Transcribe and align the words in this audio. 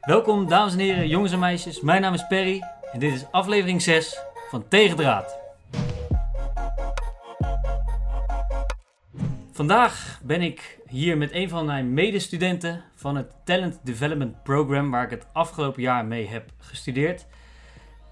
Welkom 0.00 0.48
dames 0.48 0.72
en 0.72 0.78
heren, 0.78 1.08
jongens 1.08 1.32
en 1.32 1.38
meisjes. 1.38 1.80
Mijn 1.80 2.00
naam 2.00 2.14
is 2.14 2.26
Perry 2.26 2.62
en 2.92 2.98
dit 2.98 3.12
is 3.12 3.26
aflevering 3.30 3.82
6 3.82 4.18
van 4.50 4.68
Tegendraad. 4.68 5.38
Vandaag 9.52 10.20
ben 10.22 10.42
ik 10.42 10.78
hier 10.86 11.16
met 11.16 11.32
een 11.32 11.48
van 11.48 11.66
mijn 11.66 11.94
medestudenten 11.94 12.84
van 12.94 13.16
het 13.16 13.32
Talent 13.44 13.80
Development 13.82 14.42
Program 14.42 14.90
waar 14.90 15.04
ik 15.04 15.10
het 15.10 15.26
afgelopen 15.32 15.82
jaar 15.82 16.04
mee 16.04 16.28
heb 16.28 16.50
gestudeerd. 16.58 17.26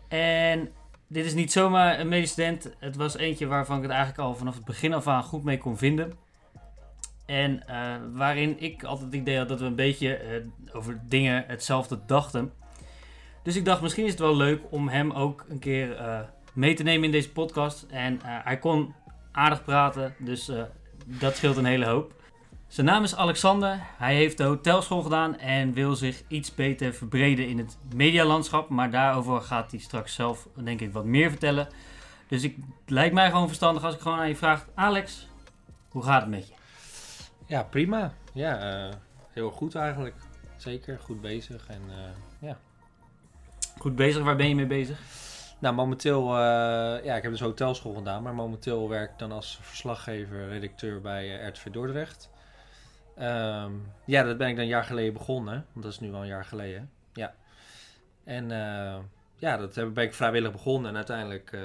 En 0.08 0.72
dit 1.06 1.24
is 1.24 1.34
niet 1.34 1.52
zomaar 1.52 2.00
een 2.00 2.08
medestudent, 2.08 2.76
het 2.79 2.96
was 2.96 3.16
eentje 3.16 3.46
waarvan 3.46 3.76
ik 3.76 3.82
het 3.82 3.90
eigenlijk 3.90 4.20
al 4.20 4.34
vanaf 4.34 4.54
het 4.54 4.64
begin 4.64 4.95
af 4.95 5.06
aan 5.06 5.22
goed 5.22 5.45
mee 5.45 5.58
kon 5.58 5.76
vinden. 5.76 6.27
En 7.29 7.62
uh, 7.70 7.95
waarin 8.12 8.60
ik 8.62 8.84
altijd 8.84 9.06
het 9.06 9.20
idee 9.20 9.38
had 9.38 9.48
dat 9.48 9.60
we 9.60 9.66
een 9.66 9.74
beetje 9.74 10.20
uh, 10.24 10.77
over 10.77 11.00
dingen 11.09 11.45
hetzelfde 11.46 11.98
dachten. 12.06 12.52
Dus 13.42 13.56
ik 13.56 13.64
dacht, 13.64 13.82
misschien 13.82 14.04
is 14.04 14.10
het 14.10 14.20
wel 14.20 14.37
leuk 14.37 14.62
om 14.70 14.88
hem 14.88 15.10
ook 15.10 15.45
een 15.48 15.59
keer 15.59 16.01
uh, 16.01 16.20
mee 16.52 16.74
te 16.74 16.82
nemen 16.82 17.04
in 17.04 17.10
deze 17.10 17.32
podcast. 17.32 17.87
En 17.91 18.20
hij 18.23 18.59
kon 18.59 18.95
aardig 19.32 19.64
praten, 19.64 20.14
dus 20.18 20.51
dat 21.06 21.37
scheelt 21.37 21.56
een 21.56 21.64
hele 21.64 21.87
hoop. 21.87 22.12
Zijn 22.66 22.87
naam 22.87 23.02
is 23.02 23.16
Alexander. 23.16 23.80
Hij 23.96 24.15
heeft 24.15 24.37
de 24.37 24.45
hotelschool 24.45 25.02
gedaan 25.02 25.38
en 25.38 25.73
wil 25.73 25.95
zich 25.95 26.23
iets 26.29 26.54
beter 26.54 26.95
verbreden 26.95 27.48
in 27.48 27.59
het 27.59 27.79
medialandschap. 27.95 28.68
Maar 28.68 28.90
daarover 28.90 29.40
gaat 29.40 29.70
hij 29.70 29.80
straks 29.80 30.15
zelf, 30.15 30.48
denk 30.54 30.80
ik, 30.80 30.92
wat 30.92 31.04
meer 31.04 31.30
vertellen. 31.30 31.68
Dus 32.29 32.42
ik, 32.42 32.56
het 32.80 32.90
lijkt 32.90 33.15
mij 33.15 33.30
gewoon 33.30 33.46
verstandig 33.46 33.84
als 33.84 33.95
ik 33.95 34.01
gewoon 34.01 34.18
aan 34.18 34.29
je 34.29 34.37
vraag: 34.37 34.66
Alex, 34.74 35.29
hoe 35.88 36.02
gaat 36.02 36.20
het 36.20 36.30
met 36.30 36.48
je? 36.48 36.57
Ja, 37.48 37.62
prima. 37.62 38.12
Ja, 38.33 38.87
uh, 38.88 38.95
heel 39.33 39.51
goed 39.51 39.75
eigenlijk. 39.75 40.15
Zeker, 40.57 40.98
goed 40.98 41.20
bezig 41.20 41.68
en 41.68 41.82
uh, 41.88 42.49
ja. 42.49 42.59
Goed 43.79 43.96
bezig, 43.96 44.23
waar 44.23 44.37
ben 44.37 44.49
je 44.49 44.55
mee 44.55 44.66
bezig? 44.66 45.01
Nou, 45.59 45.74
momenteel, 45.74 46.23
uh, 46.23 47.05
ja, 47.05 47.16
ik 47.16 47.23
heb 47.23 47.30
dus 47.30 47.40
hotelschool 47.40 47.95
gedaan, 47.95 48.23
maar 48.23 48.35
momenteel 48.35 48.88
werk 48.88 49.10
ik 49.10 49.18
dan 49.18 49.32
als 49.32 49.59
verslaggever, 49.63 50.49
redacteur 50.49 51.01
bij 51.01 51.46
RTV 51.49 51.66
Dordrecht. 51.66 52.30
Um, 53.18 53.93
ja, 54.05 54.23
dat 54.23 54.38
ben 54.38 54.49
ik 54.49 54.55
dan 54.55 54.65
een 54.65 54.71
jaar 54.71 54.85
geleden 54.85 55.12
begonnen, 55.12 55.66
want 55.73 55.85
dat 55.85 55.93
is 55.93 56.01
nu 56.01 56.12
al 56.12 56.21
een 56.21 56.27
jaar 56.27 56.45
geleden. 56.45 56.90
Ja. 57.12 57.35
En 58.24 58.49
ja, 59.35 59.57
dat 59.57 59.74
ben 59.74 60.05
ik 60.05 60.15
vrijwillig 60.15 60.52
begonnen 60.52 60.90
en 60.90 60.96
uiteindelijk 60.96 61.59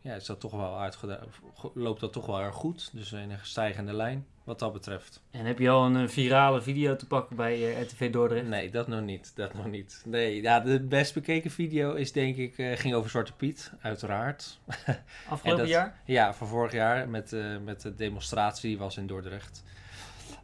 ja, 0.00 0.14
is 0.14 0.26
dat 0.26 0.40
toch 0.40 0.52
wel 0.52 0.80
uitgedaan, 0.80 1.26
loopt 1.74 2.00
dat 2.00 2.12
toch 2.12 2.26
wel 2.26 2.40
erg 2.40 2.54
goed. 2.54 2.90
Dus 2.92 3.12
in 3.12 3.30
een 3.30 3.38
stijgende 3.42 3.92
lijn 3.92 4.26
wat 4.44 4.58
dat 4.58 4.72
betreft. 4.72 5.22
En 5.30 5.44
heb 5.44 5.58
je 5.58 5.68
al 5.68 5.84
een 5.84 6.10
virale 6.10 6.62
video 6.62 6.96
te 6.96 7.06
pakken 7.06 7.36
bij 7.36 7.58
uh, 7.58 7.80
eh, 7.80 7.86
RTV 7.86 8.10
Dordrecht? 8.10 8.46
Nee, 8.46 8.70
dat 8.70 8.88
nog 8.88 9.00
niet. 9.00 9.32
Dat 9.34 9.54
nog 9.54 9.66
niet. 9.66 10.02
Nee, 10.06 10.42
ja, 10.42 10.60
de 10.60 10.80
best 10.80 11.14
bekeken 11.14 11.50
video 11.50 11.94
is 11.94 12.12
denk 12.12 12.36
ik, 12.36 12.58
uh, 12.58 12.76
ging 12.76 12.94
over 12.94 13.10
Zwarte 13.10 13.32
Piet, 13.32 13.72
uiteraard. 13.80 14.58
Afgelopen 15.28 15.66
jaar? 15.66 16.00
Ja, 16.04 16.34
van 16.34 16.46
vorig 16.46 16.72
jaar 16.72 17.08
met, 17.08 17.32
uh, 17.32 17.56
met 17.64 17.80
de 17.80 17.94
demonstratie 17.94 18.68
die 18.68 18.78
was 18.78 18.96
in 18.96 19.06
Dordrecht. 19.06 19.62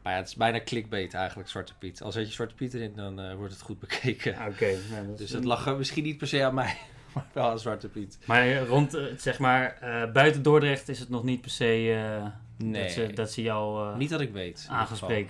Maar 0.03 0.13
ja, 0.13 0.19
het 0.19 0.29
is 0.29 0.35
bijna 0.35 0.61
clickbait 0.65 1.15
eigenlijk, 1.15 1.49
Zwarte 1.49 1.75
Piet. 1.79 2.03
Als 2.03 2.15
zet 2.15 2.27
je 2.27 2.33
Zwarte 2.33 2.55
Piet 2.55 2.75
erin, 2.75 2.93
dan 2.95 3.37
wordt 3.37 3.53
het 3.53 3.63
goed 3.63 3.79
bekeken. 3.79 4.33
Oké. 4.33 4.49
Okay, 4.49 4.77
nou, 4.91 5.17
dus 5.17 5.31
het 5.31 5.45
lag 5.45 5.77
misschien 5.77 6.05
niet 6.05 6.19
per 6.19 6.27
se 6.27 6.45
aan 6.45 6.55
mij 6.55 6.77
maar 7.15 7.27
wel 7.33 7.51
aan 7.51 7.59
Zwarte 7.59 7.89
Piet. 7.89 8.19
Maar 8.25 8.59
rond, 8.59 8.99
zeg 9.17 9.39
maar, 9.39 9.79
buiten 10.13 10.43
Dordrecht 10.43 10.89
is 10.89 10.99
het 10.99 11.09
nog 11.09 11.23
niet 11.23 11.41
per 11.41 11.51
se 11.51 12.31
nee. 12.59 12.83
dat, 12.83 12.93
ze, 12.93 13.13
dat 13.13 13.31
ze 13.31 13.43
jou 13.43 13.91
uh, 13.91 13.97
Niet 13.97 14.11
dat 14.11 14.21
ik 14.21 14.33
weet. 14.33 14.67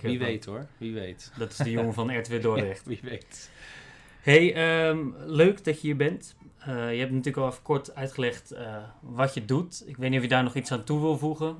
Wie 0.09 0.19
weet 0.19 0.45
hoor, 0.45 0.67
wie 0.77 0.93
weet. 0.93 1.31
Dat 1.37 1.51
is 1.51 1.57
de 1.57 1.71
jongen 1.71 1.93
van 1.93 2.17
RTW 2.17 2.41
Dordrecht. 2.41 2.85
wie 2.85 2.99
weet. 3.01 3.49
Hey, 4.21 4.87
um, 4.89 5.15
leuk 5.17 5.63
dat 5.63 5.81
je 5.81 5.87
hier 5.87 5.95
bent. 5.95 6.35
je 6.65 6.71
hebt 6.71 7.11
natuurlijk 7.11 7.37
al 7.37 7.47
even 7.47 7.61
kort 7.61 7.95
uitgelegd 7.95 8.53
wat 8.99 9.33
je 9.33 9.45
doet. 9.45 9.83
Ik 9.85 9.97
weet 9.97 10.09
niet 10.09 10.17
of 10.17 10.23
je 10.25 10.31
daar 10.31 10.43
nog 10.43 10.55
iets 10.55 10.71
aan 10.71 10.83
toe 10.83 10.99
wil 10.99 11.17
voegen. 11.17 11.57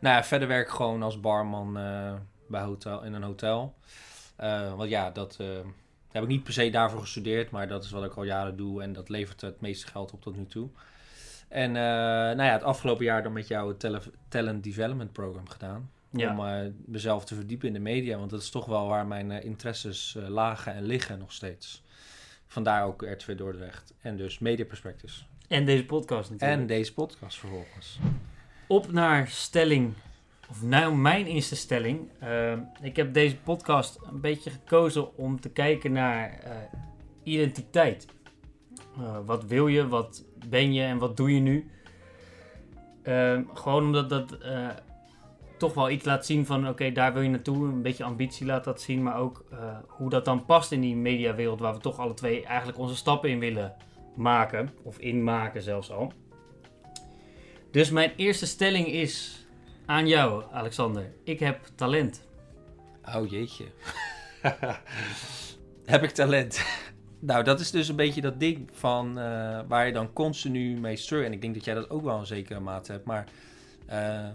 nou 0.00 0.16
ja, 0.16 0.24
verder 0.24 0.48
werk 0.48 0.66
ik 0.66 0.72
gewoon 0.72 1.02
als 1.02 1.20
barman 1.20 1.72
bij 2.46 2.62
hotel, 2.62 3.02
in 3.02 3.12
een 3.12 3.22
hotel. 3.22 3.74
want 4.76 4.90
ja, 4.90 5.10
dat 5.10 5.38
heb 6.10 6.22
ik 6.22 6.28
niet 6.28 6.44
per 6.44 6.52
se 6.52 6.70
daarvoor 6.70 7.00
gestudeerd, 7.00 7.50
maar 7.50 7.68
dat 7.68 7.84
is 7.84 7.90
wat 7.90 8.04
ik 8.04 8.14
al 8.14 8.24
jaren 8.24 8.56
doe 8.56 8.82
en 8.82 8.92
dat 8.92 9.08
levert 9.08 9.40
het 9.40 9.60
meeste 9.60 9.86
geld 9.86 10.12
op 10.12 10.22
tot 10.22 10.36
nu 10.36 10.46
toe. 10.46 10.68
En 11.50 11.68
uh, 11.68 11.74
nou 11.74 12.42
ja, 12.42 12.52
het 12.52 12.62
afgelopen 12.62 13.04
jaar 13.04 13.22
dan 13.22 13.32
met 13.32 13.48
jou 13.48 13.74
het 13.78 14.08
Talent 14.28 14.64
Development 14.64 15.12
Program 15.12 15.48
gedaan. 15.48 15.90
Om 16.12 16.40
uh, 16.40 16.60
mezelf 16.84 17.24
te 17.24 17.34
verdiepen 17.34 17.66
in 17.66 17.74
de 17.74 17.80
media, 17.80 18.18
want 18.18 18.30
dat 18.30 18.40
is 18.40 18.50
toch 18.50 18.66
wel 18.66 18.88
waar 18.88 19.06
mijn 19.06 19.30
uh, 19.30 19.44
interesses 19.44 20.16
lagen 20.28 20.74
en 20.74 20.82
liggen 20.82 21.18
nog 21.18 21.32
steeds. 21.32 21.82
Vandaar 22.46 22.84
ook 22.84 23.06
R2 23.06 23.34
Dordrecht 23.36 23.94
en 24.00 24.16
dus 24.16 24.38
Media 24.38 24.64
Perspectives. 24.64 25.26
En 25.48 25.64
deze 25.64 25.84
podcast 25.84 26.30
natuurlijk. 26.30 26.60
En 26.60 26.66
deze 26.66 26.94
podcast 26.94 27.38
vervolgens. 27.38 27.98
Op 28.66 28.92
naar 28.92 29.28
stelling 29.28 29.94
of 30.50 30.62
nou 30.62 30.94
mijn 30.94 31.26
eerste 31.26 31.56
stelling. 31.56 32.08
Uh, 32.22 32.52
ik 32.82 32.96
heb 32.96 33.14
deze 33.14 33.36
podcast 33.36 33.98
een 34.10 34.20
beetje 34.20 34.50
gekozen 34.50 35.16
om 35.16 35.40
te 35.40 35.48
kijken 35.48 35.92
naar 35.92 36.40
uh, 36.44 36.50
identiteit. 37.22 38.06
Uh, 38.98 39.18
wat 39.24 39.44
wil 39.44 39.66
je, 39.66 39.88
wat 39.88 40.24
ben 40.48 40.72
je 40.72 40.82
en 40.82 40.98
wat 40.98 41.16
doe 41.16 41.34
je 41.34 41.40
nu? 41.40 41.70
Ehm, 43.02 43.42
gewoon 43.54 43.84
omdat 43.84 44.08
dat 44.08 44.38
eh, 44.38 44.68
toch 45.58 45.74
wel 45.74 45.90
iets 45.90 46.04
laat 46.04 46.26
zien 46.26 46.46
van 46.46 46.68
oké, 46.68 46.92
daar 46.92 47.12
wil 47.12 47.22
je 47.22 47.28
naartoe. 47.28 47.66
Een 47.68 47.82
beetje 47.82 48.04
ambitie 48.04 48.46
laat 48.46 48.64
dat 48.64 48.80
zien, 48.80 49.02
maar 49.02 49.16
ook 49.16 49.44
hoe 49.86 50.10
dat 50.10 50.24
dan 50.24 50.44
past 50.44 50.72
in 50.72 50.80
die 50.80 50.96
mediawereld 50.96 51.60
waar 51.60 51.74
we 51.74 51.80
toch 51.80 51.98
alle 51.98 52.14
twee 52.14 52.44
eigenlijk 52.44 52.78
onze 52.78 52.96
stappen 52.96 53.30
in 53.30 53.38
willen 53.38 53.74
maken. 54.14 54.70
Of 54.82 54.98
inmaken 54.98 55.62
zelfs 55.62 55.90
al. 55.90 56.12
Dus 57.70 57.90
mijn 57.90 58.12
eerste 58.16 58.46
stelling 58.46 58.86
is 58.86 59.46
aan 59.86 60.08
jou, 60.08 60.44
Alexander. 60.52 61.12
Ik 61.24 61.40
heb 61.40 61.60
talent. 61.74 62.28
Oh 63.14 63.30
jeetje. 63.30 63.64
heb 65.84 66.02
ik 66.02 66.10
talent? 66.10 66.64
Nou, 67.20 67.44
dat 67.44 67.60
is 67.60 67.70
dus 67.70 67.88
een 67.88 67.96
beetje 67.96 68.20
dat 68.20 68.40
ding 68.40 68.68
van 68.72 69.18
uh, 69.18 69.60
waar 69.68 69.86
je 69.86 69.92
dan 69.92 70.12
continu 70.12 70.80
mee 70.80 70.96
struggelt. 70.96 71.28
En 71.28 71.34
ik 71.34 71.42
denk 71.42 71.54
dat 71.54 71.64
jij 71.64 71.74
dat 71.74 71.90
ook 71.90 72.02
wel 72.02 72.18
een 72.18 72.26
zekere 72.26 72.60
mate 72.60 72.92
hebt. 72.92 73.04
Maar 73.04 73.26
uh, 73.90 74.28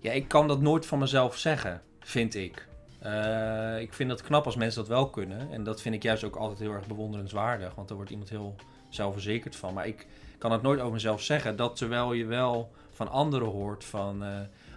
ja, 0.00 0.12
ik 0.12 0.28
kan 0.28 0.48
dat 0.48 0.60
nooit 0.60 0.86
van 0.86 0.98
mezelf 0.98 1.36
zeggen, 1.36 1.82
vind 2.00 2.34
ik. 2.34 2.68
Uh, 3.06 3.80
ik 3.80 3.92
vind 3.92 4.10
het 4.10 4.22
knap 4.22 4.44
als 4.44 4.56
mensen 4.56 4.80
dat 4.80 4.88
wel 4.88 5.10
kunnen. 5.10 5.52
En 5.52 5.64
dat 5.64 5.80
vind 5.80 5.94
ik 5.94 6.02
juist 6.02 6.24
ook 6.24 6.36
altijd 6.36 6.58
heel 6.58 6.72
erg 6.72 6.86
bewonderenswaardig. 6.86 7.74
Want 7.74 7.88
daar 7.88 7.96
wordt 7.96 8.12
iemand 8.12 8.30
heel 8.30 8.54
zelfverzekerd 8.88 9.56
van. 9.56 9.74
Maar 9.74 9.86
ik 9.86 10.06
kan 10.38 10.52
het 10.52 10.62
nooit 10.62 10.80
over 10.80 10.92
mezelf 10.92 11.22
zeggen. 11.22 11.56
Dat 11.56 11.76
terwijl 11.76 12.12
je 12.12 12.24
wel 12.24 12.70
van 12.90 13.08
anderen 13.08 13.48
hoort 13.48 13.84
van 13.84 14.22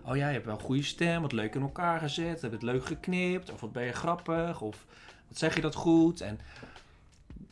oh 0.06 0.16
ja, 0.16 0.28
je 0.28 0.34
hebt 0.34 0.46
wel 0.46 0.56
een 0.56 0.62
goede 0.62 0.84
stem, 0.84 1.22
wat 1.22 1.31
leuk 1.31 1.56
in 1.56 1.62
elkaar 1.62 2.00
gezet, 2.00 2.41
heb 2.41 2.52
het 2.52 2.62
leuk 2.62 2.85
geknipt, 2.85 3.52
of 3.52 3.62
wat 3.62 3.72
ben 3.72 3.84
je 3.84 3.94
grappig, 3.94 4.62
of 4.62 4.85
wat 5.28 5.38
zeg 5.38 5.56
je 5.56 5.62
dat 5.62 5.75
goed. 5.75 6.22
En 6.22 6.40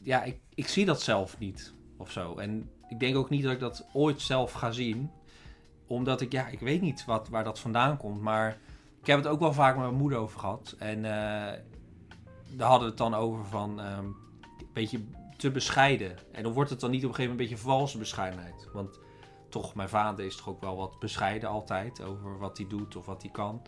ja, 0.01 0.23
ik, 0.23 0.39
ik 0.53 0.67
zie 0.67 0.85
dat 0.85 1.01
zelf 1.01 1.39
niet, 1.39 1.73
of 1.97 2.11
zo. 2.11 2.37
En 2.37 2.69
ik 2.87 2.99
denk 2.99 3.15
ook 3.15 3.29
niet 3.29 3.43
dat 3.43 3.51
ik 3.51 3.59
dat 3.59 3.87
ooit 3.93 4.21
zelf 4.21 4.51
ga 4.51 4.71
zien, 4.71 5.11
omdat 5.87 6.21
ik, 6.21 6.31
ja, 6.31 6.47
ik 6.47 6.59
weet 6.59 6.81
niet 6.81 7.05
wat, 7.05 7.29
waar 7.29 7.43
dat 7.43 7.59
vandaan 7.59 7.97
komt, 7.97 8.21
maar 8.21 8.57
ik 9.01 9.07
heb 9.07 9.17
het 9.17 9.27
ook 9.27 9.39
wel 9.39 9.53
vaak 9.53 9.75
met 9.75 9.85
mijn 9.85 9.97
moeder 9.97 10.19
over 10.19 10.39
gehad. 10.39 10.75
En 10.77 10.97
uh, 10.97 11.03
daar 11.03 12.67
hadden 12.67 12.79
we 12.79 12.85
het 12.85 12.97
dan 12.97 13.13
over 13.13 13.45
van 13.45 13.79
um, 13.79 14.15
een 14.59 14.67
beetje 14.73 15.03
te 15.37 15.51
bescheiden. 15.51 16.17
En 16.31 16.43
dan 16.43 16.53
wordt 16.53 16.69
het 16.69 16.79
dan 16.79 16.91
niet 16.91 17.03
op 17.03 17.09
een 17.09 17.15
gegeven 17.15 17.31
moment 17.37 17.51
een 17.51 17.57
beetje 17.57 17.71
valse 17.71 17.97
bescheidenheid. 17.97 18.67
Want 18.73 18.99
toch, 19.49 19.75
mijn 19.75 19.89
vader 19.89 20.25
is 20.25 20.35
toch 20.35 20.49
ook 20.49 20.61
wel 20.61 20.75
wat 20.75 20.99
bescheiden 20.99 21.49
altijd 21.49 22.01
over 22.01 22.37
wat 22.37 22.57
hij 22.57 22.67
doet 22.67 22.95
of 22.95 23.05
wat 23.05 23.21
hij 23.21 23.31
kan. 23.31 23.61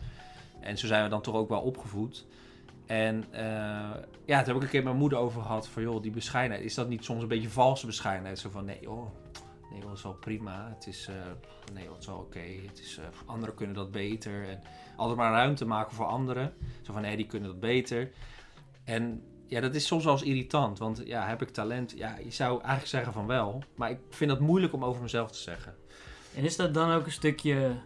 En 0.60 0.78
zo 0.78 0.86
zijn 0.86 1.02
we 1.02 1.08
dan 1.08 1.22
toch 1.22 1.34
ook 1.34 1.48
wel 1.48 1.60
opgevoed. 1.60 2.26
En 2.92 3.24
uh, 3.32 3.40
ja, 4.24 4.42
toen 4.42 4.46
heb 4.46 4.56
ik 4.56 4.62
een 4.62 4.68
keer 4.68 4.82
mijn 4.82 4.96
moeder 4.96 5.18
over 5.18 5.42
gehad 5.42 5.68
van, 5.68 5.82
joh, 5.82 6.02
die 6.02 6.10
bescheidenheid, 6.10 6.64
is 6.64 6.74
dat 6.74 6.88
niet 6.88 7.04
soms 7.04 7.22
een 7.22 7.28
beetje 7.28 7.50
valse 7.50 7.86
bescheidenheid? 7.86 8.38
Zo 8.38 8.50
van, 8.50 8.64
nee, 8.64 8.90
oh, 8.90 9.10
nee, 9.70 9.80
dat 9.80 9.92
is 9.92 10.02
wel 10.02 10.14
prima. 10.14 10.68
Het 10.74 10.86
is, 10.86 11.08
uh, 11.10 11.16
nee, 11.74 11.86
dat 11.88 11.98
is 11.98 12.06
wel 12.06 12.16
oké. 12.16 12.44
Het 12.66 12.78
is, 12.78 12.98
uh, 12.98 13.04
anderen 13.26 13.54
kunnen 13.54 13.74
dat 13.74 13.90
beter. 13.90 14.48
En 14.48 14.62
altijd 14.96 15.18
maar 15.18 15.32
ruimte 15.32 15.64
maken 15.64 15.94
voor 15.94 16.04
anderen. 16.04 16.54
Zo 16.82 16.92
van, 16.92 17.02
nee, 17.02 17.16
die 17.16 17.26
kunnen 17.26 17.48
dat 17.48 17.60
beter. 17.60 18.10
En 18.84 19.22
ja, 19.46 19.60
dat 19.60 19.74
is 19.74 19.86
soms 19.86 20.04
wel 20.04 20.12
eens 20.12 20.22
irritant. 20.22 20.78
Want 20.78 21.02
ja, 21.04 21.26
heb 21.26 21.42
ik 21.42 21.48
talent? 21.48 21.92
Ja, 21.96 22.18
je 22.24 22.30
zou 22.30 22.52
eigenlijk 22.52 22.86
zeggen 22.86 23.12
van 23.12 23.26
wel. 23.26 23.62
Maar 23.74 23.90
ik 23.90 23.98
vind 24.10 24.30
dat 24.30 24.40
moeilijk 24.40 24.72
om 24.72 24.84
over 24.84 25.02
mezelf 25.02 25.30
te 25.30 25.38
zeggen. 25.38 25.74
En 26.34 26.44
is 26.44 26.56
dat 26.56 26.74
dan 26.74 26.90
ook 26.90 27.04
een 27.04 27.12
stukje 27.12 27.76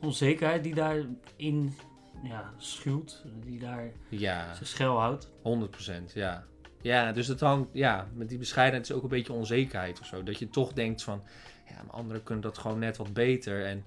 onzekerheid 0.00 0.62
die 0.62 0.74
daarin 0.74 1.74
ja, 2.22 2.52
schuwt? 2.56 3.24
Die 3.44 3.58
daar 3.58 3.92
ja. 4.08 4.54
zijn 4.54 4.66
schuil 4.66 4.98
houdt? 4.98 5.30
100%, 5.30 6.12
ja. 6.14 6.44
Ja, 6.80 7.12
dus 7.12 7.26
het 7.26 7.40
hangt, 7.40 7.68
ja, 7.72 8.08
met 8.14 8.28
die 8.28 8.38
bescheidenheid 8.38 8.88
is 8.88 8.96
ook 8.96 9.02
een 9.02 9.08
beetje 9.08 9.32
onzekerheid 9.32 10.00
of 10.00 10.06
zo. 10.06 10.22
Dat 10.22 10.38
je 10.38 10.48
toch 10.48 10.72
denkt 10.72 11.02
van, 11.02 11.22
ja, 11.68 11.82
maar 11.82 11.94
anderen 11.94 12.22
kunnen 12.22 12.44
dat 12.44 12.58
gewoon 12.58 12.78
net 12.78 12.96
wat 12.96 13.12
beter. 13.12 13.66
En, 13.66 13.84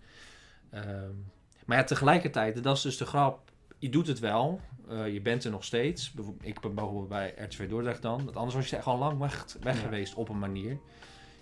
um, 0.73 1.31
maar 1.65 1.77
ja, 1.77 1.83
tegelijkertijd, 1.83 2.63
dat 2.63 2.75
is 2.75 2.81
dus 2.81 2.97
de 2.97 3.05
grap 3.05 3.51
je 3.79 3.89
doet 3.89 4.07
het 4.07 4.19
wel. 4.19 4.59
Eh, 4.89 5.13
je 5.13 5.21
bent 5.21 5.43
er 5.43 5.51
nog 5.51 5.63
steeds. 5.63 6.13
Ik 6.41 6.59
ben 6.59 6.75
bijvoorbeeld 6.75 7.07
bij 7.07 7.33
RTV 7.37 7.69
Dordrecht 7.69 8.01
dan. 8.01 8.25
Want 8.25 8.35
anders 8.35 8.55
was 8.55 8.69
je 8.69 8.75
echt 8.75 8.85
al 8.85 8.97
lang 8.97 9.19
weg, 9.19 9.45
weg 9.61 9.75
Ja. 9.75 9.81
geweest 9.81 10.15
op 10.15 10.29
een 10.29 10.39
manier. 10.39 10.77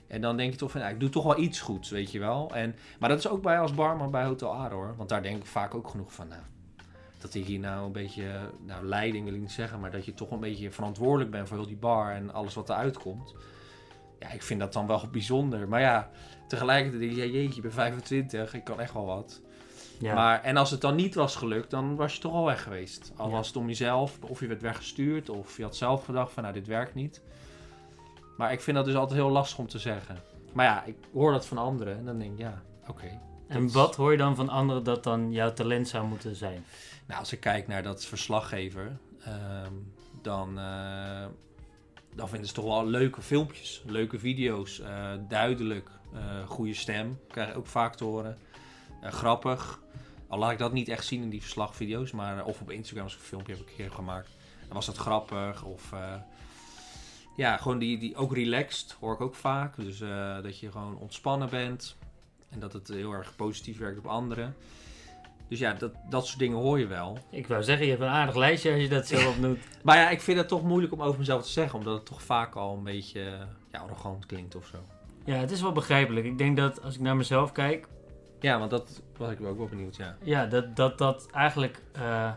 En 0.08 0.22
dan 0.22 0.38
denk 0.38 0.52
je 0.52 0.58
toch 0.58 0.72
van, 0.72 0.82
ja, 0.82 0.90
ik 0.90 1.00
doe 1.00 1.10
toch 1.10 1.24
wel 1.24 1.40
iets 1.40 1.60
goeds, 1.60 1.90
weet 1.90 2.12
je 2.12 2.20
wel. 2.20 2.52
En, 2.54 2.76
maar 3.00 3.10
dat 3.10 3.18
is 3.18 3.28
ook 3.28 3.42
bij 3.42 3.60
als 3.60 3.74
barman 3.74 4.12
bij 4.12 4.24
Hotel 4.24 4.70
hoor. 4.70 4.96
Want 4.98 5.10
daar 5.10 5.24
denk 5.24 5.38
ik 5.38 5.46
vaak 5.46 5.76
ook 5.76 5.88
genoeg 5.88 6.14
van, 6.14 6.28
nou, 6.28 6.42
dat 7.24 7.34
ik 7.34 7.46
hier 7.46 7.60
nou 7.60 7.86
een 7.86 7.92
beetje, 7.92 8.26
nou 8.66 8.86
leiding 8.86 9.26
wil 9.26 9.34
ik 9.34 9.40
niet 9.40 9.52
zeggen, 9.52 9.80
maar 9.80 9.92
dat 9.92 10.06
je 10.06 10.14
toch 10.14 10.32
een 10.32 10.40
beetje 10.40 10.72
verantwoordelijk 10.72 11.32
bent 11.32 11.48
voor 11.48 11.58
heel 11.58 11.68
die 11.68 11.76
bar 11.78 12.12
en 12.12 12.34
alles 12.34 12.54
wat 12.54 12.70
eruit 12.70 12.98
komt. 12.98 13.36
Ja, 14.20 14.32
ik 14.32 14.44
vind 14.44 14.60
dat 14.60 14.74
dan 14.74 14.88
wel 14.88 15.08
bijzonder. 15.12 15.68
Maar 15.68 15.82
ja, 15.82 16.10
tegelijkertijd 16.48 17.02
denk 17.02 17.16
je, 17.16 17.26
ja, 17.26 17.32
jeetje, 17.32 17.56
ik 17.56 17.62
ben 17.62 17.72
25, 17.72 18.54
ik 18.54 18.64
kan 18.64 18.80
echt 18.80 18.94
wel 18.94 19.06
wat. 19.06 19.42
Ja. 20.00 20.14
Maar, 20.14 20.42
en 20.42 20.58
als 20.58 20.72
het 20.72 20.82
dan 20.82 20.96
niet 20.96 21.16
was 21.16 21.36
gelukt, 21.36 21.70
dan 21.70 21.96
was 21.96 22.14
je 22.16 22.22
toch 22.22 22.34
al 22.34 22.46
weg 22.46 22.64
geweest. 22.64 23.12
Al 23.16 23.28
Ja. 23.28 23.32
was 23.32 23.48
het 23.48 23.56
om 23.56 23.68
jezelf, 23.68 24.18
of 24.22 24.40
je 24.40 24.48
werd 24.48 24.62
weggestuurd, 24.62 25.30
of 25.30 25.58
je 25.58 25.64
had 25.64 25.76
zelf 25.76 26.06
gedacht 26.06 26.32
van, 26.32 26.44
nou, 26.44 26.56
dit 26.56 26.68
werkt 26.68 26.94
niet. 26.94 27.22
Maar 28.38 28.52
ik 28.52 28.62
vind 28.62 28.78
dat 28.78 28.86
dus 28.86 28.96
altijd 28.96 29.20
heel 29.20 29.30
lastig 29.30 29.58
om 29.58 29.68
te 29.68 29.80
zeggen. 29.80 30.18
Maar 30.54 30.66
ja, 30.66 30.84
ik 30.84 30.96
hoor 31.14 31.32
dat 31.32 31.46
van 31.46 31.58
anderen 31.58 31.98
en 31.98 32.06
dan 32.06 32.20
denk 32.20 32.32
ik, 32.32 32.40
ja, 32.40 32.62
oké. 32.88 33.20
en 33.48 33.72
wat 33.72 33.96
hoor 33.96 34.12
je 34.12 34.18
dan 34.18 34.36
van 34.36 34.50
anderen 34.50 34.84
dat 34.84 35.04
dan 35.04 35.32
jouw 35.32 35.54
talent 35.54 35.88
zou 35.88 36.08
moeten 36.08 36.36
zijn? 36.36 36.66
Nou, 37.08 37.20
als 37.20 37.32
ik 37.32 37.40
kijk 37.40 37.68
naar 37.68 37.84
dat 37.84 38.06
verslaggever, 38.06 38.98
ehm, 39.24 39.74
dan, 40.22 40.60
eh, 40.60 41.26
dan 42.16 42.30
vinden 42.30 42.48
ze 42.48 42.54
toch 42.54 42.66
wel 42.66 42.88
leuke 42.88 43.22
filmpjes, 43.22 43.84
leuke 43.86 44.20
video's, 44.20 44.80
eh, 44.80 45.12
duidelijk, 45.28 45.90
eh, 46.14 46.48
goede 46.48 46.74
stem, 46.74 47.20
krijg 47.28 47.50
ik 47.50 47.58
ook 47.58 47.68
vaak 47.68 47.96
te 47.96 48.04
horen. 48.04 48.38
Grappig. 49.02 49.82
Al 50.28 50.40
laat 50.40 50.52
ik 50.52 50.58
dat 50.58 50.74
niet 50.74 50.90
echt 50.90 51.06
zien 51.06 51.22
in 51.22 51.30
die 51.30 51.42
verslagvideo's, 51.42 52.12
maar 52.12 52.46
of 52.46 52.62
op 52.62 52.72
Instagram 52.72 53.04
als 53.04 53.14
ik 53.14 53.20
een 53.20 53.26
filmpje 53.26 53.54
heb 53.54 53.62
ik 53.62 53.70
een 53.70 53.76
keer 53.76 53.92
gemaakt. 53.92 54.30
Dan 54.66 54.74
was 54.74 54.86
dat 54.86 54.98
grappig 54.98 55.64
of 55.64 55.94
ja, 57.36 57.58
gewoon 57.58 57.80
die, 57.80 57.98
die 57.98 58.16
ook 58.16 58.34
relaxed 58.34 58.92
hoor 59.00 59.14
ik 59.14 59.22
ook 59.22 59.36
vaak. 59.36 59.76
Dus 59.76 59.98
dat 60.44 60.60
je 60.60 60.72
gewoon 60.72 60.98
ontspannen 60.98 61.50
bent 61.50 61.96
en 62.50 62.60
dat 62.60 62.74
het 62.74 62.88
heel 62.88 63.12
erg 63.12 63.36
positief 63.36 63.78
werkt 63.78 63.98
op 63.98 64.08
anderen. 64.08 64.56
Dus 65.48 65.60
ja, 65.60 65.74
dat, 65.74 65.92
dat 66.10 66.28
soort 66.28 66.40
dingen 66.40 66.58
hoor 66.58 66.80
je 66.80 66.88
wel. 66.88 67.18
Ik 67.30 67.48
wou 67.48 67.64
zeggen, 67.64 67.86
je 67.86 67.92
hebt 67.92 68.04
een 68.04 68.10
aardig 68.10 68.36
lijstje 68.36 68.72
als 68.72 68.82
je 68.82 68.90
dat 68.90 69.08
zo 69.08 69.30
opnoemt. 69.30 69.60
Maar 69.84 69.98
ja, 69.98 70.10
ik 70.10 70.22
vind 70.22 70.38
het 70.38 70.48
toch 70.48 70.64
moeilijk 70.64 70.94
om 70.94 71.02
over 71.02 71.20
mezelf 71.20 71.44
te 71.44 71.52
zeggen, 71.52 71.80
omdat 71.80 71.94
het 71.94 72.06
toch 72.06 72.22
vaak 72.22 72.56
al 72.56 72.76
een 72.78 72.84
beetje 72.84 73.22
eh, 73.22 73.32
ja, 73.72 73.80
arrogant 73.80 74.26
klinkt 74.26 74.56
of 74.56 74.66
zo. 74.66 74.78
Ja, 75.26 75.36
het 75.36 75.52
is 75.52 75.62
wel 75.62 75.72
begrijpelijk. 75.72 76.26
Ik 76.26 76.38
denk 76.38 76.58
dat 76.58 76.82
als 76.82 76.96
ik 76.96 77.02
naar 77.02 77.16
mezelf 77.16 77.52
kijk, 77.52 77.88
Ja, 78.40 78.60
want 78.60 78.72
dat 78.72 79.02
was 79.18 79.32
ik 79.32 79.42
ook 79.42 79.58
wel 79.58 79.68
benieuwd, 79.68 79.96
ja. 79.96 80.18
ja, 80.22 80.46
dat 80.46 80.76
dat, 80.76 80.98
dat 80.98 81.28
eigenlijk 81.32 81.82
eh, 81.92 82.32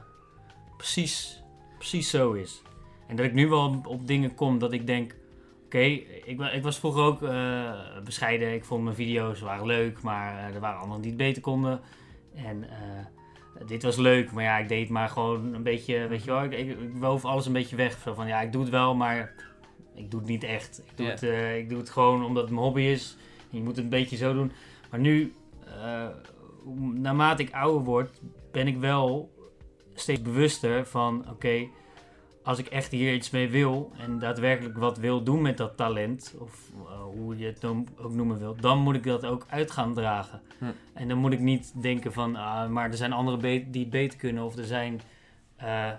precies, 0.76 1.42
precies 1.78 2.10
zo 2.10 2.32
is. 2.32 2.62
En 3.06 3.16
dat 3.16 3.26
ik 3.26 3.32
nu 3.32 3.48
wel 3.48 3.80
op, 3.84 4.06
dingen 4.06 4.34
kom 4.34 4.58
dat 4.58 4.72
ik 4.72 4.86
denk, 4.86 5.14
oké, 5.64 5.78
ik, 5.78 6.40
ik 6.40 6.62
was 6.62 6.78
vroeger 6.78 7.02
ook 7.02 7.22
eh, 7.22 7.72
bescheiden. 8.04 8.54
Ik 8.54 8.64
vond 8.64 8.84
mijn 8.84 8.96
video's 8.96 9.40
waren 9.40 9.66
leuk, 9.66 10.02
maar 10.02 10.54
er 10.54 10.60
waren 10.60 10.80
anderen 10.80 11.02
die 11.02 11.10
het 11.10 11.20
beter 11.20 11.42
konden. 11.42 11.80
En 12.36 12.70
eh, 12.70 13.66
dit 13.66 13.82
was 13.82 13.96
leuk, 13.96 14.32
maar 14.32 14.44
ja, 14.44 14.58
ik 14.58 14.68
deed 14.68 14.88
maar 14.88 15.08
gewoon 15.08 15.54
een 15.54 15.62
beetje, 15.62 16.06
weet 16.06 16.24
je 16.24 16.30
wel, 16.30 16.44
ik, 16.44 16.52
ik, 16.52 16.68
ik 16.68 16.96
woof 16.96 17.24
alles 17.24 17.46
een 17.46 17.52
beetje 17.52 17.76
weg. 17.76 17.98
Zo 17.98 18.14
van, 18.14 18.26
ja, 18.26 18.40
ik 18.40 18.52
doe 18.52 18.62
het 18.62 18.70
wel, 18.70 18.94
maar 18.94 19.34
ik 19.94 20.10
doe 20.10 20.20
het 20.20 20.28
niet 20.28 20.44
echt. 20.44 20.82
Ik 20.86 20.96
doe, 20.96 21.06
het, 21.06 21.22
eh, 21.22 21.56
ik 21.56 21.68
doe 21.68 21.78
het 21.78 21.90
gewoon 21.90 22.24
omdat 22.24 22.42
het 22.42 22.52
mijn 22.52 22.64
hobby 22.64 22.82
is. 22.82 23.16
Je 23.50 23.60
moet 23.60 23.76
het 23.76 23.84
een 23.84 23.90
beetje 23.90 24.16
zo 24.16 24.32
doen. 24.34 24.52
Maar 24.90 25.00
nu, 25.00 25.32
eh, 25.64 26.08
naarmate 26.94 27.42
ik 27.42 27.52
ouder 27.52 27.84
word, 27.84 28.20
ben 28.52 28.66
ik 28.66 28.78
wel 28.78 29.30
steeds 29.94 30.22
bewuster 30.22 30.86
van: 30.86 31.30
oké, 31.30 31.68
als 32.46 32.58
ik 32.58 32.66
echt 32.66 32.90
hier 32.90 33.14
iets 33.14 33.30
mee 33.30 33.48
wil 33.48 33.92
en 33.98 34.18
daadwerkelijk 34.18 34.78
wat 34.78 34.98
wil 34.98 35.22
doen 35.22 35.42
met 35.42 35.56
dat 35.56 35.76
talent, 35.76 36.34
of 36.38 36.70
eh, 36.74 37.02
hoe 37.02 37.38
je 37.38 37.46
het 37.46 37.60
dan 37.60 37.88
ook 37.98 38.12
noemen 38.12 38.38
wil, 38.38 38.56
dan 38.60 38.78
moet 38.78 38.94
ik 38.94 39.04
dat 39.04 39.26
ook 39.26 39.46
uit 39.48 39.70
gaan 39.70 39.94
dragen. 39.94 40.40
Hm. 40.58 40.64
En 40.94 41.08
dan 41.08 41.18
moet 41.18 41.32
ik 41.32 41.40
niet 41.40 41.82
denken 41.82 42.12
van: 42.12 42.36
ah, 42.36 42.68
maar 42.68 42.90
er 42.90 42.96
zijn 42.96 43.12
anderen 43.12 43.70
die 43.70 43.82
het 43.82 43.90
beter 43.90 44.18
kunnen, 44.18 44.44
of 44.44 44.56
er 44.56 44.64
zijn 44.64 45.00
eh, 45.56 45.90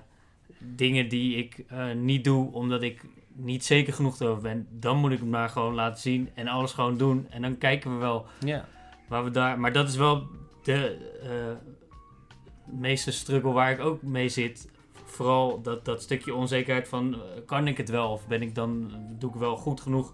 dingen 0.59 1.09
die 1.09 1.37
ik 1.37 1.63
eh, 1.67 1.91
niet 1.91 2.23
doe 2.23 2.51
omdat 2.51 2.81
ik 2.81 3.05
niet 3.33 3.65
zeker 3.65 3.93
genoeg 3.93 4.19
erover 4.19 4.41
ben. 4.41 4.67
Dan 4.69 4.97
moet 4.97 5.11
ik 5.11 5.19
het 5.19 5.29
maar 5.29 5.49
gewoon 5.49 5.73
laten 5.73 6.01
zien 6.01 6.29
en 6.33 6.47
alles 6.47 6.73
gewoon 6.73 6.97
doen. 6.97 7.27
En 7.29 7.41
dan 7.41 7.57
kijken 7.57 7.93
we 7.93 7.97
wel 7.97 8.25
Waar 9.07 9.23
we 9.23 9.31
daar, 9.31 9.59
maar 9.59 9.73
dat 9.73 9.87
is 9.87 9.95
wel 9.95 10.27
de 10.63 10.97
meeste 12.65 13.11
struggle 13.11 13.51
waar 13.51 13.71
ik 13.71 13.79
ook 13.79 14.01
mee 14.01 14.29
zit. 14.29 14.69
Vooral 15.17 15.61
dat, 15.61 15.85
dat 15.85 16.01
stukje 16.01 16.35
onzekerheid 16.35 16.87
van 16.87 17.13
eh, 17.13 17.19
kan 17.45 17.67
ik 17.67 17.77
het 17.77 17.89
wel 17.89 18.11
of 18.11 18.27
ben 18.27 18.41
ik 18.41 18.55
dan, 18.55 18.91
doe 19.19 19.29
ik 19.29 19.35
wel 19.35 19.55
goed 19.55 19.81
genoeg 19.81 20.13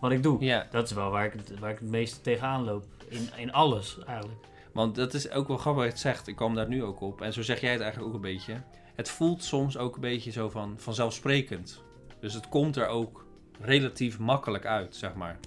wat 0.00 0.10
ik 0.10 0.22
doe. 0.22 0.44
ja. 0.44 0.66
Dat 0.70 0.86
is 0.86 0.92
wel 0.92 1.10
waar 1.10 1.24
ik, 1.24 1.32
het, 1.32 1.58
waar 1.58 1.70
ik 1.70 1.78
het 1.78 1.88
meeste 1.88 2.20
tegenaan 2.20 2.64
loop. 2.64 2.84
In, 3.08 3.28
in 3.36 3.52
alles 3.52 3.98
eigenlijk. 4.04 4.40
Want 4.72 4.94
dat 4.94 5.14
is 5.14 5.30
ook 5.30 5.48
wel 5.48 5.56
grappig 5.56 5.82
wat 5.82 5.84
je 5.84 5.98
het 5.98 6.00
zegt. 6.00 6.26
Ik 6.26 6.36
kwam 6.36 6.54
daar 6.54 6.68
nu 6.68 6.82
ook 6.84 7.00
op. 7.00 7.20
En 7.20 7.32
zo 7.32 7.42
zeg 7.42 7.60
jij 7.60 7.72
het 7.72 7.80
eigenlijk 7.80 8.10
ook 8.10 8.16
een 8.16 8.30
beetje. 8.30 8.62
Het 8.94 9.08
voelt 9.08 9.44
soms 9.44 9.78
ook 9.78 9.94
een 9.94 10.00
beetje 10.00 10.30
zo 10.30 10.48
van 10.48 10.74
vanzelfsprekend. 10.76 11.82
Dus 12.20 12.34
het 12.34 12.48
komt 12.48 12.76
er 12.76 12.86
ook 12.86 13.26
relatief 13.60 14.18
makkelijk 14.18 14.66
uit, 14.66 14.96
zeg 14.96 15.14
maar. 15.14 15.38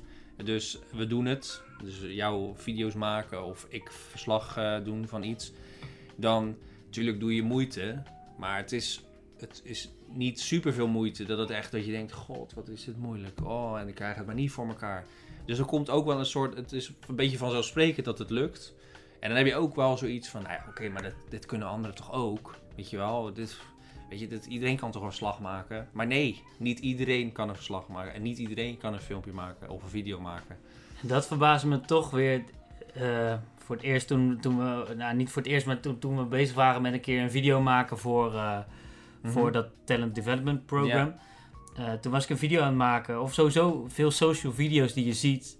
Dus 0.43 0.79
we 0.95 1.07
doen 1.07 1.25
het. 1.25 1.61
Dus 1.83 1.99
jouw 2.01 2.53
video's 2.55 2.93
maken 2.93 3.45
of 3.45 3.65
ik 3.69 3.91
verslag 3.91 4.57
eh, 4.57 4.83
doen 4.83 5.07
van 5.07 5.23
iets. 5.23 5.51
Dan, 6.15 6.55
natuurlijk 6.85 7.19
doe 7.19 7.35
je 7.35 7.43
moeite. 7.43 8.03
Maar 8.39 8.57
het 8.57 8.71
is, 8.71 9.03
het 9.37 9.61
is 9.63 9.91
niet 10.07 10.39
super 10.39 10.73
veel 10.73 10.87
moeite. 10.87 11.25
Dat 11.25 11.37
het 11.37 11.49
echt 11.49 11.71
dat 11.71 11.85
je 11.85 11.91
denkt, 11.91 12.11
god, 12.11 12.53
wat 12.53 12.67
is 12.67 12.83
dit 12.83 12.97
moeilijk. 12.97 13.39
Oh, 13.43 13.79
en 13.79 13.87
ik 13.87 13.95
krijg 13.95 14.15
het 14.15 14.25
maar 14.25 14.35
niet 14.35 14.51
voor 14.51 14.67
elkaar. 14.67 15.05
Dus 15.45 15.59
er 15.59 15.65
komt 15.65 15.89
ook 15.89 16.05
wel 16.05 16.19
een 16.19 16.25
soort, 16.25 16.55
het 16.55 16.71
is 16.71 16.91
een 17.07 17.15
beetje 17.15 17.37
vanzelfsprekend 17.37 18.05
dat 18.05 18.19
het 18.19 18.29
lukt. 18.29 18.73
En 19.19 19.29
dan 19.29 19.37
heb 19.37 19.47
je 19.47 19.55
ook 19.55 19.75
wel 19.75 19.97
zoiets 19.97 20.29
van, 20.29 20.41
nou 20.41 20.53
ja, 20.53 20.65
oké, 20.69 20.89
maar 20.89 21.01
dit, 21.01 21.15
dit 21.29 21.45
kunnen 21.45 21.67
anderen 21.67 21.95
toch 21.95 22.11
ook? 22.11 22.55
Weet 22.75 22.89
je 22.89 22.97
wel, 22.97 23.33
dit, 23.33 23.57
weet 24.09 24.19
je, 24.19 24.27
dit, 24.27 24.45
iedereen 24.45 24.77
kan 24.77 24.91
toch 24.91 25.01
een 25.01 25.07
verslag 25.07 25.39
maken? 25.39 25.89
Maar 25.91 26.07
nee, 26.07 26.43
niet 26.57 26.79
iedereen 26.79 27.31
kan 27.31 27.49
een 27.49 27.55
verslag 27.55 27.87
maken. 27.87 28.13
En 28.13 28.21
niet 28.21 28.37
iedereen 28.37 28.77
kan 28.77 28.93
een 28.93 28.99
filmpje 28.99 29.31
maken 29.31 29.69
of 29.69 29.83
een 29.83 29.89
video 29.89 30.19
maken. 30.19 30.57
En 31.01 31.07
dat 31.07 31.27
verbaasde 31.27 31.67
me 31.67 31.81
toch 31.81 32.09
weer 32.09 32.43
eh, 32.93 33.37
voor 33.69 33.77
het 33.77 33.87
eerst 33.87 34.07
toen, 34.07 34.37
toen 34.39 34.57
we, 34.57 34.93
nou 34.97 35.15
niet 35.15 35.29
voor 35.29 35.41
het 35.41 35.51
eerst, 35.51 35.65
maar 35.65 35.79
toen, 35.79 35.99
toen 35.99 36.17
we 36.17 36.23
bezig 36.23 36.55
waren 36.55 36.81
met 36.81 36.93
een 36.93 37.01
keer 37.01 37.21
een 37.21 37.31
video 37.31 37.61
maken 37.61 37.97
voor, 37.97 38.35
eh, 38.35 38.57
voor 39.23 39.43
Mhm. 39.43 39.51
dat 39.51 39.67
Talent 39.83 40.15
Development 40.15 40.65
Program. 40.65 41.13
Eh, 41.75 41.93
toen 41.93 42.11
was 42.11 42.23
ik 42.23 42.29
een 42.29 42.37
video 42.37 42.61
aan 42.61 42.67
het 42.67 42.75
maken, 42.75 43.21
of 43.21 43.33
sowieso 43.33 43.85
veel 43.87 44.11
social 44.11 44.53
video's 44.53 44.93
die 44.93 45.05
je 45.05 45.13
ziet. 45.13 45.57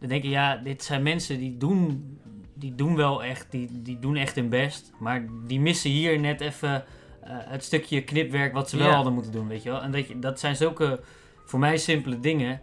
Dan 0.00 0.08
denk 0.08 0.22
je, 0.22 0.28
ja, 0.28 0.56
dit 0.56 0.82
zijn 0.82 1.02
mensen 1.02 1.38
die 1.38 1.56
doen, 1.56 2.18
die 2.54 2.74
doen 2.74 2.96
wel 2.96 3.24
echt, 3.24 3.50
die, 3.50 3.82
die 3.82 3.98
doen 3.98 4.16
echt 4.16 4.34
hun 4.34 4.48
best. 4.48 4.92
Maar 4.98 5.26
die 5.46 5.60
missen 5.60 5.90
hier 5.90 6.20
net 6.20 6.40
even 6.40 6.74
eh, 6.74 7.30
het 7.30 7.64
stukje 7.64 8.04
knipwerk 8.04 8.52
wat 8.52 8.70
ze 8.70 8.76
wel 8.76 8.90
hadden 8.90 9.12
moeten 9.12 9.32
doen, 9.32 9.48
weet 9.48 9.62
je 9.62 9.70
wel. 9.70 9.82
En 9.82 9.92
dat, 9.92 10.08
je, 10.08 10.18
dat 10.18 10.40
zijn 10.40 10.56
zulke, 10.56 11.00
voor 11.44 11.58
mij 11.58 11.76
simpele 11.76 12.20
dingen. 12.20 12.60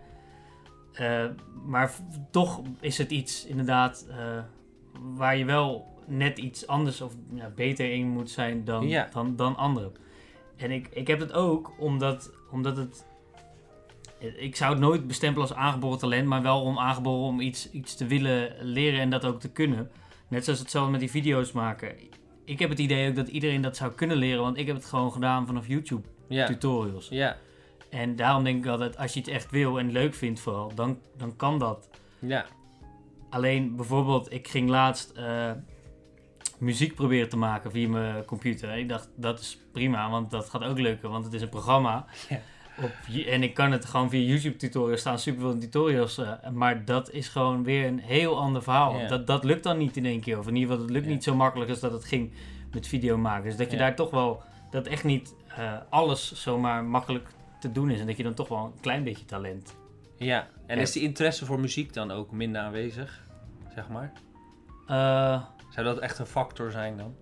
Maar 1.65 1.91
toch 2.31 2.61
is 2.79 2.97
het 2.97 3.11
iets 3.11 3.45
inderdaad 3.45 4.07
waar 5.01 5.37
je 5.37 5.45
wel 5.45 5.87
net 6.07 6.37
iets 6.37 6.67
anders 6.67 7.01
of 7.01 7.13
ja, 7.33 7.51
beter 7.55 7.91
in 7.93 8.07
moet 8.07 8.29
zijn 8.29 8.63
dan, 8.65 8.87
Ja. 8.87 9.09
dan, 9.13 9.35
dan 9.35 9.55
anderen. 9.55 9.91
En 10.55 10.71
ik, 10.71 10.87
ik 10.91 11.07
heb 11.07 11.19
het 11.19 11.33
ook 11.33 11.71
omdat, 11.79 12.31
omdat 12.51 12.77
het. 12.77 13.07
Ik 14.37 14.55
zou 14.55 14.71
het 14.71 14.79
nooit 14.81 15.07
bestempelen 15.07 15.47
als 15.47 15.57
aangeboren 15.57 15.99
talent, 15.99 16.27
maar 16.27 16.41
wel 16.41 16.61
om 16.61 16.79
aangeboren 16.79 17.27
om 17.27 17.39
iets, 17.39 17.71
iets 17.71 17.95
te 17.95 18.05
willen 18.05 18.55
leren 18.61 18.99
en 18.99 19.09
dat 19.09 19.25
ook 19.25 19.39
te 19.39 19.51
kunnen. 19.51 19.91
Net 20.27 20.43
zoals 20.43 20.59
hetzelfde 20.59 20.91
met 20.91 20.99
die 20.99 21.09
video's 21.09 21.51
maken. 21.51 21.95
Ik 22.45 22.59
heb 22.59 22.69
het 22.69 22.79
idee 22.79 23.09
ook 23.09 23.15
dat 23.15 23.27
iedereen 23.27 23.61
dat 23.61 23.77
zou 23.77 23.91
kunnen 23.91 24.17
leren, 24.17 24.41
want 24.41 24.57
ik 24.57 24.67
heb 24.67 24.75
het 24.75 24.85
gewoon 24.85 25.11
gedaan 25.11 25.45
vanaf 25.45 25.67
YouTube 25.67 26.07
Ja, 26.27 26.45
tutorials. 26.45 27.07
ja, 27.09 27.37
En 27.89 28.15
daarom 28.15 28.43
denk 28.43 28.65
ik 28.65 28.71
altijd, 28.71 28.97
als 28.97 29.13
je 29.13 29.19
het 29.19 29.29
echt 29.29 29.51
wil 29.51 29.79
en 29.79 29.91
leuk 29.91 30.13
vindt 30.13 30.39
vooral, 30.39 30.71
dan, 30.75 30.99
dan 31.17 31.35
kan 31.35 31.59
dat. 31.59 31.89
ja, 32.19 32.45
Alleen 33.29 33.75
bijvoorbeeld, 33.75 34.33
ik 34.33 34.47
ging 34.47 34.69
laatst 34.69 35.09
eh, 35.11 35.51
muziek 36.57 36.95
proberen 36.95 37.29
te 37.29 37.37
maken 37.37 37.71
via 37.71 37.89
mijn 37.89 38.25
computer. 38.25 38.77
Ik 38.77 38.89
dacht, 38.89 39.09
dat 39.15 39.39
is 39.39 39.59
prima, 39.71 40.09
want 40.09 40.31
dat 40.31 40.49
gaat 40.49 40.63
ook 40.63 40.79
lukken, 40.79 41.09
want 41.09 41.25
het 41.25 41.33
is 41.33 41.41
een 41.41 41.49
programma. 41.49 42.05
Ja. 42.29 42.39
Op, 42.83 42.91
en 43.27 43.43
ik 43.43 43.53
kan 43.53 43.71
het 43.71 43.85
gewoon 43.85 44.09
via 44.09 44.27
YouTube 44.27 44.55
tutorials 44.55 44.99
staan, 44.99 45.19
superveel 45.19 45.57
tutorials. 45.57 46.17
eh, 46.17 46.31
maar 46.53 46.85
dat 46.85 47.11
is 47.11 47.27
gewoon 47.27 47.63
weer 47.63 47.85
een 47.87 47.99
heel 47.99 48.37
ander 48.39 48.63
verhaal. 48.63 48.97
Ja. 48.99 49.07
Dat, 49.07 49.27
dat 49.27 49.43
lukt 49.43 49.63
dan 49.63 49.77
niet 49.77 49.97
in 49.97 50.05
één 50.05 50.19
keer. 50.21 50.39
Of 50.39 50.47
in 50.47 50.55
ieder 50.55 50.69
geval, 50.69 50.83
het 50.85 50.93
lukt 50.93 51.05
Ja. 51.05 51.11
niet 51.11 51.23
zo 51.23 51.35
makkelijk 51.35 51.69
als 51.69 51.79
dat 51.79 51.91
het 51.91 52.05
ging 52.05 52.31
met 52.73 52.87
video 52.87 53.17
maken. 53.17 53.43
Dus 53.43 53.57
dat 53.57 53.71
je 53.71 53.77
daar 53.77 53.95
toch 53.95 54.09
wel, 54.09 54.41
dat 54.71 54.87
echt 54.87 55.03
niet 55.03 55.35
eh, 55.47 55.73
alles 55.89 56.33
zomaar 56.33 56.83
makkelijk 56.83 57.27
te 57.59 57.71
doen 57.71 57.89
is. 57.91 57.99
En 57.99 58.05
dat 58.07 58.17
je 58.17 58.23
dan 58.23 58.33
toch 58.33 58.47
wel 58.47 58.57
een 58.65 58.79
klein 58.81 59.03
beetje 59.03 59.25
talent 59.25 59.75
ja. 60.19 60.47
En 60.65 60.75
Ja. 60.75 60.81
is 60.81 60.91
die 60.91 61.03
interesse 61.03 61.45
voor 61.45 61.59
muziek 61.59 61.93
dan 61.93 62.11
ook 62.11 62.31
minder 62.31 62.61
aanwezig, 62.61 63.21
zeg 63.75 63.89
maar? 63.89 64.11
Eh, 64.87 65.41
Zou 65.69 65.85
dat 65.85 65.99
echt 65.99 66.19
een 66.19 66.25
factor 66.25 66.71
zijn 66.71 66.97
dan? 66.97 67.15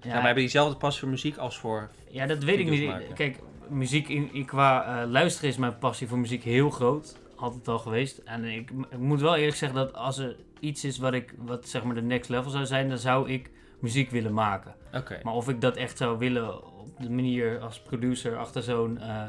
Ja, 0.00 0.14
maar 0.14 0.22
hebben 0.24 0.34
diezelfde 0.42 0.76
passie 0.76 1.00
voor 1.00 1.10
muziek 1.10 1.36
als 1.36 1.58
voor... 1.58 1.90
Ja, 2.10 2.26
dat 2.26 2.44
weet 2.44 2.58
ik 2.58 2.68
niet. 2.70 2.86
maken. 2.86 3.14
Kijk, 3.14 3.38
muziek 3.68 4.08
in, 4.08 4.32
in- 4.32 4.44
qua 4.44 5.02
eh, 5.02 5.08
luisteren 5.10 5.50
is 5.50 5.56
mijn 5.56 5.78
passie 5.78 6.08
voor 6.08 6.18
muziek 6.18 6.42
heel 6.44 6.70
groot. 6.70 7.16
Altijd 7.36 7.68
al 7.68 7.78
geweest. 7.78 8.18
En 8.18 8.44
ik, 8.44 8.70
ik 8.90 8.98
moet 8.98 9.20
wel 9.20 9.36
eerlijk 9.36 9.56
zeggen 9.56 9.78
dat 9.78 9.94
als 9.94 10.18
er 10.18 10.36
iets 10.60 10.84
is 10.84 10.98
wat, 10.98 11.12
ik, 11.12 11.34
wat 11.38 11.68
zeg 11.68 11.84
maar 11.84 11.94
de 11.94 12.02
next 12.02 12.28
level 12.30 12.50
zou 12.50 12.66
zijn, 12.66 12.88
dan 12.88 12.98
zou 12.98 13.30
ik 13.30 13.50
muziek 13.80 14.10
willen 14.10 14.32
maken. 14.34 14.74
Oké, 14.94 15.20
Maar 15.22 15.34
of 15.34 15.48
ik 15.48 15.60
dat 15.60 15.76
echt 15.76 15.96
zou 15.98 16.18
willen 16.18 16.78
op 16.78 16.88
de 17.00 17.10
manier 17.10 17.58
als 17.60 17.80
producer 17.80 18.36
achter 18.36 18.62
zo'n 18.62 18.98
eh, 18.98 19.22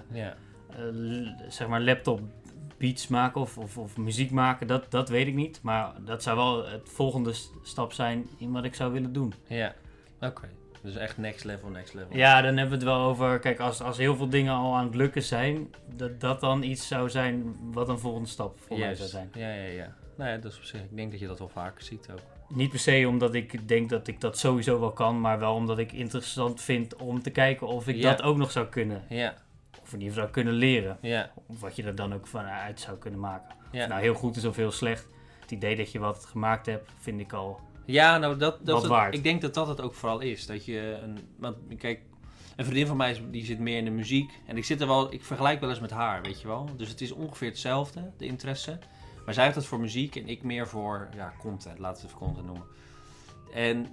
zeg 1.47 1.67
maar 1.67 1.81
laptop 1.81 2.21
beats 2.79 3.07
maken 3.07 3.41
of, 3.41 3.57
of, 3.57 3.77
of 3.77 3.97
muziek 3.97 4.31
maken, 4.31 4.67
dat, 4.67 4.91
dat 4.91 5.09
weet 5.09 5.27
ik 5.27 5.35
niet. 5.35 5.59
Maar 5.61 5.91
dat 6.05 6.23
zou 6.23 6.37
wel 6.37 6.67
het 6.67 6.89
volgende 6.89 7.33
stap 7.63 7.93
zijn 7.93 8.27
in 8.37 8.51
wat 8.51 8.63
ik 8.63 8.75
zou 8.75 8.91
willen 8.93 9.13
doen. 9.13 9.33
Ja, 9.47 9.73
oké. 10.21 10.49
Dus 10.81 10.95
echt 10.95 11.17
next 11.17 11.43
level, 11.43 11.69
next 11.69 11.93
level. 11.93 12.15
Ja, 12.17 12.41
dan 12.41 12.57
hebben 12.57 12.79
we 12.79 12.85
het 12.85 12.95
wel 12.95 13.05
over. 13.07 13.39
Kijk, 13.39 13.59
als, 13.59 13.81
als 13.81 13.97
heel 13.97 14.15
veel 14.15 14.29
dingen 14.29 14.53
al 14.53 14.75
aan 14.75 14.85
het 14.85 14.95
lukken 14.95 15.23
zijn, 15.23 15.73
dat 15.95 16.19
dat 16.19 16.39
dan 16.39 16.63
iets 16.63 16.87
zou 16.87 17.09
zijn 17.09 17.55
wat 17.71 17.89
een 17.89 17.99
volgende 17.99 18.27
stap 18.29 18.59
voor 18.59 18.77
mij 18.77 18.85
Juist. 18.85 18.97
zou 18.99 19.09
zijn. 19.09 19.29
Ja, 19.33 19.53
ja, 19.63 19.71
ja. 19.71 19.95
Nou 20.17 20.29
ja, 20.29 20.37
dat 20.37 20.51
is 20.51 20.57
op 20.57 20.63
zich, 20.63 20.81
ik 20.81 20.95
denk 20.95 21.11
dat 21.11 21.19
je 21.19 21.27
dat 21.27 21.39
wel 21.39 21.49
vaker 21.49 21.83
ziet 21.83 22.07
ook. 22.11 22.19
Niet 22.47 22.69
per 22.69 22.79
se 22.79 23.05
omdat 23.07 23.33
ik 23.33 23.67
denk 23.67 23.89
dat 23.89 24.07
ik 24.07 24.21
dat 24.21 24.37
sowieso 24.37 24.79
wel 24.79 24.91
kan, 24.91 25.21
maar 25.21 25.39
wel 25.39 25.53
omdat 25.53 25.77
ik 25.77 25.91
interessant 25.91 26.61
vind 26.61 26.95
om 26.95 27.21
te 27.21 27.29
kijken 27.29 27.67
of 27.67 27.87
ik 27.87 27.95
Ja. 27.95 28.09
dat 28.09 28.21
ook 28.21 28.37
nog 28.37 28.51
zou 28.51 28.65
kunnen. 28.67 29.03
Ja, 29.09 29.33
Of 29.89 29.95
in 29.95 30.01
ieder 30.01 30.13
geval 30.15 30.29
zou 30.33 30.43
kunnen 30.43 30.53
leren. 30.59 30.97
ja, 31.01 31.31
wat 31.45 31.75
je 31.75 31.83
er 31.83 31.95
dan 31.95 32.13
ook 32.13 32.27
vanuit 32.27 32.79
zou 32.79 32.97
kunnen 32.97 33.19
maken. 33.19 33.55
ja. 33.71 33.87
Nou 33.87 34.01
heel 34.01 34.13
goed 34.13 34.35
is 34.35 34.45
of 34.45 34.55
heel 34.55 34.71
slecht. 34.71 35.07
Het 35.39 35.51
idee 35.51 35.75
dat 35.75 35.91
je 35.91 35.99
wat 35.99 36.25
gemaakt 36.25 36.65
hebt, 36.65 36.89
vind 36.97 37.19
ik 37.19 37.33
al. 37.33 37.59
Ja, 37.85 38.17
nou, 38.17 38.37
dat, 38.37 38.65
dat 38.65 38.81
het- 38.81 38.91
waard. 38.91 39.13
ik 39.15 39.23
denk 39.23 39.41
dat 39.41 39.53
dat 39.53 39.67
het 39.67 39.81
ook 39.81 39.93
vooral 39.93 40.19
is. 40.19 40.45
Dat 40.45 40.65
je 40.65 40.99
een, 41.03 41.17
want 41.37 41.57
kijk, 41.77 42.01
een 42.55 42.65
vriendin 42.65 42.87
van 42.87 42.97
mij 42.97 43.11
is, 43.11 43.21
die 43.31 43.45
zit 43.45 43.59
meer 43.59 43.77
in 43.77 43.85
de 43.85 43.91
muziek. 43.91 44.31
En 44.47 44.57
ik 44.57 44.65
zit 44.65 44.81
er 44.81 44.87
wel, 44.87 45.13
ik 45.13 45.23
vergelijk 45.23 45.59
wel 45.59 45.69
eens 45.69 45.79
met 45.79 45.91
haar, 45.91 46.21
weet 46.21 46.41
je 46.41 46.47
wel. 46.47 46.69
Dus 46.77 46.89
het 46.89 47.01
is 47.01 47.11
ongeveer 47.11 47.47
hetzelfde, 47.49 48.11
de 48.17 48.25
interesse. 48.25 48.79
Maar 49.25 49.33
zij 49.33 49.43
heeft 49.43 49.55
het 49.55 49.65
voor 49.65 49.79
muziek 49.79 50.15
en 50.15 50.27
ik 50.27 50.43
meer 50.43 50.67
voor, 50.67 51.09
ja, 51.15 51.33
content. 51.39 51.79
Laten 51.79 52.01
we 52.01 52.07
het 52.07 52.15
even 52.17 52.27
content 52.27 52.45
noemen. 52.45 52.65
En 53.53 53.85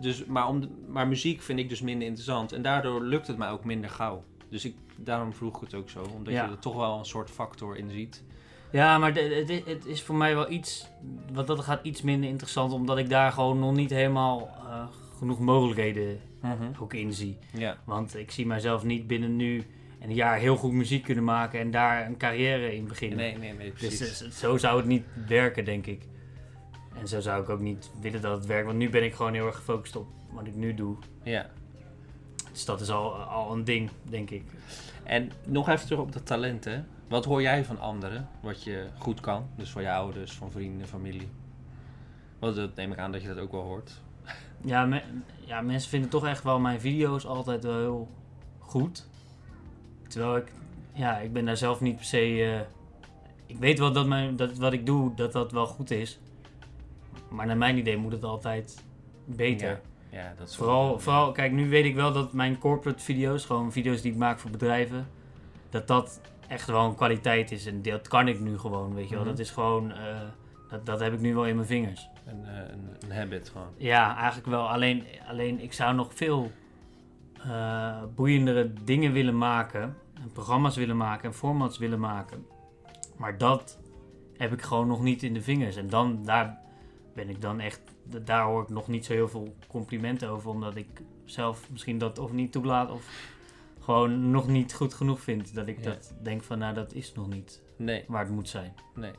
dus, 0.00 0.24
maar, 0.24 0.48
om, 0.48 0.60
de- 0.60 0.84
maar 0.88 1.08
muziek 1.08 1.42
vind 1.42 1.58
ik 1.58 1.68
dus 1.68 1.80
minder 1.80 2.06
interessant. 2.06 2.52
En 2.52 2.62
daardoor 2.62 3.02
lukt 3.02 3.26
het 3.26 3.36
mij 3.36 3.50
ook 3.50 3.64
minder 3.64 3.90
gauw. 3.90 4.24
Dus 4.50 4.64
ik, 4.64 4.76
daarom 4.96 5.32
vroeg 5.32 5.54
ik 5.56 5.60
het 5.60 5.74
ook 5.74 5.90
zo. 5.90 6.02
Omdat 6.16 6.32
Ja. 6.32 6.44
je 6.44 6.50
er 6.50 6.58
toch 6.58 6.76
wel 6.76 6.98
een 6.98 7.04
soort 7.04 7.30
factor 7.30 7.76
in 7.76 7.90
ziet. 7.90 8.22
Ja, 8.72 8.98
maar 8.98 9.14
het, 9.14 9.48
is- 9.50 9.64
het 9.64 9.86
is 9.86 10.02
voor 10.02 10.14
mij 10.14 10.34
wel 10.34 10.50
iets. 10.50 10.86
Wat 11.32 11.46
dat 11.46 11.60
gaat 11.60 11.80
iets 11.84 12.02
minder 12.02 12.30
interessant, 12.30 12.72
omdat 12.72 12.98
ik 12.98 13.08
daar 13.08 13.32
gewoon 13.32 13.58
nog 13.58 13.74
niet 13.74 13.90
helemaal 13.90 14.48
eh, 14.66 14.86
genoeg 15.18 15.38
mogelijkheden 15.40 16.20
ook 16.80 16.94
in 16.94 17.12
zie. 17.12 17.38
Ja, 17.52 17.76
Want 17.84 18.16
ik 18.16 18.30
zie 18.30 18.46
mijzelf 18.46 18.84
niet 18.84 19.06
binnen 19.06 19.36
nu 19.36 19.64
en 19.98 20.08
een 20.08 20.14
jaar 20.14 20.38
heel 20.38 20.56
goed 20.56 20.72
muziek 20.72 21.04
kunnen 21.04 21.24
maken 21.24 21.60
en 21.60 21.70
daar 21.70 22.06
een 22.06 22.16
carrière 22.16 22.74
in 22.74 22.86
beginnen. 22.86 23.18
nee, 23.18 23.38
nee, 23.38 23.52
nee, 23.52 23.70
dus 23.70 23.78
precies. 23.80 24.18
dus 24.18 24.38
zo 24.38 24.56
zou 24.56 24.76
het 24.76 24.86
niet 24.86 25.04
werken, 25.28 25.64
denk 25.64 25.86
ik. 25.86 26.02
En 27.00 27.08
zo 27.08 27.20
zou 27.20 27.42
ik 27.42 27.48
ook 27.48 27.60
niet 27.60 27.90
willen 28.00 28.20
dat 28.20 28.36
het 28.36 28.46
werkt, 28.46 28.66
want 28.66 28.78
nu 28.78 28.90
ben 28.90 29.04
ik 29.04 29.14
gewoon 29.14 29.34
heel 29.34 29.46
erg 29.46 29.56
gefocust 29.56 29.96
op 29.96 30.06
wat 30.30 30.46
ik 30.46 30.54
nu 30.54 30.74
doe. 30.74 30.96
Ja. 31.22 31.50
Dus 32.56 32.64
dat 32.64 32.80
is 32.80 32.90
al, 32.90 33.12
al 33.14 33.52
een 33.52 33.64
ding, 33.64 33.90
denk 34.02 34.30
ik. 34.30 34.42
En 35.04 35.30
nog 35.44 35.68
even 35.68 35.86
terug 35.86 36.00
op 36.00 36.12
dat 36.12 36.26
talent, 36.26 36.64
hè. 36.64 36.82
Wat 37.08 37.24
hoor 37.24 37.42
jij 37.42 37.64
van 37.64 37.80
anderen, 37.80 38.28
wat 38.40 38.62
je 38.64 38.86
goed 38.98 39.20
kan? 39.20 39.46
Dus 39.56 39.70
van 39.70 39.82
je 39.82 39.90
ouders, 39.92 40.32
van 40.32 40.50
vrienden, 40.50 40.86
familie. 40.88 41.28
Want 42.38 42.56
dat 42.56 42.74
neem 42.74 42.92
ik 42.92 42.98
aan 42.98 43.12
dat 43.12 43.22
je 43.22 43.28
dat 43.28 43.38
ook 43.38 43.52
wel 43.52 43.62
hoort. 43.62 43.92
Ja, 44.64 44.84
me- 44.86 45.02
ja, 45.44 45.60
mensen 45.60 45.90
vinden 45.90 46.10
toch 46.10 46.26
echt 46.26 46.42
wel 46.42 46.58
mijn 46.58 46.80
video's 46.80 47.26
altijd 47.26 47.64
wel 47.64 47.78
heel 47.78 48.08
goed. 48.58 49.06
Terwijl 50.08 50.36
ik, 50.36 50.52
ja, 50.92 51.18
ik 51.18 51.32
ben 51.32 51.44
daar 51.44 51.56
zelf 51.56 51.80
niet 51.80 51.96
per 51.96 52.04
se. 52.04 52.18
eh, 52.18 52.60
ik 53.46 53.56
weet 53.58 53.78
wel 53.78 53.92
dat, 53.92 54.06
mijn, 54.06 54.36
dat 54.36 54.56
wat 54.56 54.72
ik 54.72 54.86
doe, 54.86 55.14
dat 55.14 55.32
dat 55.32 55.52
wel 55.52 55.66
goed 55.66 55.90
is. 55.90 56.18
Maar 57.28 57.46
naar 57.46 57.56
mijn 57.56 57.76
idee 57.78 57.96
moet 57.96 58.12
het 58.12 58.24
altijd 58.24 58.84
beter. 59.24 59.68
Ja, 59.68 59.80
ja 60.10 60.34
dat 60.38 60.48
is 60.48 60.56
Vooral, 60.56 60.86
wel- 60.88 60.98
vooral, 60.98 61.32
kijk, 61.32 61.52
nu 61.52 61.68
weet 61.68 61.84
ik 61.84 61.94
wel 61.94 62.12
dat 62.12 62.32
mijn 62.32 62.58
corporate 62.58 63.02
video's, 63.04 63.44
gewoon 63.44 63.72
video's 63.72 64.00
die 64.02 64.12
ik 64.12 64.18
maak 64.18 64.38
voor 64.38 64.50
bedrijven, 64.50 65.08
dat 65.70 65.86
dat 65.86 66.20
echt 66.48 66.66
wel 66.66 66.84
een 66.84 66.94
kwaliteit 66.94 67.50
is. 67.52 67.66
En 67.66 67.82
dat 67.82 68.08
kan 68.08 68.28
ik 68.28 68.40
nu 68.40 68.58
gewoon, 68.58 68.94
weet 68.94 69.08
je 69.08 69.14
wel. 69.14 69.24
Mhm. 69.24 69.30
Dat 69.30 69.38
is 69.40 69.50
gewoon, 69.50 69.92
eh, 69.92 70.20
dat, 70.68 70.86
dat 70.86 71.00
heb 71.00 71.12
ik 71.12 71.20
nu 71.20 71.34
wel 71.34 71.46
in 71.46 71.54
mijn 71.54 71.66
vingers. 71.66 72.08
Een, 72.26 72.44
eh, 72.44 72.58
een, 72.58 72.96
een 73.00 73.16
habit 73.16 73.48
gewoon. 73.48 73.68
Ja, 73.76 74.16
eigenlijk 74.16 74.46
wel. 74.46 74.68
Alleen, 74.68 75.04
alleen 75.28 75.60
ik 75.60 75.72
zou 75.72 75.94
nog 75.94 76.14
veel 76.14 76.50
eh, 77.42 78.02
boeiendere 78.14 78.72
dingen 78.84 79.12
willen 79.12 79.38
maken. 79.38 79.96
En 80.22 80.32
programma's 80.32 80.76
willen 80.76 80.96
maken 80.96 81.28
en 81.28 81.34
formats 81.34 81.78
willen 81.78 82.00
maken. 82.00 82.46
Maar 83.16 83.38
dat 83.38 83.78
heb 84.36 84.52
ik 84.52 84.62
gewoon 84.62 84.86
nog 84.86 85.02
niet 85.02 85.22
in 85.22 85.34
de 85.34 85.42
vingers. 85.42 85.76
En 85.76 85.88
dan, 85.88 86.24
daar 86.24 86.58
ben 87.14 87.28
ik 87.28 87.40
dan 87.40 87.60
echt... 87.60 87.80
Daar 88.24 88.44
hoor 88.44 88.62
ik 88.62 88.68
nog 88.68 88.88
niet 88.88 89.04
zo 89.04 89.12
heel 89.12 89.28
veel 89.28 89.54
complimenten 89.68 90.28
over. 90.28 90.50
Omdat 90.50 90.76
ik 90.76 90.86
zelf 91.24 91.70
misschien 91.70 91.98
dat 91.98 92.18
of 92.18 92.32
niet 92.32 92.52
toelaat 92.52 92.90
of 92.90 93.34
gewoon 93.80 94.30
nog 94.30 94.48
niet 94.48 94.74
goed 94.74 94.94
genoeg 94.94 95.20
vind. 95.20 95.54
Dat 95.54 95.66
ik 95.66 95.78
Ja. 95.78 95.84
dat 95.84 96.14
denk 96.22 96.42
van, 96.42 96.58
nou 96.58 96.74
dat 96.74 96.92
is 96.92 97.12
nog 97.14 97.28
niet 97.28 97.62
Nee, 97.76 98.04
waar 98.08 98.24
het 98.24 98.32
moet 98.34 98.48
zijn. 98.48 98.74
nee. 98.94 99.12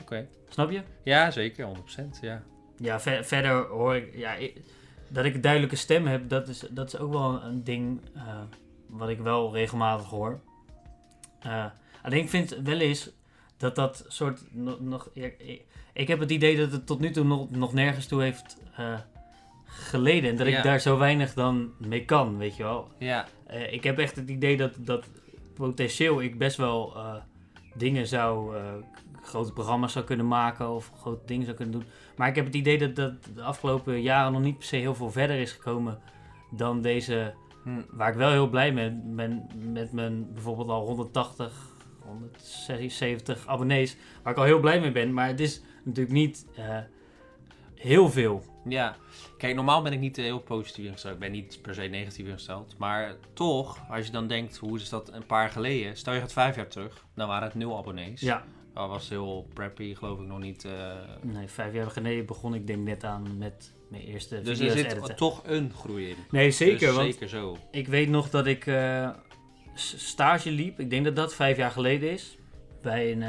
Oké. 0.00 0.28
Snap 0.48 0.70
je? 0.70 0.82
Ja, 1.04 1.30
zeker, 1.30 1.64
100%. 1.66 2.18
Ja. 2.20 2.42
Ja, 2.76 3.00
ver- 3.00 3.24
verder 3.24 3.66
hoor 3.66 3.96
ik, 3.96 4.16
ja, 4.16 4.34
ik- 4.34 4.60
dat 5.08 5.24
ik 5.24 5.34
een 5.34 5.40
duidelijke 5.40 5.76
stem 5.76 6.06
heb, 6.06 6.28
dat 6.28 6.48
is, 6.48 6.58
dat 6.70 6.86
is 6.86 6.98
ook 6.98 7.12
wel 7.12 7.42
een, 7.42 7.64
ding 7.64 8.00
eh, 8.14 8.40
wat 8.86 9.08
ik 9.08 9.18
wel 9.18 9.52
regelmatig 9.54 10.06
hoor. 10.06 10.40
Eh, 11.40 11.66
alleen 12.02 12.22
ik 12.22 12.28
vind 12.28 12.56
wel 12.64 12.78
eens 12.78 13.10
dat 13.56 13.74
dat 13.74 14.04
soort 14.08 14.44
nog, 14.54 14.80
nog 14.80 15.10
ik, 15.12 15.62
ik- 15.94 16.08
heb 16.08 16.18
het 16.20 16.30
idee 16.30 16.56
dat 16.56 16.72
het 16.72 16.86
tot 16.86 17.00
nu 17.00 17.10
toe 17.10 17.24
nog, 17.24 17.50
nog 17.50 17.72
nergens 17.72 18.06
toe 18.06 18.22
heeft 18.22 18.56
eh, 18.76 18.94
geleden 19.66 20.30
en 20.30 20.36
dat 20.36 20.46
Ja. 20.46 20.56
ik 20.56 20.62
daar 20.64 20.80
zo 20.80 20.98
weinig 20.98 21.34
dan 21.34 21.70
mee 21.78 22.04
kan, 22.04 22.38
weet 22.38 22.56
je 22.56 22.62
wel. 22.62 22.88
Ja, 22.98 23.26
Eh, 23.46 23.72
ik 23.72 23.84
heb 23.84 23.98
echt 23.98 24.16
het 24.16 24.28
idee 24.28 24.56
dat, 24.56 24.72
dat 24.78 25.08
potentieel 25.54 26.22
ik 26.22 26.38
best 26.38 26.56
wel 26.56 26.92
eh, 26.96 27.14
dingen 27.74 28.06
zou, 28.06 28.56
grote 29.22 29.52
programma's 29.52 29.92
zou 29.92 30.04
kunnen 30.04 30.28
maken 30.28 30.68
of 30.70 30.92
grote 30.96 31.26
dingen 31.26 31.44
zou 31.44 31.56
kunnen 31.56 31.74
doen. 31.80 31.84
Maar 32.16 32.28
ik 32.28 32.34
heb 32.34 32.44
het 32.44 32.54
idee 32.54 32.78
dat 32.78 32.96
dat 32.96 33.12
de 33.34 33.42
afgelopen 33.42 34.02
jaren 34.02 34.32
nog 34.32 34.42
niet 34.42 34.58
per 34.58 34.66
se 34.66 34.76
heel 34.76 34.94
veel 34.94 35.10
verder 35.10 35.36
is 35.40 35.52
gekomen 35.52 35.98
dan 36.50 36.82
deze, 36.82 37.34
hm. 37.64 37.80
waar 37.90 38.10
ik 38.10 38.16
wel 38.16 38.30
heel 38.30 38.48
blij 38.48 38.72
mee 38.72 38.90
ben 38.90 39.42
met 39.72 39.92
mijn 39.92 40.32
bijvoorbeeld 40.32 40.68
al 40.68 40.86
180, 40.86 41.52
170 42.00 43.46
abonnees, 43.46 43.96
waar 44.22 44.32
ik 44.32 44.38
al 44.38 44.44
heel 44.44 44.60
blij 44.60 44.80
mee 44.80 44.92
ben. 44.92 45.12
Maar 45.12 45.26
het 45.26 45.40
is 45.40 45.62
natuurlijk 45.84 46.14
niet 46.14 46.46
eh, 46.56 46.78
heel 47.74 48.10
veel. 48.10 48.44
ja. 48.68 48.96
Kijk, 49.38 49.54
normaal 49.54 49.82
ben 49.82 49.92
ik 49.92 50.00
niet 50.00 50.18
eh, 50.18 50.24
heel 50.24 50.40
positief 50.40 50.84
ingesteld. 50.86 51.14
Ik 51.14 51.20
ben 51.20 51.32
niet 51.32 51.58
per 51.62 51.74
se 51.74 51.82
negatief 51.82 52.26
ingesteld. 52.26 52.74
Maar 52.78 53.14
toch, 53.32 53.78
als 53.90 54.06
je 54.06 54.12
dan 54.12 54.26
denkt, 54.26 54.56
hoe 54.56 54.76
is 54.78 54.88
dat 54.88 55.12
een 55.12 55.26
paar 55.26 55.40
jaar 55.42 55.50
geleden? 55.50 55.96
Stel 55.96 56.12
je 56.14 56.20
gaat 56.20 56.32
vijf 56.32 56.56
jaar 56.56 56.68
terug, 56.68 57.04
dan 57.14 57.28
waren 57.28 57.44
het 57.48 57.54
nul 57.54 57.76
abonnees. 57.78 58.20
Ja, 58.20 58.44
Dat 58.74 58.88
was 58.88 59.08
heel 59.08 59.46
preppy, 59.54 59.94
geloof 59.94 60.20
ik 60.20 60.26
nog 60.26 60.38
niet. 60.40 60.64
eh, 60.64 60.92
nee, 61.22 61.48
vijf 61.48 61.74
jaar 61.74 61.90
geleden 61.90 62.26
begon 62.26 62.54
ik 62.54 62.66
denk 62.66 62.84
net 62.84 63.04
aan 63.04 63.38
met 63.38 63.72
mijn 63.90 64.02
eerste 64.02 64.40
dus 64.40 64.48
er 64.48 64.56
video's 64.56 64.76
zit 64.78 64.92
editen. 64.92 65.16
toch 65.16 65.42
een 65.46 65.72
groei 65.74 66.08
in. 66.08 66.16
Nee, 66.30 66.50
zeker. 66.50 66.78
Dus 66.86 66.96
want 66.96 67.12
zeker 67.12 67.28
zo. 67.28 67.56
ik 67.70 67.88
weet 67.88 68.08
nog 68.08 68.30
dat 68.30 68.46
ik 68.46 68.64
stage 69.74 70.50
liep. 70.50 70.80
Ik 70.80 70.90
denk 70.90 71.04
dat 71.04 71.16
dat 71.16 71.34
vijf 71.34 71.56
jaar 71.56 71.70
geleden 71.70 72.10
is. 72.10 72.38
Bij 72.82 73.12
een, 73.12 73.22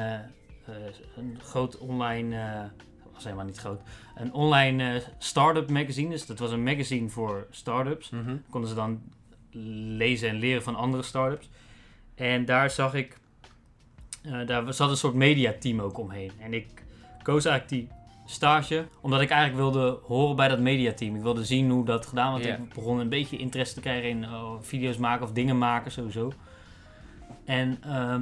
een 1.16 1.40
groot 1.44 1.78
online. 1.78 2.36
eh, 2.38 2.60
dat 3.04 3.14
was 3.14 3.24
helemaal 3.24 3.46
niet 3.46 3.58
groot. 3.58 3.82
Een 4.16 4.34
online 4.34 4.94
eh 4.94 5.02
start-up 5.18 5.70
magazine. 5.70 6.10
Dus 6.10 6.26
dat 6.26 6.40
was 6.40 6.52
een 6.52 6.64
magazine 6.64 7.10
voor 7.10 7.48
start-ups. 7.50 8.10
Mhm. 8.10 8.36
Konden 8.50 8.70
ze 8.70 8.76
dan 8.76 9.02
lezen 9.98 10.30
en 10.30 10.36
leren 10.36 10.64
van 10.64 10.76
andere 10.76 11.04
start-ups. 11.04 11.50
En 12.16 12.46
daar 12.46 12.70
zag 12.70 12.94
ik. 12.94 13.18
eh, 14.24 14.48
daar 14.48 14.74
zat 14.74 14.90
een 14.90 14.98
soort 14.98 15.14
mediateam 15.14 15.80
ook 15.80 15.98
omheen. 15.98 16.32
En 16.40 16.54
ik 16.54 16.68
koos 17.24 17.46
eigenlijk 17.46 17.70
die 17.88 17.98
stage. 18.26 18.86
Omdat 19.02 19.22
ik 19.22 19.30
eigenlijk 19.30 19.62
wilde 19.62 20.00
horen 20.04 20.36
bij 20.36 20.48
dat 20.48 20.60
mediateam. 20.60 21.16
Ik 21.16 21.22
wilde 21.22 21.46
zien 21.46 21.70
hoe 21.70 21.86
dat 21.86 22.06
gedaan 22.06 22.32
was. 22.32 22.44
Ja. 22.44 22.56
Ik 22.56 22.74
begon 22.74 23.00
een 23.00 23.10
beetje 23.10 23.38
interesse 23.38 23.74
te 23.74 23.82
krijgen 23.82 24.10
in 24.10 24.24
oh, 24.24 24.62
video's 24.62 24.98
maken 24.98 25.26
of 25.26 25.32
dingen 25.32 25.58
maken 25.58 25.92
sowieso. 25.92 26.32
En 27.46 27.78
ehm, 27.84 28.22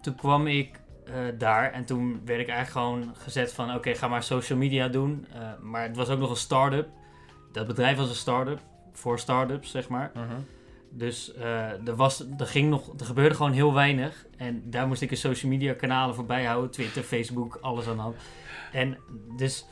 toen 0.00 0.14
kwam 0.14 0.46
ik 0.46 0.77
eh, 1.08 1.38
daar 1.38 1.72
en 1.72 1.84
toen 1.84 2.20
werd 2.24 2.40
ik 2.40 2.48
eigenlijk 2.48 2.70
gewoon 2.70 3.14
gezet 3.16 3.52
van... 3.52 3.74
Oké, 3.74 3.94
ga 3.94 4.08
maar 4.08 4.22
social 4.22 4.58
media 4.58 4.88
doen. 4.88 5.26
Eh, 5.32 5.40
maar 5.60 5.82
het 5.82 5.96
was 5.96 6.08
ook 6.08 6.18
nog 6.18 6.30
een 6.30 6.36
start-up. 6.36 6.88
Dat 7.52 7.66
bedrijf 7.66 7.96
was 7.96 8.08
een 8.08 8.14
start-up. 8.14 8.60
Voor 8.92 9.18
start-ups, 9.18 9.70
zeg 9.70 9.88
maar. 9.88 10.10
Mhm. 10.14 10.40
Dus 10.90 11.34
eh, 11.34 11.86
er, 11.86 11.96
was, 11.96 12.24
er, 12.38 12.46
ging 12.46 12.70
nog, 12.70 12.92
er 12.98 13.06
gebeurde 13.06 13.34
gewoon 13.34 13.52
heel 13.52 13.74
weinig. 13.74 14.26
En 14.36 14.62
daar 14.70 14.86
moest 14.86 15.02
ik 15.02 15.10
een 15.10 15.16
social 15.16 15.50
media 15.50 15.72
kanalen 15.72 16.14
voorbij 16.14 16.44
houden. 16.44 16.70
Twitter, 16.70 17.02
Facebook, 17.02 17.58
alles 17.60 17.86
aan 17.86 17.96
de 17.96 18.02
hand. 18.02 18.16
En 18.72 18.98
dus 19.36 19.66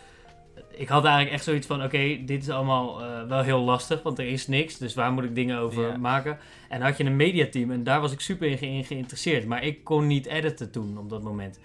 ik 0.71 0.89
had 0.89 1.05
eigenlijk 1.05 1.35
echt 1.35 1.45
zoiets 1.45 1.67
van: 1.67 1.83
oké, 1.83 2.19
dit 2.25 2.43
is 2.43 2.51
allemaal 2.51 3.03
eh, 3.05 3.23
wel 3.29 3.43
heel 3.43 3.61
lastig, 3.61 4.03
want 4.03 4.19
er 4.19 4.27
is 4.29 4.47
niks. 4.47 4.79
Dus 4.79 4.95
waar 4.95 5.13
moet 5.13 5.25
ik 5.25 5.35
dingen 5.35 5.59
over 5.59 5.87
Ja. 5.89 5.97
maken? 5.97 6.39
En 6.69 6.81
had 6.81 6.97
je 6.97 7.05
een 7.05 7.17
mediateam 7.17 7.71
en 7.71 7.85
daar 7.85 8.01
was 8.01 8.13
ik 8.13 8.21
super 8.21 8.63
in 8.63 8.85
geïnteresseerd. 8.85 9.47
Maar 9.47 9.65
ik 9.65 9.85
kon 9.85 10.07
niet 10.07 10.27
editen 10.27 10.71
toen 10.71 10.99
op 10.99 11.11
dat 11.11 11.23
moment. 11.23 11.61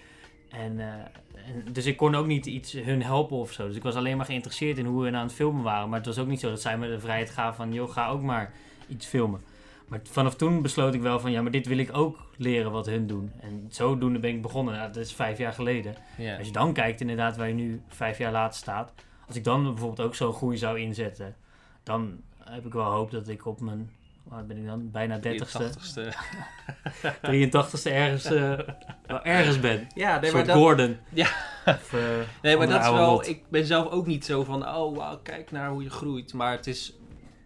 En, 0.50 0.79
eh, 0.79 0.86
en, 1.33 1.74
dus 1.74 1.86
ik 1.86 1.98
kon 1.98 2.15
ook 2.15 2.25
niet 2.27 2.45
iets 2.45 2.74
hun 2.74 3.03
helpen 3.03 3.38
of 3.38 3.51
zo. 3.51 3.67
Dus 3.67 3.75
ik 3.75 3.83
was 3.83 3.95
alleen 3.95 4.17
maar 4.17 4.25
geïnteresseerd 4.25 4.77
in 4.77 4.86
hoe 4.86 5.03
we 5.03 5.12
aan 5.12 5.24
het 5.24 5.33
filmen 5.33 5.63
waren. 5.63 5.89
Maar 5.89 5.98
het 5.98 6.07
was 6.07 6.17
ook 6.19 6.27
niet 6.27 6.39
zo 6.39 6.50
dat 6.50 6.62
zij 6.62 6.77
me 6.77 6.88
de 6.88 7.00
vrijheid 7.00 7.29
gaven 7.29 7.55
van: 7.55 7.74
joh, 7.74 7.89
ga 7.91 8.07
ook 8.07 8.21
maar 8.21 8.53
iets 8.88 9.05
filmen. 9.05 9.41
Maar 9.91 10.00
vanaf 10.03 10.36
toen 10.36 10.62
besloot 10.62 10.93
ik 10.93 11.01
wel 11.01 11.19
van: 11.19 11.31
ja, 11.31 11.41
maar 11.41 11.51
dit 11.51 11.67
wil 11.67 11.77
ik 11.77 11.98
ook 11.98 12.17
leren 12.38 12.71
wat 12.71 12.86
hun 12.86 13.07
doen. 13.07 13.31
En 13.39 13.65
zodoende 13.69 14.19
ben 14.19 14.29
ik 14.29 14.41
begonnen. 14.41 14.79
Dat 14.79 14.95
is 14.95 15.13
vijf 15.13 15.38
jaar 15.38 15.53
geleden. 15.53 15.95
Als 16.38 16.48
je 16.48 16.53
dan 16.53 16.74
kijkt 16.74 17.01
inderdaad 17.01 17.38
waar 17.38 17.48
je 17.48 17.53
nu 17.53 17.81
vijf 17.88 18.17
jaar 18.17 18.31
later 18.31 18.57
staat. 18.57 18.93
Als 19.27 19.36
ik 19.36 19.43
dan 19.43 19.63
bijvoorbeeld 19.63 20.07
ook 20.07 20.15
zo'n 20.15 20.33
groei 20.33 20.57
zou 20.57 20.79
inzetten. 20.79 21.36
Dan 21.83 22.21
heb 22.43 22.65
ik 22.65 22.74
wel 22.74 22.91
hoop 22.91 23.12
dat 23.12 23.27
ik 23.27 23.45
op 23.45 23.62
mijn... 23.62 23.91
Waar 24.24 24.45
ben 24.45 24.57
ik 24.57 24.65
dan? 24.65 24.91
Bijna 24.91 25.19
30ste, 25.19 25.62
80ste. 25.62 26.15
83ste 27.21 27.91
ergens, 27.91 28.25
eh, 28.25 28.60
wel 29.05 29.24
ergens 29.24 29.60
ben. 29.60 29.88
Ja, 29.95 30.15
Een 30.15 30.21
nee, 30.21 30.31
maar 30.31 30.45
dat, 30.45 30.55
Gordon. 30.55 30.98
Ja. 31.10 31.27
Of, 31.65 31.93
eh, 31.93 32.00
nee, 32.41 32.57
maar 32.57 32.67
dat 32.67 32.81
is 32.81 32.89
wel... 32.89 33.10
rot. 33.10 33.27
Ik 33.27 33.43
ben 33.50 33.65
zelf 33.65 33.91
ook 33.91 34.05
niet 34.05 34.25
zo 34.25 34.43
van... 34.43 34.67
Oh, 34.67 34.98
wauw, 34.98 35.19
kijk 35.24 35.51
naar 35.51 35.69
hoe 35.69 35.83
je 35.83 35.89
groeit. 35.89 36.33
Maar 36.33 36.51
het 36.51 36.67
is 36.67 36.93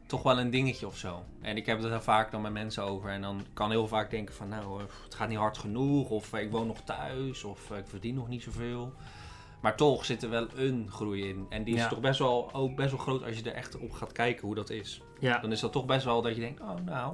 toch 0.06 0.24
wel 0.24 0.40
een 0.40 0.50
dingetje 0.50 0.88
of 0.88 0.98
zo. 0.98 1.24
En 1.42 1.58
ik 1.58 1.66
heb 1.66 1.82
het 1.82 1.92
er 1.92 2.04
vaak 2.04 2.32
dan 2.32 2.42
met 2.42 2.52
mensen 2.52 2.84
over. 2.84 3.10
En 3.10 3.22
dan 3.22 3.46
kan 3.54 3.70
heel 3.70 3.88
vaak 3.88 4.10
denken 4.10 4.36
van... 4.36 4.50
Nou, 4.50 4.80
eh, 4.82 4.86
het 5.04 5.16
gaat 5.16 5.30
niet 5.30 5.38
hard 5.38 5.58
genoeg. 5.58 6.10
Of 6.10 6.34
eh, 6.34 6.42
ik 6.42 6.52
woon 6.52 6.68
nog 6.68 6.82
thuis. 6.82 7.44
Of 7.44 7.72
eh, 7.72 7.78
ik 7.78 7.88
verdien 7.88 8.16
nog 8.16 8.28
niet 8.28 8.44
zoveel. 8.44 8.94
Maar 9.62 9.76
toch 9.76 10.06
zit 10.06 10.24
er 10.24 10.30
wel 10.30 10.48
een 10.56 10.88
groei 10.92 11.30
in. 11.30 11.46
En 11.50 11.64
die 11.64 11.74
is 11.76 11.82
Ja. 11.82 11.88
toch 11.88 12.00
best 12.00 12.20
wel, 12.20 12.50
ook 12.54 12.76
best 12.76 12.90
wel 12.92 13.00
groot 13.00 13.24
als 13.24 13.38
je 13.38 13.44
er 13.50 13.56
echt 13.56 13.78
op 13.78 13.92
gaat 13.92 14.12
kijken 14.12 14.46
hoe 14.46 14.56
dat 14.56 14.70
is. 14.70 15.02
ja, 15.20 15.38
Dan 15.40 15.52
is 15.52 15.60
dat 15.60 15.72
toch 15.72 15.86
best 15.86 16.06
wel 16.06 16.22
dat 16.22 16.36
je 16.36 16.42
denkt... 16.42 16.62
Oh, 16.62 16.76
nou... 16.86 17.14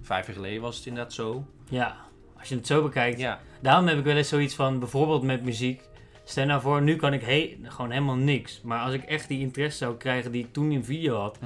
Vijf 0.00 0.26
jaar 0.26 0.34
geleden 0.34 0.62
was 0.62 0.76
het 0.76 0.86
inderdaad 0.86 1.12
zo. 1.12 1.44
ja, 1.68 1.96
als 2.38 2.48
je 2.48 2.54
het 2.54 2.66
zo 2.66 2.82
bekijkt. 2.82 3.18
Ja, 3.18 3.40
Daarom 3.60 3.86
heb 3.86 3.98
ik 3.98 4.04
wel 4.04 4.16
eens 4.16 4.28
zoiets 4.28 4.54
van, 4.54 4.78
bijvoorbeeld 4.78 5.22
met 5.22 5.42
muziek. 5.44 5.82
Stel 6.24 6.46
nou 6.46 6.60
voor, 6.60 6.82
nu 6.82 6.96
kan 6.96 7.12
ik 7.12 7.22
he- 7.22 7.58
gewoon 7.62 7.90
helemaal 7.90 8.14
niks. 8.16 8.60
Maar 8.62 8.80
als 8.80 8.92
ik 8.94 9.02
echt 9.02 9.28
die 9.28 9.40
interesse 9.40 9.78
zou 9.78 9.96
krijgen 9.96 10.32
die 10.32 10.44
ik 10.44 10.52
toen 10.52 10.72
in 10.72 10.84
video 10.84 11.20
had. 11.20 11.38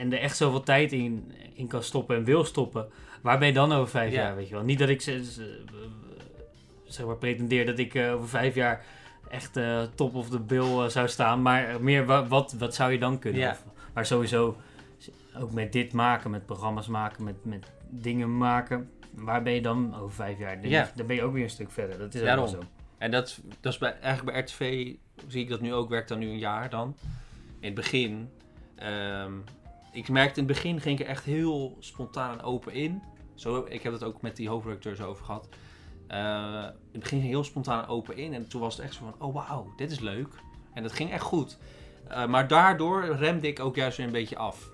En 0.00 0.12
er 0.12 0.18
echt 0.20 0.36
zoveel 0.36 0.62
tijd 0.62 0.92
in, 0.92 1.32
in 1.54 1.66
kan 1.66 1.82
stoppen 1.82 2.16
en 2.16 2.24
wil 2.24 2.44
stoppen, 2.44 2.88
waar 3.22 3.38
ben 3.38 3.48
je 3.48 3.54
dan 3.54 3.72
over 3.72 3.88
vijf 3.90 4.12
Ja. 4.12 4.22
jaar, 4.22 4.36
weet 4.36 4.48
je 4.48 4.54
wel? 4.54 4.64
Niet 4.64 4.78
dat 4.78 4.88
ik 4.88 5.00
ze- 5.00 5.24
ze- 5.24 5.64
zeg 6.84 7.06
maar 7.06 7.16
pretendeer 7.16 7.66
dat 7.66 7.78
ik 7.78 7.94
eh, 7.94 8.12
over 8.14 8.28
vijf 8.28 8.54
jaar 8.54 8.84
echt 9.28 9.56
eh, 9.56 9.82
top 9.94 10.14
of 10.14 10.28
de 10.28 10.40
bill 10.40 10.78
eh, 10.78 10.84
zou 10.86 11.08
staan, 11.08 11.42
maar 11.42 11.82
meer 11.82 12.06
wa- 12.06 12.26
wat, 12.26 12.52
wat 12.58 12.74
zou 12.74 12.92
je 12.92 12.98
dan 12.98 13.18
kunnen? 13.18 13.40
Ja. 13.40 13.50
Of- 13.50 13.64
maar 13.94 14.06
sowieso, 14.06 14.56
ook 15.38 15.52
met 15.52 15.72
dit 15.72 15.92
maken, 15.92 16.30
met 16.30 16.46
programma's 16.46 16.86
maken, 16.86 17.24
met, 17.24 17.44
met 17.44 17.66
dingen 17.88 18.36
maken, 18.38 18.90
waar 19.14 19.42
ben 19.42 19.52
je 19.52 19.62
dan 19.62 19.94
over 19.96 20.14
vijf 20.14 20.38
jaar? 20.38 20.60
Dan, 20.60 20.70
Ja. 20.70 20.90
dan 20.94 21.06
ben 21.06 21.16
je 21.16 21.22
ook 21.22 21.32
weer 21.32 21.42
een 21.42 21.50
stuk 21.50 21.70
verder, 21.70 21.98
dat 21.98 22.14
is 22.14 22.20
ook 22.20 22.26
wel 22.26 22.48
zo. 22.48 22.58
En 22.98 23.10
dat, 23.10 23.40
dat 23.60 23.72
is 23.72 23.78
bij, 23.78 23.98
eigenlijk 24.00 24.32
bij 24.36 24.40
RTV, 24.42 24.94
zie 25.26 25.42
ik 25.42 25.48
dat 25.48 25.60
nu 25.60 25.74
ook, 25.74 25.88
werkt 25.88 26.08
dan 26.08 26.18
nu 26.18 26.28
een 26.28 26.38
jaar 26.38 26.70
dan. 26.70 26.96
In 27.60 27.66
het 27.66 27.74
begin, 27.74 28.30
ehm, 28.76 29.32
ik 29.92 30.08
merkte 30.08 30.40
in 30.40 30.46
het 30.46 30.54
begin 30.54 30.80
ging 30.80 30.98
ik 30.98 31.04
er 31.04 31.10
echt 31.10 31.24
heel 31.24 31.76
spontaan 31.78 32.38
en 32.38 32.44
open 32.44 32.72
in. 32.72 33.02
Zo, 33.34 33.66
ik 33.68 33.82
heb 33.82 33.92
het 33.92 34.04
ook 34.04 34.22
met 34.22 34.36
die 34.36 34.48
hoofdredacteur 34.48 34.96
zo 34.96 35.08
over 35.08 35.24
gehad. 35.24 35.48
Eh, 36.06 36.18
in 36.62 37.00
het 37.00 37.00
begin 37.00 37.20
ging 37.20 37.22
heel 37.22 37.44
spontaan 37.44 37.82
en 37.82 37.88
open 37.88 38.16
in 38.16 38.34
en 38.34 38.48
toen 38.48 38.60
was 38.60 38.76
het 38.76 38.84
echt 38.84 38.94
zo 38.94 39.00
van, 39.04 39.28
oh 39.28 39.34
wauw, 39.34 39.72
dit 39.76 39.90
is 39.90 40.00
leuk. 40.00 40.28
En 40.74 40.82
dat 40.82 40.92
ging 40.92 41.10
echt 41.10 41.22
goed. 41.22 41.58
Eh, 42.08 42.26
maar 42.26 42.48
daardoor 42.48 43.04
remde 43.04 43.48
ik 43.48 43.60
ook 43.60 43.76
juist 43.76 43.96
weer 43.96 44.06
een 44.06 44.12
beetje 44.12 44.38
af. 44.38 44.70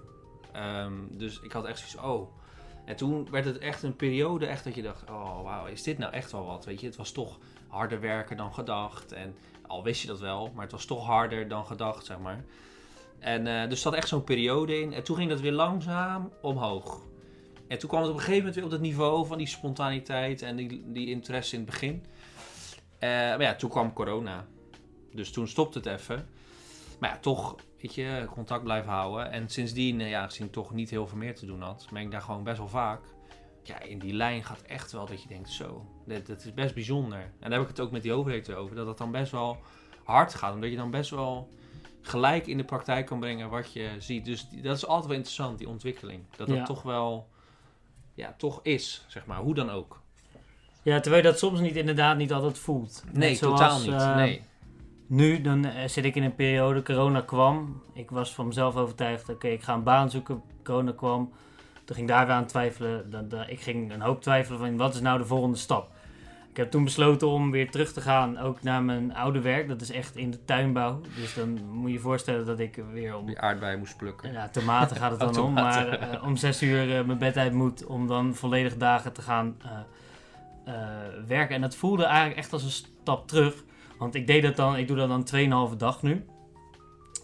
Ehm, 0.53 0.93
dus 1.11 1.41
ik 1.41 1.53
had 1.53 1.65
echt 1.65 1.79
zoiets, 1.79 1.97
oh. 1.97 2.35
En 2.85 2.97
toen 2.97 3.31
werd 3.31 3.45
het 3.45 3.59
echt 3.59 3.83
een 3.83 3.97
periode 3.97 4.47
echt 4.47 4.65
dat 4.65 4.75
je 4.75 4.83
dacht, 4.83 5.11
oh 5.11 5.43
wauw, 5.43 5.67
is 5.67 5.83
dit 5.83 5.99
nou 5.99 6.13
echt 6.13 6.33
wel 6.33 6.45
wat? 6.45 6.65
Weet 6.65 6.81
je, 6.81 6.87
het 6.87 6.97
was 6.97 7.13
toch 7.13 7.39
harder 7.69 8.01
werken 8.01 8.37
dan 8.37 8.55
gedacht. 8.55 9.13
En 9.13 9.37
al 9.67 9.83
wist 9.83 10.01
je 10.01 10.07
dat 10.07 10.21
wel, 10.21 10.51
maar 10.55 10.63
het 10.63 10.73
was 10.73 10.85
toch 10.85 11.07
harder 11.07 11.49
dan 11.49 11.67
gedacht, 11.67 12.07
zeg 12.07 12.19
maar. 12.19 12.45
En 13.27 13.47
eh, 13.47 13.69
dus 13.69 13.81
zat 13.81 13.95
echt 13.95 14.09
zo'n 14.09 14.25
periode 14.25 14.81
in. 14.81 14.93
En 14.93 15.03
toen 15.03 15.17
ging 15.17 15.31
dat 15.31 15.41
weer 15.41 15.53
langzaam 15.53 16.33
omhoog. 16.43 17.03
En 17.69 17.79
toen 17.79 17.89
kwam 17.89 18.01
het 18.01 18.11
op 18.11 18.17
een 18.17 18.23
gegeven 18.23 18.39
moment 18.39 18.55
weer 18.55 18.65
op 18.65 18.71
dat 18.71 18.81
niveau 18.81 19.27
van 19.27 19.39
die 19.39 19.47
spontaniteit 19.47 20.43
en 20.43 20.57
die, 20.57 20.85
die 20.87 21.07
interesse 21.07 21.55
in 21.55 21.61
het 21.61 21.71
begin. 21.71 22.05
Eh, 22.99 23.09
maar 23.11 23.43
ja, 23.43 23.55
toen 23.55 23.71
kwam 23.71 23.93
corona. 23.93 24.47
Dus 25.13 25.31
toen 25.31 25.49
stopte 25.49 25.79
het 25.79 25.87
even. 25.87 26.29
Maar 27.01 27.11
ja, 27.11 27.19
toch, 27.19 27.57
weet 27.81 27.95
je, 27.95 28.27
contact 28.31 28.63
blijven 28.63 28.93
houden. 28.93 29.31
En 29.31 29.49
sindsdien, 29.49 30.01
eh, 30.01 30.11
ja, 30.11 30.23
aangezien 30.23 30.47
ik 30.47 30.53
toch 30.53 30.73
niet 30.73 30.91
heel 30.91 31.07
veel 31.07 31.19
meer 31.19 31.35
te 31.35 31.47
doen 31.47 31.61
had, 31.61 31.87
ben 31.93 32.03
ik 32.03 32.11
daar 32.11 32.23
gewoon 32.23 32.45
best 32.45 32.59
wel 32.59 32.69
vaak. 32.69 33.01
Ja, 33.63 33.81
in 33.81 33.99
die 33.99 34.13
lijn 34.13 34.45
gaat 34.45 34.63
echt 34.63 34.93
wel 34.93 35.07
dat 35.07 35.23
je 35.23 35.29
denkt, 35.29 35.51
zo, 35.51 35.87
dit, 36.05 36.27
dit 36.27 36.45
is 36.45 36.55
best 36.55 36.75
bijzonder. 36.75 37.21
En 37.21 37.51
daar 37.51 37.59
heb 37.59 37.63
ik 37.63 37.69
het 37.69 37.81
ook 37.81 37.91
met 37.91 38.03
die 38.03 38.13
hoofdredacteur 38.13 38.57
over, 38.57 38.77
dat 38.77 38.87
het 38.87 38.99
dan 38.99 39.11
best 39.11 39.33
wel 39.33 39.59
hard 40.05 40.35
gaat. 40.35 40.55
Omdat 40.55 40.71
je 40.71 40.77
dan 40.77 40.91
best 40.91 41.11
wel 41.11 41.49
gelijk 42.09 42.47
in 42.47 42.57
de 42.57 42.65
praktijk 42.65 43.07
kan 43.07 43.21
brengen 43.21 43.51
wat 43.51 43.73
je 43.73 43.91
ziet. 43.99 44.25
Dus 44.25 44.49
die- 44.49 44.63
dat 44.63 44.77
is 44.77 44.87
altijd 44.87 45.07
wel 45.07 45.17
interessant, 45.17 45.59
die 45.59 45.69
ontwikkeling. 45.69 46.23
Dat 46.37 46.47
dat 46.49 46.57
Ja. 46.57 46.65
toch 46.65 46.83
wel, 46.83 47.29
ja, 48.15 48.35
toch 48.39 48.61
is, 48.63 49.05
zeg 49.07 49.27
maar, 49.27 49.39
hoe 49.39 49.55
dan 49.55 49.71
ook. 49.71 50.01
Ja, 50.83 51.01
terwijl 51.01 51.23
je 51.23 51.29
dat 51.29 51.39
soms 51.39 51.61
niet 51.61 51.77
inderdaad 51.77 52.17
niet 52.17 52.33
altijd 52.33 52.59
voelt. 52.59 53.03
Net 53.07 53.15
Nee, 53.17 53.35
zoals, 53.35 53.61
totaal 53.61 53.79
niet. 53.81 53.91
eh, 53.93 54.15
nee. 54.17 54.43
Nu 55.07 55.41
dan 55.41 55.65
eh, 55.65 55.89
zit 55.89 56.05
ik 56.05 56.15
in 56.15 56.23
een 56.23 56.35
periode, 56.35 56.83
corona 56.83 57.21
kwam. 57.21 57.83
Ik 57.93 58.11
was 58.11 58.35
van 58.35 58.47
mezelf 58.47 58.77
overtuigd, 58.77 59.29
oké, 59.29 59.49
ik 59.49 59.63
ga 59.63 59.75
een 59.75 59.83
baan 59.83 60.11
zoeken. 60.11 60.43
Corona 60.65 60.93
kwam. 60.93 61.33
Toen 61.85 61.97
ging 61.97 62.09
ik 62.09 62.15
daar 62.15 62.27
weer 62.27 62.35
aan 62.35 62.47
twijfelen. 62.47 63.11
Dan, 63.11 63.29
dan- 63.29 63.49
ik 63.49 63.61
ging 63.61 63.93
een 63.93 64.01
hoop 64.01 64.23
twijfelen 64.23 64.59
van 64.59 64.77
wat 64.77 64.95
is 64.95 65.01
nou 65.01 65.19
de 65.19 65.25
volgende 65.25 65.57
stap. 65.57 65.91
Ik 66.57 66.63
heb 66.63 66.71
toen 66.71 66.85
besloten 66.85 67.29
om 67.29 67.51
weer 67.51 67.71
terug 67.71 67.93
te 67.93 68.01
gaan, 68.01 68.39
ook 68.39 68.63
naar 68.63 68.83
mijn 68.83 69.15
oude 69.15 69.41
werk. 69.41 69.69
Dat 69.69 69.81
is 69.81 69.91
echt 69.91 70.17
in 70.17 70.31
de 70.31 70.45
tuinbouw. 70.45 71.01
Dus 71.17 71.35
dan 71.35 71.65
moet 71.71 71.87
je 71.87 71.93
je 71.93 72.01
voorstellen 72.01 72.47
dat 72.47 72.59
ik 72.59 72.83
weer 72.93 73.17
om 73.17 73.27
Die 73.27 73.41
aardbeien 73.41 73.79
moest 73.79 73.97
plukken. 73.97 74.33
ja, 74.33 74.49
tomaten 74.49 74.97
gaat 74.97 75.11
het 75.11 75.21
dan 75.21 75.45
om. 75.45 75.53
Maar 75.53 75.89
eh, 75.89 76.25
om 76.25 76.37
zes 76.37 76.63
uur 76.63 76.97
eh, 76.97 77.05
mijn 77.05 77.19
bed 77.19 77.37
uit 77.37 77.53
moet 77.53 77.87
om 77.87 78.07
dan 78.07 78.35
volledig 78.35 78.77
dagen 78.77 79.13
te 79.13 79.23
gaan 79.23 79.57
eh, 80.65 80.73
werken. 81.27 81.55
En 81.55 81.61
dat 81.61 81.77
voelde 81.77 82.05
eigenlijk 82.05 82.39
echt 82.39 82.53
als 82.53 82.63
een 82.63 82.71
stap 82.71 83.29
terug. 83.29 83.65
Want 83.99 84.15
ik 84.15 84.27
deed 84.27 84.43
dat 84.43 84.57
dan, 84.57 84.77
ik 84.77 84.89
doe 84.89 84.97
dat 84.97 85.29
dan 85.29 85.71
2,5 85.71 85.77
dag 85.77 86.03
nu. 86.03 86.25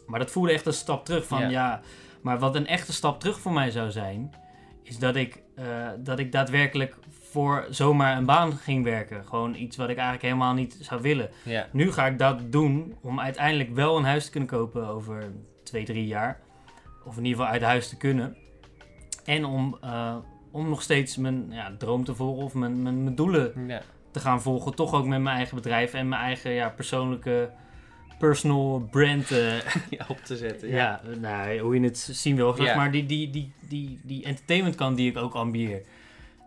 Maar 0.06 0.18
dat 0.18 0.30
voelde 0.30 0.52
echt 0.52 0.66
een 0.66 0.72
stap 0.72 1.04
terug 1.04 1.26
van 1.26 1.40
Ja. 1.40 1.48
ja. 1.48 1.80
Maar 2.22 2.38
wat 2.38 2.54
een 2.54 2.66
echte 2.66 2.92
stap 2.92 3.20
terug 3.20 3.40
voor 3.40 3.52
mij 3.52 3.70
zou 3.70 3.90
zijn, 3.90 4.30
is 4.82 4.98
dat 4.98 5.16
ik, 5.16 5.42
dat 5.98 6.18
ik 6.18 6.32
daadwerkelijk 6.32 6.96
voor 7.32 7.66
zomaar 7.70 8.16
een 8.16 8.24
baan 8.24 8.52
ging 8.52 8.84
werken. 8.84 9.24
Gewoon 9.26 9.54
iets 9.54 9.76
wat 9.76 9.88
ik 9.88 9.96
eigenlijk 9.96 10.24
helemaal 10.24 10.54
niet 10.54 10.76
zou 10.80 11.02
willen. 11.02 11.30
Ja. 11.44 11.68
Nu 11.72 11.92
ga 11.92 12.06
ik 12.06 12.18
dat 12.18 12.52
doen 12.52 12.94
om 13.00 13.20
uiteindelijk 13.20 13.74
wel 13.74 13.96
een 13.96 14.04
huis 14.04 14.24
te 14.24 14.30
kunnen 14.30 14.48
kopen 14.48 14.86
over 14.86 15.32
twee, 15.64 15.84
drie 15.84 16.06
jaar. 16.06 16.40
Of 17.04 17.16
in 17.16 17.24
ieder 17.24 17.38
geval 17.38 17.52
uit 17.52 17.62
huis 17.62 17.88
te 17.88 17.96
kunnen. 17.96 18.36
En 19.24 19.44
om, 19.44 19.78
eh, 19.80 20.16
om 20.50 20.68
nog 20.68 20.82
steeds 20.82 21.16
mijn 21.16 21.46
ja, 21.50 21.74
droom 21.78 22.04
te 22.04 22.14
volgen 22.14 22.44
of 22.44 22.54
mijn, 22.54 22.82
mijn, 22.82 23.02
mijn 23.02 23.14
doelen 23.14 23.52
ja. 23.66 23.82
te 24.10 24.20
gaan 24.20 24.42
volgen. 24.42 24.74
Toch 24.74 24.94
ook 24.94 25.06
met 25.06 25.20
mijn 25.20 25.36
eigen 25.36 25.56
bedrijf 25.56 25.94
en 25.94 26.08
mijn 26.08 26.22
eigen 26.22 26.50
ja, 26.50 26.68
persoonlijke 26.68 27.50
personal 28.18 28.88
brand. 28.90 29.30
eh, 29.30 29.58
Ja, 29.98 30.04
op 30.08 30.18
te 30.18 30.36
zetten. 30.36 30.68
ja, 30.68 31.00
nou, 31.20 31.58
hoe 31.58 31.74
je 31.74 31.80
het 31.80 31.98
zien 31.98 32.36
wil. 32.36 32.56
Maar 32.76 32.90
die, 32.90 33.06
die, 33.06 33.30
die, 33.30 33.52
die, 33.68 34.00
die 34.02 34.24
entertainment 34.24 34.74
kan 34.74 34.94
die 34.94 35.10
ik 35.10 35.16
ook 35.16 35.34
ambieer. 35.34 35.82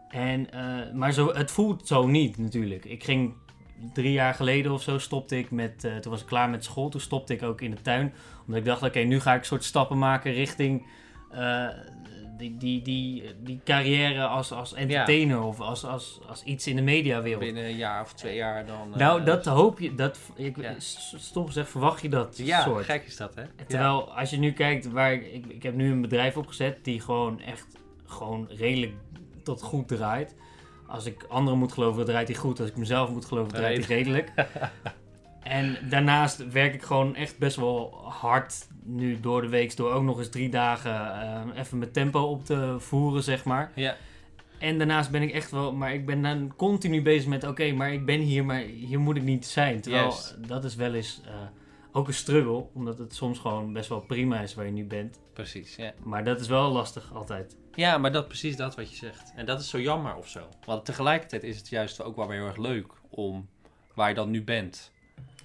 En, 0.09 0.51
eh, 0.51 0.93
maar 0.93 1.11
zo, 1.11 1.33
het 1.33 1.51
voelt 1.51 1.87
zo 1.87 2.07
niet 2.07 2.37
natuurlijk. 2.37 2.85
Ik 2.85 3.03
ging 3.03 3.33
drie 3.93 4.11
jaar 4.11 4.33
geleden 4.33 4.71
of 4.71 4.81
zo 4.81 4.97
stopte 4.97 5.37
ik 5.37 5.51
met, 5.51 5.83
eh, 5.83 5.95
toen 5.95 6.11
was 6.11 6.21
ik 6.21 6.27
klaar 6.27 6.49
met 6.49 6.63
school. 6.63 6.89
Toen 6.89 7.01
stopte 7.01 7.33
ik 7.33 7.43
ook 7.43 7.61
in 7.61 7.71
de 7.71 7.81
tuin. 7.81 8.13
Omdat 8.41 8.59
ik 8.59 8.65
dacht, 8.65 8.83
oké, 8.83 8.99
nu 8.99 9.19
ga 9.19 9.33
ik 9.33 9.43
soort 9.43 9.63
stappen 9.63 9.97
maken 9.97 10.33
richting 10.33 10.85
eh, 11.31 11.67
die, 12.37 12.57
die, 12.57 12.81
die, 12.81 13.23
die 13.43 13.59
carrière 13.63 14.25
als, 14.25 14.51
als 14.51 14.73
entertainer. 14.73 15.41
Of 15.41 15.59
als, 15.59 15.85
als, 15.85 16.19
als 16.27 16.43
iets 16.43 16.67
in 16.67 16.75
de 16.75 16.81
mediawereld. 16.81 17.39
Binnen 17.43 17.63
een 17.65 17.75
jaar 17.75 18.01
of 18.01 18.13
twee 18.13 18.35
jaar 18.35 18.65
dan... 18.65 18.93
Nou, 18.95 19.23
dat 19.23 19.45
hoop 19.45 19.79
je. 19.79 19.95
Dat, 19.95 20.19
ik, 20.35 20.57
Ja. 20.61 20.73
Stom 20.77 21.45
gezegd, 21.45 21.69
verwacht 21.69 22.01
je 22.01 22.09
dat 22.09 22.37
Ja, 22.37 22.61
soort. 22.61 22.85
gek 22.85 23.03
is 23.05 23.17
dat, 23.17 23.35
hè? 23.35 23.43
Terwijl 23.67 24.13
als 24.13 24.29
je 24.29 24.37
nu 24.37 24.51
kijkt 24.51 24.91
waar 24.91 25.13
ik, 25.13 25.33
ik, 25.33 25.45
ik 25.45 25.63
heb 25.63 25.75
nu 25.75 25.91
een 25.91 26.01
bedrijf 26.01 26.37
opgezet 26.37 26.83
die 26.83 27.01
gewoon 27.01 27.41
echt 27.41 27.65
gewoon 28.05 28.47
redelijk 28.49 28.93
tot 29.45 29.61
goed 29.61 29.87
draait. 29.87 30.35
Als 30.87 31.05
ik 31.05 31.23
anderen 31.29 31.59
moet 31.59 31.71
geloven, 31.71 32.05
draait 32.05 32.27
hij 32.27 32.37
goed. 32.37 32.59
Als 32.59 32.69
ik 32.69 32.77
mezelf 32.77 33.09
moet 33.09 33.25
geloven, 33.25 33.53
draait 33.53 33.85
hij 33.85 33.97
redelijk. 33.97 34.31
en 35.43 35.77
daarnaast 35.89 36.51
werk 36.51 36.73
ik 36.73 36.83
gewoon 36.83 37.15
echt 37.15 37.37
best 37.37 37.55
wel 37.55 38.01
hard 38.03 38.67
nu 38.83 39.19
door 39.19 39.41
de 39.41 39.49
week. 39.49 39.77
Door 39.77 39.91
ook 39.91 40.03
nog 40.03 40.17
eens 40.17 40.29
drie 40.29 40.49
dagen 40.49 41.21
eh, 41.21 41.59
even 41.59 41.77
mijn 41.77 41.91
tempo 41.91 42.21
op 42.21 42.45
te 42.45 42.75
voeren, 42.79 43.23
zeg 43.23 43.45
maar. 43.45 43.71
Ja. 43.75 43.95
En 44.59 44.77
daarnaast 44.77 45.11
ben 45.11 45.21
ik 45.21 45.31
echt 45.31 45.51
wel, 45.51 45.73
maar 45.73 45.93
ik 45.93 46.05
ben 46.05 46.21
dan 46.21 46.53
continu 46.55 47.01
bezig 47.01 47.27
met, 47.27 47.43
oké, 47.43 47.71
maar 47.71 47.93
ik 47.93 48.05
ben 48.05 48.19
hier, 48.19 48.45
maar 48.45 48.59
hier 48.59 48.99
moet 48.99 49.15
ik 49.15 49.23
niet 49.23 49.45
zijn. 49.45 49.81
Terwijl 49.81 50.13
dat 50.47 50.63
is 50.63 50.75
wel 50.75 50.93
eens 50.93 51.21
eh, 51.25 51.33
ook 51.91 52.07
een 52.07 52.13
struggle, 52.13 52.65
omdat 52.73 52.97
het 52.97 53.15
soms 53.15 53.39
gewoon 53.39 53.73
best 53.73 53.89
wel 53.89 53.99
prima 53.99 54.41
is 54.41 54.53
waar 54.53 54.65
je 54.65 54.71
nu 54.71 54.85
bent. 54.85 55.19
Precies, 55.33 55.75
ja. 55.75 55.93
Maar 56.03 56.23
dat 56.23 56.39
is 56.39 56.47
wel 56.47 56.71
lastig 56.71 57.13
altijd. 57.13 57.57
Ja, 57.75 57.97
maar 57.97 58.11
dat 58.11 58.27
precies 58.27 58.55
dat 58.55 58.75
wat 58.75 58.89
je 58.89 58.95
zegt. 58.95 59.33
En 59.35 59.45
dat 59.45 59.59
is 59.59 59.69
zo 59.69 59.79
jammer 59.79 60.15
of 60.15 60.27
zo. 60.27 60.49
Want 60.65 60.85
tegelijkertijd 60.85 61.43
is 61.43 61.57
het 61.57 61.69
juist 61.69 62.01
ook 62.03 62.15
wel 62.15 62.27
weer 62.27 62.37
heel 62.37 62.47
erg 62.47 62.57
leuk 62.57 62.91
om 63.09 63.49
waar 63.93 64.09
je 64.09 64.15
dan 64.15 64.29
nu 64.29 64.43
bent, 64.43 64.91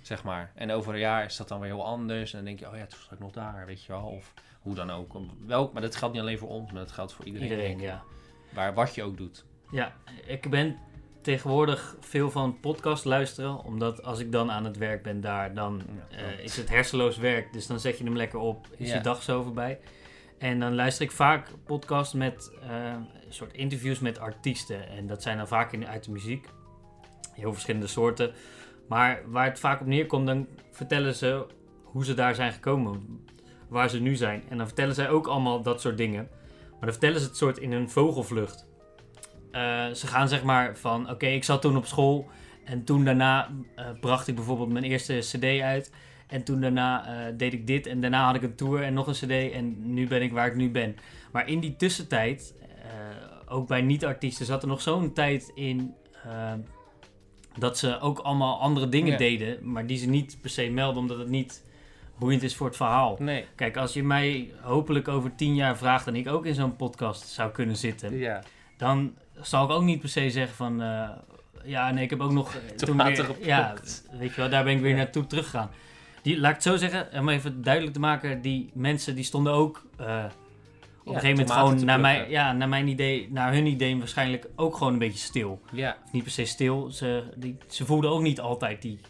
zeg 0.03 0.25
maar. 0.25 0.53
En 0.55 0.71
over 0.71 0.93
een 0.93 0.99
jaar 1.01 1.25
is 1.25 1.37
dat 1.37 1.49
dan 1.49 1.61
weer 1.61 1.71
heel 1.71 1.85
anders. 1.87 2.31
En 2.33 2.37
dan 2.39 2.47
denk 2.47 2.59
je, 2.59 2.69
oh 2.71 2.77
ja, 2.77 2.87
toen 2.87 2.99
sta 3.01 3.13
ik 3.15 3.19
nog 3.19 3.33
daar, 3.33 3.67
weet 3.67 3.85
je 3.85 3.93
wel. 3.93 4.03
Of 4.05 4.35
hoe 4.61 4.75
dan 4.75 4.91
ook. 4.91 5.13
Welk, 5.47 5.73
maar 5.73 5.83
dat 5.83 5.97
geldt 5.97 6.15
niet 6.15 6.23
alleen 6.23 6.39
voor 6.39 6.49
ons, 6.49 6.73
maar 6.73 6.81
dat 6.83 6.93
geldt 6.93 7.13
voor 7.13 7.25
iedereen. 7.25 7.49
Iedereen, 7.51 7.81
ja. 7.81 8.03
Waar 8.51 8.75
wat 8.75 8.95
je 8.95 9.03
ook 9.03 9.17
doet. 9.17 9.45
Ja, 9.71 9.95
ik 10.27 10.51
ben 10.51 10.79
tegenwoordig 11.23 11.97
veel 12.01 12.31
van 12.31 12.61
podcast 12.61 13.05
luisteren. 13.05 13.65
Omdat 13.65 14.03
als 14.03 14.19
ik 14.19 14.33
dan 14.33 14.51
aan 14.51 14.65
het 14.65 14.77
werk 14.77 15.03
ben 15.03 15.21
daar, 15.21 15.55
dan 15.55 15.83
Ja, 16.11 16.17
eh, 16.17 16.39
is 16.39 16.57
het 16.57 16.69
hersenloos 16.69 17.17
werk. 17.17 17.53
Dus 17.53 17.67
dan 17.67 17.81
zet 17.81 17.99
je 17.99 18.05
hem 18.05 18.17
lekker 18.17 18.39
op, 18.39 18.67
is 18.77 18.89
Ja. 18.89 18.95
je 18.97 19.01
dag 19.01 19.23
zo 19.23 19.43
voorbij. 19.43 19.79
En 20.41 20.61
dan 20.61 20.75
luister 20.75 21.05
ik 21.05 21.13
vaak 21.13 21.49
podcasts 21.67 22.15
met 22.15 22.53
een 22.63 23.07
soort 23.29 23.53
interviews 23.53 23.99
met 23.99 24.19
artiesten. 24.19 24.89
En 24.89 25.07
dat 25.07 25.23
zijn 25.23 25.37
dan 25.37 25.49
vaak 25.49 25.73
in, 25.73 25.87
uit 25.87 26.05
de 26.05 26.11
muziek. 26.11 26.49
Heel 27.33 27.53
verschillende 27.53 27.87
soorten. 27.87 28.33
Maar 28.89 29.23
waar 29.27 29.45
het 29.45 29.59
vaak 29.59 29.81
op 29.81 29.87
neerkomt, 29.87 30.27
dan 30.27 30.47
vertellen 30.71 31.15
ze 31.15 31.47
hoe 31.83 32.05
ze 32.05 32.15
daar 32.15 32.35
zijn 32.35 32.53
gekomen. 32.53 33.25
Waar 33.69 33.89
ze 33.91 34.01
nu 34.01 34.15
zijn. 34.15 34.43
En 34.49 34.57
dan 34.57 34.67
vertellen 34.67 34.95
zij 34.95 35.09
ook 35.09 35.27
allemaal 35.27 35.63
dat 35.63 35.81
soort 35.81 35.97
dingen. 35.97 36.29
Maar 36.71 36.81
dan 36.81 36.91
vertellen 36.91 37.21
ze 37.21 37.27
het 37.27 37.37
soort 37.37 37.59
in 37.59 37.73
een 37.73 37.91
vogelvlucht. 37.91 38.67
Eh, 39.51 39.91
ze 39.91 40.07
gaan 40.07 40.29
zeg 40.29 40.43
maar 40.43 40.77
van, 40.77 41.11
oké, 41.11 41.27
ik 41.27 41.45
zat 41.45 41.63
toen 41.63 41.77
op 41.77 41.87
school. 41.87 42.29
En 42.65 42.85
toen 42.85 43.05
daarna 43.05 43.49
eh, 43.75 43.87
bracht 44.01 44.29
ik 44.29 44.35
bijvoorbeeld 44.35 44.73
mijn 44.73 44.85
eerste 44.85 45.19
cd 45.19 45.61
uit. 45.61 45.93
En 46.31 46.43
toen 46.45 46.61
daarna 46.61 47.07
eh, 47.07 47.33
deed 47.37 47.53
ik 47.53 47.67
dit. 47.67 47.87
En 47.87 48.01
daarna 48.01 48.25
had 48.27 48.35
ik 48.35 48.43
een 48.43 48.55
tour 48.55 48.83
en 48.83 48.95
nog 48.95 49.07
een 49.07 49.13
cd. 49.13 49.53
En 49.53 49.93
nu 49.95 50.09
ben 50.09 50.23
ik 50.23 50.33
waar 50.33 50.47
ik 50.47 50.55
nu 50.57 50.71
ben. 50.71 50.97
Maar 51.33 51.49
in 51.49 51.61
die 51.61 51.77
tussentijd, 51.77 52.55
eh, 52.83 52.89
ook 53.47 53.69
bij 53.69 53.83
niet-artiesten, 53.83 54.47
zat 54.47 54.63
er 54.63 54.69
nog 54.69 54.83
zo'n 54.83 55.13
tijd 55.13 55.51
in... 55.55 55.95
eh, 56.25 56.53
dat 57.59 57.79
ze 57.79 58.01
ook 58.01 58.19
allemaal 58.19 58.61
andere 58.61 58.89
dingen 58.89 59.11
Ja. 59.13 59.17
deden. 59.19 59.73
Maar 59.73 59.87
die 59.87 59.97
ze 59.99 60.09
niet 60.09 60.39
per 60.41 60.51
se 60.51 60.69
melden, 60.71 61.01
omdat 61.03 61.19
het 61.19 61.29
niet 61.29 61.65
boeiend 62.19 62.43
is 62.43 62.57
voor 62.57 62.67
het 62.67 62.77
verhaal. 62.77 63.17
Nee. 63.19 63.45
Kijk, 63.55 63.77
als 63.77 63.93
je 63.93 64.03
mij 64.03 64.51
hopelijk 64.61 65.09
over 65.09 65.35
tien 65.35 65.55
jaar 65.55 65.77
vraagt 65.77 66.07
en 66.07 66.17
ik 66.17 66.29
ook 66.29 66.47
in 66.47 66.55
zo'n 66.55 66.77
podcast 66.77 67.29
zou 67.29 67.51
kunnen 67.51 67.77
zitten, 67.77 68.17
Ja. 68.19 68.43
dan 68.77 69.15
zal 69.41 69.65
ik 69.65 69.71
ook 69.71 69.83
niet 69.83 70.01
per 70.01 70.09
se 70.09 70.31
zeggen 70.31 70.57
van, 70.57 70.79
ja, 71.65 71.91
nee, 71.91 72.05
ik 72.05 72.11
heb 72.11 72.21
ook 72.21 72.33
nog 72.33 72.57
toen 72.77 72.97
weer, 73.05 73.37
ja, 73.47 73.75
weet 74.11 74.35
je 74.35 74.41
wel, 74.41 74.51
daar 74.51 74.65
ben 74.65 74.75
ik 74.75 74.81
weer 74.81 74.91
Ja. 74.91 74.97
naartoe 74.97 75.27
teruggegaan. 75.27 75.71
Die, 76.23 76.41
laat 76.41 76.49
ik 76.49 76.55
het 76.55 76.65
zo 76.65 76.77
zeggen, 76.77 77.21
om 77.21 77.29
even 77.29 77.63
duidelijk 77.63 77.95
te 77.95 78.01
maken, 78.01 78.43
die 78.43 78.71
mensen 78.75 79.15
die 79.15 79.25
stonden 79.25 79.53
ook 79.53 79.87
eh, 79.97 80.25
op 81.05 81.15
een 81.15 81.21
gegeven 81.21 81.31
moment 81.31 81.51
gewoon 81.51 81.85
naar 81.85 82.31
ja, 82.31 82.53
naar 82.53 82.69
mijn 82.69 82.89
idee, 82.89 83.29
naar 83.31 83.53
hun 83.53 83.67
idee 83.67 83.99
waarschijnlijk 83.99 84.47
ook 84.57 84.77
gewoon 84.77 84.93
een 84.93 84.99
beetje 84.99 85.19
stil. 85.19 85.61
Ja, 85.73 85.97
Of 86.05 86.13
niet 86.13 86.23
per 86.23 86.33
se 86.33 86.45
stil, 86.45 86.91
ze, 86.91 87.25
die, 87.37 87.57
ze 87.69 87.87
voelden 87.87 88.11
ook 88.11 88.23
niet 88.23 88.41
altijd 88.41 88.83
die 88.83 89.01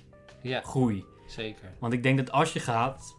ja, 0.42 0.60
groei. 0.60 1.04
zeker. 1.26 1.72
Want 1.78 1.92
ik 1.92 2.02
denk 2.02 2.18
dat 2.18 2.32
als 2.32 2.52
je 2.52 2.60
gaat, 2.60 3.16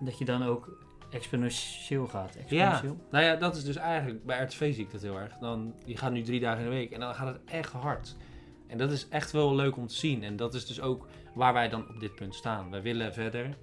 dat 0.00 0.18
je 0.18 0.24
dan 0.24 0.42
ook 0.42 0.86
exponentieel 1.10 2.06
gaat. 2.06 2.34
Ja, 2.34 2.40
Exponentieel? 2.40 2.96
nou 3.10 3.24
ja, 3.24 3.36
dat 3.36 3.56
is 3.56 3.64
dus 3.64 3.76
eigenlijk, 3.76 4.24
bij 4.24 4.42
RTV 4.42 4.74
zie 4.74 4.84
ik 4.84 4.90
dat 4.90 5.02
heel 5.02 5.18
erg. 5.18 5.32
Dan, 5.40 5.74
je 5.84 5.96
gaat 5.96 6.12
nu 6.12 6.22
drie 6.22 6.40
dagen 6.40 6.58
in 6.58 6.70
de 6.70 6.76
week 6.76 6.90
en 6.90 7.00
dan 7.00 7.14
gaat 7.14 7.26
het 7.26 7.40
echt 7.44 7.72
hard. 7.72 8.16
En 8.66 8.78
dat 8.78 8.90
is 8.92 9.08
echt 9.08 9.30
wel 9.30 9.54
leuk 9.54 9.76
om 9.76 9.86
te 9.86 9.94
zien. 9.94 10.22
En 10.22 10.36
dat 10.36 10.54
is 10.54 10.66
dus 10.66 10.80
ook 10.80 11.06
waar 11.38 11.52
wij 11.52 11.68
dan 11.68 11.88
op 11.88 12.00
dit 12.00 12.14
punt 12.14 12.34
staan. 12.34 12.70
Wij 12.70 12.82
willen 12.82 13.12
verder. 13.12 13.56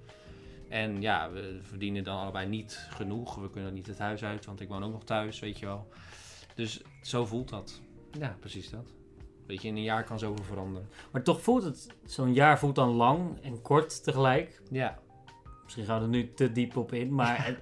En 0.68 1.00
ja, 1.00 1.30
we 1.30 1.58
verdienen 1.62 2.04
dan 2.04 2.18
allebei 2.18 2.46
niet 2.46 2.86
genoeg. 2.90 3.34
We 3.34 3.50
kunnen 3.50 3.74
niet 3.74 3.86
het 3.86 3.98
huis 3.98 4.24
uit, 4.24 4.46
want 4.46 4.60
ik 4.60 4.68
woon 4.68 4.84
ook 4.84 4.92
nog 4.92 5.04
thuis, 5.04 5.40
weet 5.40 5.58
je 5.58 5.66
wel. 5.66 5.88
Dus 6.54 6.82
zo 7.02 7.26
voelt 7.26 7.48
dat. 7.48 7.80
Ja, 8.18 8.36
precies 8.40 8.70
dat. 8.70 8.94
Weet 9.46 9.62
je, 9.62 9.68
in 9.68 9.76
een 9.76 9.82
jaar 9.82 10.04
kan 10.04 10.18
zoveel 10.18 10.44
veranderen. 10.44 10.88
Maar 11.12 11.22
toch 11.22 11.40
voelt 11.40 11.62
het, 11.62 11.94
zo'n 12.04 12.34
jaar 12.34 12.58
voelt 12.58 12.74
dan 12.74 12.90
lang 12.90 13.42
en 13.42 13.62
kort 13.62 14.04
tegelijk. 14.04 14.62
Ja, 14.70 14.98
Misschien 15.66 15.84
gaan 15.84 15.98
we 15.98 16.04
er 16.04 16.10
nu 16.10 16.34
te 16.34 16.52
diep 16.52 16.76
op 16.76 16.92
in, 16.92 17.14
maar 17.14 17.36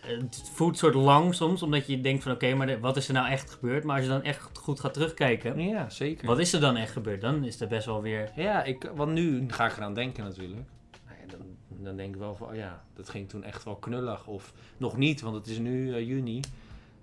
het, 0.00 0.50
voelt 0.52 0.78
soort 0.78 0.94
lang 0.94 1.34
soms, 1.34 1.62
omdat 1.62 1.86
je 1.86 2.00
denkt 2.00 2.22
van 2.22 2.32
oké, 2.32 2.54
maar 2.54 2.66
de- 2.66 2.78
wat 2.80 2.96
is 2.96 3.08
er 3.08 3.14
nou 3.14 3.28
echt 3.28 3.50
gebeurd? 3.50 3.84
Maar 3.84 3.94
als 3.96 4.04
je 4.04 4.10
dan 4.10 4.22
echt 4.22 4.58
goed 4.58 4.80
gaat 4.80 4.94
terugkijken, 4.94 5.60
ja 5.68 5.88
zeker. 5.90 6.26
wat 6.26 6.38
is 6.38 6.52
er 6.52 6.60
dan 6.60 6.76
echt 6.76 6.92
gebeurd? 6.92 7.20
Dan 7.20 7.44
is 7.44 7.60
er 7.60 7.68
best 7.68 7.86
wel 7.86 8.02
weer... 8.02 8.30
Ja, 8.36 8.62
ik, 8.64 8.90
want 8.94 9.12
nu 9.12 9.44
ga 9.48 9.66
ik 9.66 9.76
eraan 9.76 9.94
denken 9.94 10.24
natuurlijk. 10.24 10.60
Nou 11.06 11.18
ja, 11.20 11.36
dan, 11.36 11.46
dan 11.84 11.96
denk 11.96 12.14
ik 12.14 12.20
wel 12.20 12.34
van, 12.36 12.48
oh 12.48 12.54
ja, 12.54 12.84
dat 12.94 13.08
ging 13.08 13.28
toen 13.28 13.44
echt 13.44 13.64
wel 13.64 13.76
knullig. 13.76 14.26
Of 14.26 14.52
nog 14.76 14.96
niet, 14.96 15.20
want 15.20 15.36
het 15.36 15.46
is 15.46 15.58
nu 15.58 15.94
eh, 15.94 16.06
juni. 16.06 16.40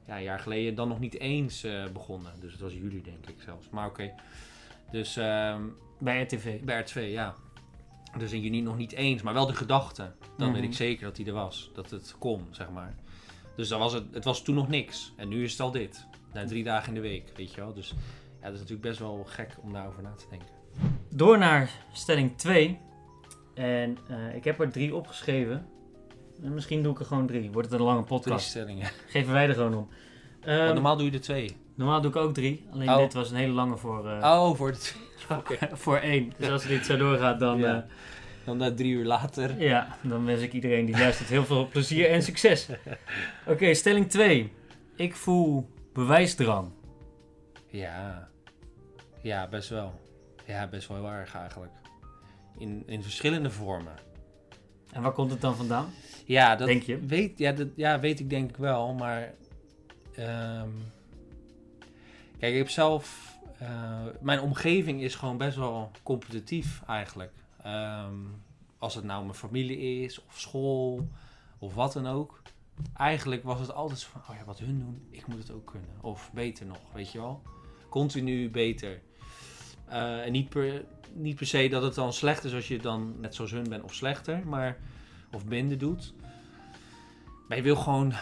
Ja, 0.08 0.16
een 0.18 0.24
jaar 0.24 0.40
geleden 0.40 0.76
dan 0.76 0.88
nog 0.88 1.00
niet 1.00 1.20
eens 1.20 1.64
eh, 1.64 1.84
begonnen. 1.94 2.32
Dus 2.40 2.52
het 2.52 2.62
was 2.62 2.74
juli 2.74 3.02
denk 3.02 3.28
ik 3.28 3.42
zelfs. 3.46 3.70
Maar 3.70 3.88
oké. 3.88 4.12
Dus 4.92 5.18
ehm, 5.18 5.62
Bij 5.98 6.22
RTV. 6.22 6.60
bij 6.62 6.86
R2, 6.86 7.02
ja. 7.12 7.36
Dus 8.18 8.32
in 8.32 8.42
juni 8.42 8.62
nog 8.62 8.78
niet 8.78 8.92
eens, 8.92 9.22
maar 9.22 9.34
wel 9.34 9.46
de 9.46 9.56
gedachte. 9.56 10.12
Dan 10.38 10.48
weet 10.52 10.62
Mhm. 10.62 10.70
ik 10.72 10.76
zeker 10.78 11.04
dat 11.06 11.18
hij 11.18 11.26
er 11.26 11.34
was. 11.34 11.70
Dat 11.74 11.90
het 11.90 12.16
kon, 12.20 12.48
zeg 12.52 12.70
maar. 12.70 12.96
Dus 13.56 13.68
dan 13.68 13.80
was 13.80 13.94
het, 13.94 14.04
het 14.12 14.24
was 14.24 14.42
toen 14.44 14.56
nog 14.56 14.68
niks. 14.68 15.14
En 15.16 15.28
nu 15.28 15.44
is 15.44 15.52
het 15.52 15.62
al 15.62 15.72
dit. 15.72 16.06
Na 16.34 16.46
drie 16.46 16.64
dagen 16.64 16.88
in 16.88 16.94
de 16.94 17.00
week, 17.08 17.32
weet 17.36 17.54
je 17.54 17.62
wel. 17.62 17.74
Dus 17.74 17.90
ja, 18.40 18.46
dat 18.46 18.54
is 18.54 18.60
natuurlijk 18.60 18.88
best 18.88 19.00
wel 19.00 19.24
gek 19.28 19.56
om 19.62 19.74
daarover 19.74 20.04
na 20.04 20.14
te 20.14 20.26
denken. 20.30 20.48
Door 21.10 21.38
naar 21.38 21.70
stelling 21.92 22.38
2. 22.38 22.80
En 23.54 23.98
eh, 24.10 24.36
ik 24.36 24.44
heb 24.44 24.60
er 24.60 24.72
drie 24.72 24.96
opgeschreven. 24.96 25.66
En 26.44 26.54
misschien 26.54 26.84
doe 26.84 26.92
ik 26.94 27.00
er 27.00 27.06
gewoon 27.06 27.28
drie. 27.28 27.52
Wordt 27.52 27.70
het 27.72 27.80
een 27.80 27.86
lange 27.86 28.04
Drie 28.04 28.18
podcast. 28.20 28.48
stellingen. 28.50 28.90
Geven 29.08 29.34
wij 29.34 29.48
er 29.48 29.54
gewoon 29.54 29.76
om. 29.76 29.88
Ehm, 30.42 30.74
normaal 30.74 30.98
doe 30.98 31.06
je 31.06 31.12
er 31.12 31.22
twee. 31.22 31.56
Normaal 31.80 32.02
doe 32.02 32.12
ik 32.12 32.18
ook 32.18 32.34
drie. 32.34 32.68
Alleen 32.72 32.90
Oh. 32.90 32.98
dit 32.98 33.14
was 33.14 33.30
een 33.32 33.36
hele 33.38 33.54
lange 33.54 33.78
voor, 33.78 34.10
eh, 34.10 34.18
Oh, 34.32 34.56
voor 34.56 34.72
de 34.72 34.78
twee. 35.48 35.58
Voor 35.74 35.98
één. 35.98 36.34
Dus 36.38 36.50
als 36.50 36.64
dit 36.66 36.86
zo 36.86 36.98
doorgaat, 36.98 37.40
dan, 37.40 37.58
Ja. 37.58 37.68
ja. 37.74 37.86
Dan 38.46 38.64
eh, 38.64 38.72
drie 38.72 38.92
uur 38.94 39.06
later. 39.06 39.62
ja, 39.62 39.98
dan 40.02 40.26
wens 40.26 40.42
ik 40.42 40.54
iedereen 40.54 40.86
die 40.86 40.98
luistert 40.98 41.30
heel 41.30 41.46
veel 41.46 41.68
plezier 41.68 42.10
en 42.10 42.24
succes. 42.24 42.68
Oké, 43.48 43.74
stelling 43.74 44.10
2. 44.10 44.52
Ik 44.96 45.16
voel 45.16 45.70
bewijsdrang. 45.94 46.72
Ja. 47.68 48.30
Ja, 49.22 49.48
best 49.48 49.70
wel. 49.70 50.00
Ja, 50.46 50.68
best 50.68 50.88
wel 50.88 50.98
heel 50.98 51.12
erg 51.12 51.36
eigenlijk. 51.36 51.72
In, 52.58 52.84
in 52.86 53.04
verschillende 53.04 53.50
vormen. 53.52 53.94
En 54.92 55.02
waar 55.02 55.12
komt 55.12 55.32
het 55.32 55.42
dan 55.42 55.56
vandaan? 55.56 55.86
Ja, 56.26 56.56
dat 56.56 56.68
Denk 56.68 56.84
je? 56.84 57.00
Weet, 57.06 57.38
ja, 57.40 57.52
dat, 57.52 57.68
ja, 57.76 58.00
weet 58.00 58.20
ik 58.20 58.30
denk 58.30 58.50
ik 58.50 58.58
wel, 58.58 58.94
maar... 58.94 59.34
ehm, 60.16 60.70
kijk, 62.40 62.52
ik 62.52 62.58
heb 62.58 62.70
zelf... 62.70 63.38
eh, 63.58 64.06
mijn 64.22 64.42
omgeving 64.42 65.02
is 65.02 65.16
gewoon 65.16 65.38
best 65.38 65.58
wel 65.58 65.92
competitief 66.04 66.82
eigenlijk. 66.88 67.34
Ehm, 67.64 68.16
als 68.78 68.96
het 68.96 69.04
nou 69.04 69.24
mijn 69.24 69.36
familie 69.36 70.04
is, 70.04 70.26
of 70.26 70.40
school, 70.40 71.08
of 71.60 71.74
wat 71.74 71.94
dan 71.94 72.08
ook. 72.08 72.42
Eigenlijk 72.94 73.44
was 73.44 73.60
het 73.60 73.74
altijd 73.74 74.04
van, 74.04 74.22
oh 74.30 74.36
ja, 74.36 74.46
wat 74.46 74.60
hun 74.60 74.80
doen, 74.80 75.08
ik 75.10 75.28
moet 75.28 75.38
het 75.38 75.52
ook 75.52 75.66
kunnen. 75.66 75.90
Of 76.02 76.32
beter 76.34 76.66
nog, 76.66 76.80
weet 76.94 77.12
je 77.12 77.20
wel. 77.20 77.42
Continu 77.90 78.50
beter. 78.50 79.02
Eh, 79.86 80.26
en 80.26 80.32
niet 80.32 80.50
per, 80.50 80.86
niet 81.14 81.36
per 81.36 81.46
se 81.46 81.68
dat 81.68 81.84
het 81.84 81.96
dan 81.96 82.14
slecht 82.14 82.44
is 82.44 82.54
als 82.54 82.68
je 82.68 82.80
dan 82.80 83.20
net 83.20 83.36
zoals 83.36 83.52
hun 83.52 83.70
bent 83.70 83.84
of 83.84 83.94
slechter, 83.94 84.48
maar 84.48 84.78
of 85.32 85.46
minder 85.46 85.78
doet. 85.78 86.14
Maar 87.48 87.58
je 87.58 87.64
wil 87.64 87.76
gewoon, 87.76 88.14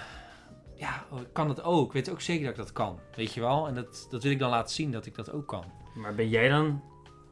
ja, 0.77 1.05
oh, 1.11 1.19
ik 1.19 1.33
kan 1.33 1.49
het 1.49 1.63
ook. 1.63 1.85
Ik 1.87 1.93
weet 1.93 2.09
ook 2.09 2.21
zeker 2.21 2.43
dat 2.43 2.51
ik 2.51 2.57
dat 2.57 2.71
kan, 2.71 2.99
weet 3.15 3.33
je 3.33 3.41
wel. 3.41 3.67
En 3.67 3.73
dat, 3.73 4.07
dat 4.09 4.23
wil 4.23 4.31
ik 4.31 4.39
dan 4.39 4.49
laten 4.49 4.75
zien 4.75 4.91
dat 4.91 5.05
ik 5.05 5.15
dat 5.15 5.31
ook 5.31 5.47
kan. 5.47 5.63
Maar 5.95 6.15
ben 6.15 6.29
jij 6.29 6.49
dan 6.49 6.83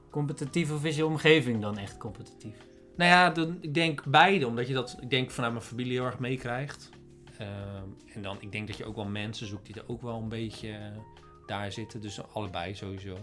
competitief 0.09 0.71
of 0.71 0.85
is 0.85 0.95
je 0.95 1.05
omgeving 1.05 1.61
dan 1.61 1.77
echt 1.77 1.97
competitief? 1.97 2.57
Nou 2.95 3.09
ja, 3.09 3.29
dan, 3.29 3.57
ik 3.61 3.73
denk 3.73 4.03
beide, 4.05 4.47
omdat 4.47 4.67
je 4.67 4.73
dat, 4.73 4.97
ik 5.01 5.09
denk 5.09 5.31
vanuit 5.31 5.53
mijn 5.53 5.65
familie 5.65 5.91
heel 5.91 6.05
erg 6.05 6.19
meekrijgt. 6.19 6.89
Ehm, 7.37 7.89
en 8.13 8.21
dan, 8.21 8.37
ik 8.39 8.51
denk 8.51 8.67
dat 8.67 8.77
je 8.77 8.85
ook 8.85 8.95
wel 8.95 9.05
mensen 9.05 9.47
zoekt 9.47 9.65
die 9.65 9.75
er 9.75 9.83
ook 9.87 10.01
wel 10.01 10.17
een 10.17 10.29
beetje 10.29 10.71
eh, 10.71 10.97
daar 11.45 11.71
zitten. 11.71 12.01
Dus 12.01 12.33
allebei 12.33 12.75
sowieso. 12.75 13.17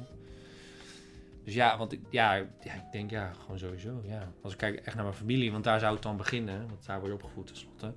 Dus 1.44 1.54
ja, 1.54 1.78
want 1.78 1.92
ik, 1.92 2.00
ja, 2.11 2.35
ja, 2.35 2.74
ik 2.74 2.92
denk 2.92 3.11
ja, 3.11 3.32
gewoon 3.40 3.58
sowieso. 3.58 4.02
Ja. 4.06 4.32
Als 4.42 4.52
ik 4.52 4.58
kijk 4.58 4.76
echt 4.76 4.94
naar 4.94 5.04
mijn 5.04 5.16
familie, 5.16 5.52
want 5.52 5.64
daar 5.64 5.80
zou 5.80 5.94
het 5.94 6.02
dan 6.02 6.16
beginnen. 6.16 6.66
Want 6.68 6.87
daar 6.87 6.98
word 6.98 7.08
je 7.08 7.14
opgevoed 7.14 7.46
tenslotte. 7.46 7.92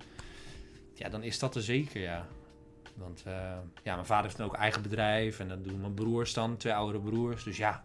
Ja, 0.96 1.10
dan 1.10 1.24
is 1.24 1.40
dat 1.40 1.56
er 1.56 1.62
zeker, 1.62 2.02
ja. 2.02 2.28
Want 2.96 3.24
eh, 3.26 3.34
ja, 3.84 3.94
mijn 3.94 4.06
vader 4.06 4.24
heeft 4.24 4.38
dan 4.38 4.46
ook 4.46 4.56
eigen 4.56 4.82
bedrijf. 4.82 5.40
En 5.40 5.48
dan 5.48 5.62
doen 5.62 5.80
mijn 5.80 5.94
broers 5.94 6.34
dan, 6.34 6.58
twee 6.58 6.74
oudere 6.74 7.04
broers. 7.04 7.44
Dus 7.44 7.58
ja, 7.58 7.84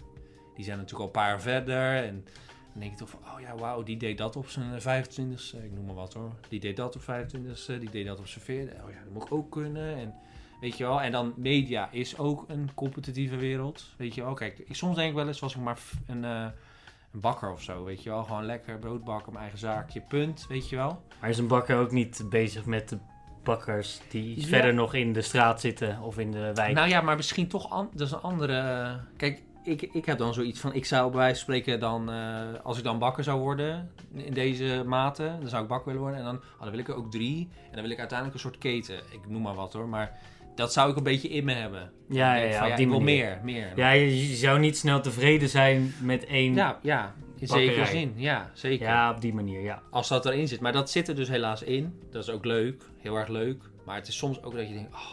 die 0.54 0.64
zijn 0.64 0.78
natuurlijk 0.78 1.00
al 1.00 1.22
een 1.22 1.28
paar 1.28 1.40
verder. 1.40 2.04
En 2.04 2.24
dan 2.72 2.80
denk 2.80 2.90
je 2.90 2.98
toch 2.98 3.08
van, 3.08 3.20
oh 3.34 3.40
ja, 3.40 3.56
wauw, 3.56 3.82
die 3.82 3.96
deed 3.96 4.18
dat 4.18 4.36
op 4.36 4.48
zijn 4.48 4.80
25ste. 4.80 5.64
Ik 5.64 5.72
noem 5.72 5.84
maar 5.84 5.94
wat 5.94 6.14
hoor. 6.14 6.34
Die 6.48 6.60
deed 6.60 6.76
dat 6.76 6.96
op 6.96 7.02
25ste, 7.02 7.78
die 7.78 7.90
deed 7.90 8.06
dat 8.06 8.18
op 8.18 8.26
zijn 8.26 8.44
40 8.44 8.82
Oh 8.82 8.90
ja, 8.90 9.02
dat 9.04 9.12
moet 9.12 9.22
ik 9.22 9.32
ook 9.32 9.50
kunnen. 9.50 9.96
En 9.96 10.14
weet 10.60 10.76
je 10.76 10.84
wel, 10.84 11.00
en 11.00 11.12
dan 11.12 11.34
media 11.36 11.90
is 11.90 12.18
ook 12.18 12.44
een 12.48 12.70
competitieve 12.74 13.36
wereld. 13.36 13.94
Weet 13.96 14.14
je 14.14 14.22
wel, 14.22 14.34
kijk, 14.34 14.58
ik, 14.58 14.74
soms 14.74 14.96
denk 14.96 15.08
ik 15.08 15.14
wel 15.14 15.26
eens, 15.26 15.40
was 15.40 15.54
ik 15.54 15.60
maar 15.60 15.78
een, 16.06 16.24
eh, 16.24 16.46
een 17.12 17.20
bakker 17.20 17.50
of 17.52 17.62
zo, 17.62 17.84
weet 17.84 18.02
je 18.02 18.10
wel. 18.10 18.24
Gewoon 18.24 18.44
lekker 18.44 18.78
brood 18.78 19.04
bakken, 19.04 19.28
mijn 19.32 19.42
eigen 19.42 19.58
zaakje, 19.60 20.00
punt, 20.00 20.46
weet 20.48 20.68
je 20.68 20.76
wel. 20.76 21.02
Maar 21.20 21.30
is 21.30 21.38
een 21.38 21.46
bakker 21.46 21.78
ook 21.78 21.90
niet 21.90 22.22
bezig 22.28 22.64
met 22.64 22.88
de 22.88 22.98
bakkers 23.42 24.00
die 24.08 24.40
Ja. 24.40 24.46
verder 24.46 24.74
nog 24.74 24.94
in 24.94 25.12
de 25.12 25.22
straat 25.22 25.60
zitten 25.60 26.00
of 26.00 26.18
in 26.18 26.30
de 26.30 26.50
wijk? 26.54 26.74
Nou 26.74 26.88
ja, 26.88 27.00
maar 27.00 27.16
misschien 27.16 27.48
toch, 27.48 27.68
dat 27.92 28.06
is 28.06 28.12
een 28.12 28.20
andere... 28.20 28.58
eh, 28.58 28.94
Kijk, 29.16 29.42
ik, 29.62 29.82
ik 29.82 30.04
heb 30.04 30.18
dan 30.18 30.34
zoiets 30.34 30.60
van, 30.60 30.74
ik 30.74 30.84
zou 30.84 31.08
bij 31.10 31.18
wijze 31.18 31.34
van 31.34 31.42
spreken 31.54 31.80
dan, 31.80 32.10
eh, 32.10 32.42
als 32.62 32.78
ik 32.78 32.84
dan 32.84 32.98
bakker 32.98 33.24
zou 33.24 33.40
worden 33.40 33.90
in 34.12 34.34
deze 34.34 34.82
mate, 34.86 35.36
dan 35.40 35.48
zou 35.48 35.62
ik 35.62 35.68
bakker 35.68 35.86
willen 35.86 36.00
worden. 36.02 36.18
En 36.20 36.24
dan, 36.26 36.36
oh, 36.36 36.60
dan 36.60 36.70
wil 36.70 36.78
ik 36.78 36.88
er 36.88 36.94
ook 36.94 37.10
drie. 37.10 37.48
En 37.64 37.72
dan 37.72 37.82
wil 37.82 37.90
ik 37.90 37.98
uiteindelijk 37.98 38.36
een 38.38 38.42
soort 38.50 38.58
keten. 38.58 38.96
Ik 38.96 39.28
noem 39.28 39.42
maar 39.42 39.54
wat 39.54 39.72
hoor, 39.72 39.88
maar 39.88 40.18
dat 40.60 40.72
zou 40.72 40.90
ik 40.90 40.96
een 40.96 41.02
beetje 41.02 41.28
in 41.28 41.44
me 41.44 41.52
hebben. 41.52 41.92
ja, 42.08 42.34
ja, 42.34 42.44
ja, 42.44 42.58
van, 42.58 42.76
die 42.76 42.84
ik 42.84 42.90
wil 42.90 43.00
meer, 43.00 43.40
meer. 43.44 43.72
Ja, 43.76 43.90
je, 43.90 44.28
je 44.28 44.34
zou 44.36 44.58
niet 44.58 44.76
snel 44.76 45.00
tevreden 45.00 45.48
zijn 45.48 45.94
met 46.02 46.24
één. 46.26 46.54
ja, 46.54 46.78
ja, 46.82 47.14
in 47.38 47.46
zekere 47.46 47.86
zin. 47.86 48.12
Ja, 48.16 48.50
zeker. 48.54 48.86
Ja, 48.86 49.10
op 49.10 49.20
die 49.20 49.34
manier, 49.34 49.60
ja. 49.60 49.82
Als 49.90 50.08
dat 50.08 50.26
erin 50.26 50.48
zit. 50.48 50.60
Maar 50.60 50.72
dat 50.72 50.90
zit 50.90 51.08
er 51.08 51.14
dus 51.16 51.28
helaas 51.28 51.62
in. 51.62 51.94
Dat 52.10 52.22
is 52.22 52.30
ook 52.30 52.44
leuk. 52.44 52.82
Heel 52.98 53.16
erg 53.16 53.28
leuk. 53.28 53.62
Maar 53.84 53.96
het 53.96 54.08
is 54.08 54.16
soms 54.16 54.42
ook 54.42 54.54
dat 54.54 54.68
je 54.68 54.74
denkt, 54.74 54.94
oh, 54.94 55.10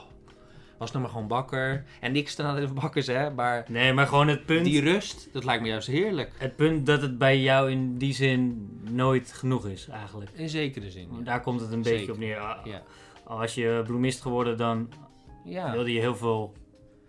was 0.77 0.89
nou 0.91 1.03
maar 1.03 1.11
gewoon 1.11 1.27
bakker. 1.27 1.83
En 1.99 2.11
niks 2.11 2.35
ten 2.35 2.45
aanzien 2.45 2.67
van 2.67 2.75
bakkers, 2.75 3.07
hè. 3.07 3.29
Maar 3.31 3.65
Nee, 3.69 3.93
maar 3.93 4.07
gewoon 4.07 4.27
het 4.27 4.45
punt, 4.45 4.65
die 4.65 4.81
rust, 4.81 5.29
dat 5.33 5.43
lijkt 5.45 5.61
me 5.61 5.67
juist 5.67 5.87
heerlijk. 5.87 6.31
het 6.37 6.55
punt 6.55 6.85
dat 6.85 7.01
het 7.01 7.17
bij 7.17 7.39
jou 7.39 7.71
in 7.71 7.97
die 7.97 8.13
zin 8.13 8.69
nooit 8.91 9.33
genoeg 9.33 9.67
is, 9.67 9.87
eigenlijk. 9.87 10.31
In 10.33 10.49
zekere 10.49 10.91
zin. 10.91 11.07
Ja. 11.17 11.23
Daar 11.23 11.41
komt 11.41 11.61
het 11.61 11.71
een 11.71 11.83
Zeker. 11.83 11.97
beetje 11.99 12.13
op 12.13 12.19
neer. 12.19 12.37
Ah, 12.39 12.65
Ja. 12.65 12.81
Als 13.23 13.55
je 13.55 13.81
bloemist 13.85 14.21
geworden, 14.21 14.57
dan 14.57 14.89
ja. 15.47 15.71
wilde 15.71 15.93
je 15.93 15.99
heel 15.99 16.15
veel 16.15 16.53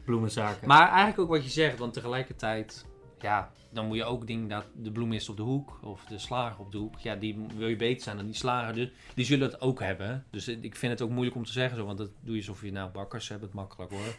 bloemenzaken. 0.05 0.69
Maar 0.69 0.89
eigenlijk 0.89 1.19
ook 1.19 1.29
wat 1.29 1.45
je 1.45 1.51
zegt, 1.51 1.79
want 1.79 1.93
tegelijkertijd, 1.93 2.87
ja, 3.21 3.51
dan 3.71 3.87
moet 3.87 3.97
je 3.97 4.05
ook 4.05 4.27
dingen 4.27 4.49
dat 4.49 4.65
de 4.75 4.91
bloemist 4.93 5.29
op 5.29 5.37
de 5.37 5.43
hoek 5.43 5.79
of 5.83 6.05
de 6.05 6.19
slager 6.19 6.61
op 6.61 6.73
de 6.73 6.79
hoek, 6.79 6.99
ja, 6.99 7.15
die 7.15 7.47
wil 7.57 7.69
je 7.69 7.77
beter 7.77 8.03
zijn 8.03 8.17
dan 8.17 8.27
die 8.27 8.35
slager. 8.35 8.75
Dus 8.75 8.91
die 9.15 9.25
zullen 9.25 9.51
het 9.51 9.61
ook 9.61 9.81
hebben. 9.81 10.25
Dus 10.31 10.49
ik 10.49 10.77
vind 10.77 10.93
het 10.93 11.03
ook 11.03 11.11
moeilijk 11.11 11.37
om 11.37 11.45
te 11.45 11.53
zeggen 11.53 11.77
zo, 11.77 11.85
want 11.85 11.99
dat 11.99 12.11
doe 12.21 12.35
je 12.35 12.41
alsof 12.41 12.63
je 12.63 12.73
nou 12.73 12.91
bakkers 12.91 13.29
hebt 13.29 13.43
het 13.43 13.53
makkelijk 13.53 13.91
hoor. 13.91 14.15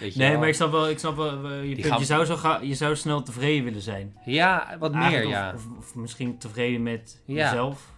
Weet 0.00 0.12
je 0.12 0.18
nee, 0.18 0.30
wel. 0.30 0.38
maar 0.38 0.48
ik 0.48 0.54
snap 0.54 0.70
wel, 0.70 0.88
ik 0.88 0.98
snap 0.98 1.16
wel 1.16 1.44
eh, 1.50 1.68
je, 1.68 1.74
punt. 1.74 1.86
gaan- 1.86 1.98
je, 1.98 2.04
zou 2.04 2.24
zo 2.24 2.36
ga, 2.36 2.60
je 2.60 2.74
zou 2.74 2.96
snel 2.96 3.22
tevreden 3.22 3.64
willen 3.64 3.80
zijn. 3.82 4.16
Ja, 4.24 4.76
wat 4.78 4.92
meer, 4.92 5.02
Eigenlijk, 5.02 5.30
ja. 5.30 5.52
Of, 5.54 5.66
of, 5.66 5.78
of 5.78 5.94
misschien 5.94 6.38
tevreden 6.38 6.82
met 6.82 7.22
Ja. 7.24 7.34
jezelf. 7.34 7.92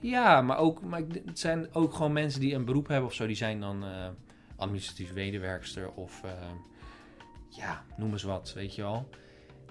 Ja, 0.00 0.40
maar 0.40 0.58
ook, 0.58 0.82
maar 0.82 1.02
het 1.26 1.38
zijn 1.38 1.68
ook 1.72 1.94
gewoon 1.94 2.12
mensen 2.12 2.40
die 2.40 2.54
een 2.54 2.64
beroep 2.64 2.86
hebben 2.88 3.06
of 3.08 3.14
zo, 3.14 3.26
die 3.26 3.36
zijn 3.36 3.60
dan 3.60 3.84
eh, 3.84 4.06
administratief 4.56 5.14
medewerkster 5.14 5.90
of 5.90 6.22
eh, 6.24 6.30
ja, 7.48 7.84
noem 7.96 8.12
eens 8.12 8.22
wat, 8.22 8.52
weet 8.52 8.74
je 8.74 8.82
wel. 8.82 9.08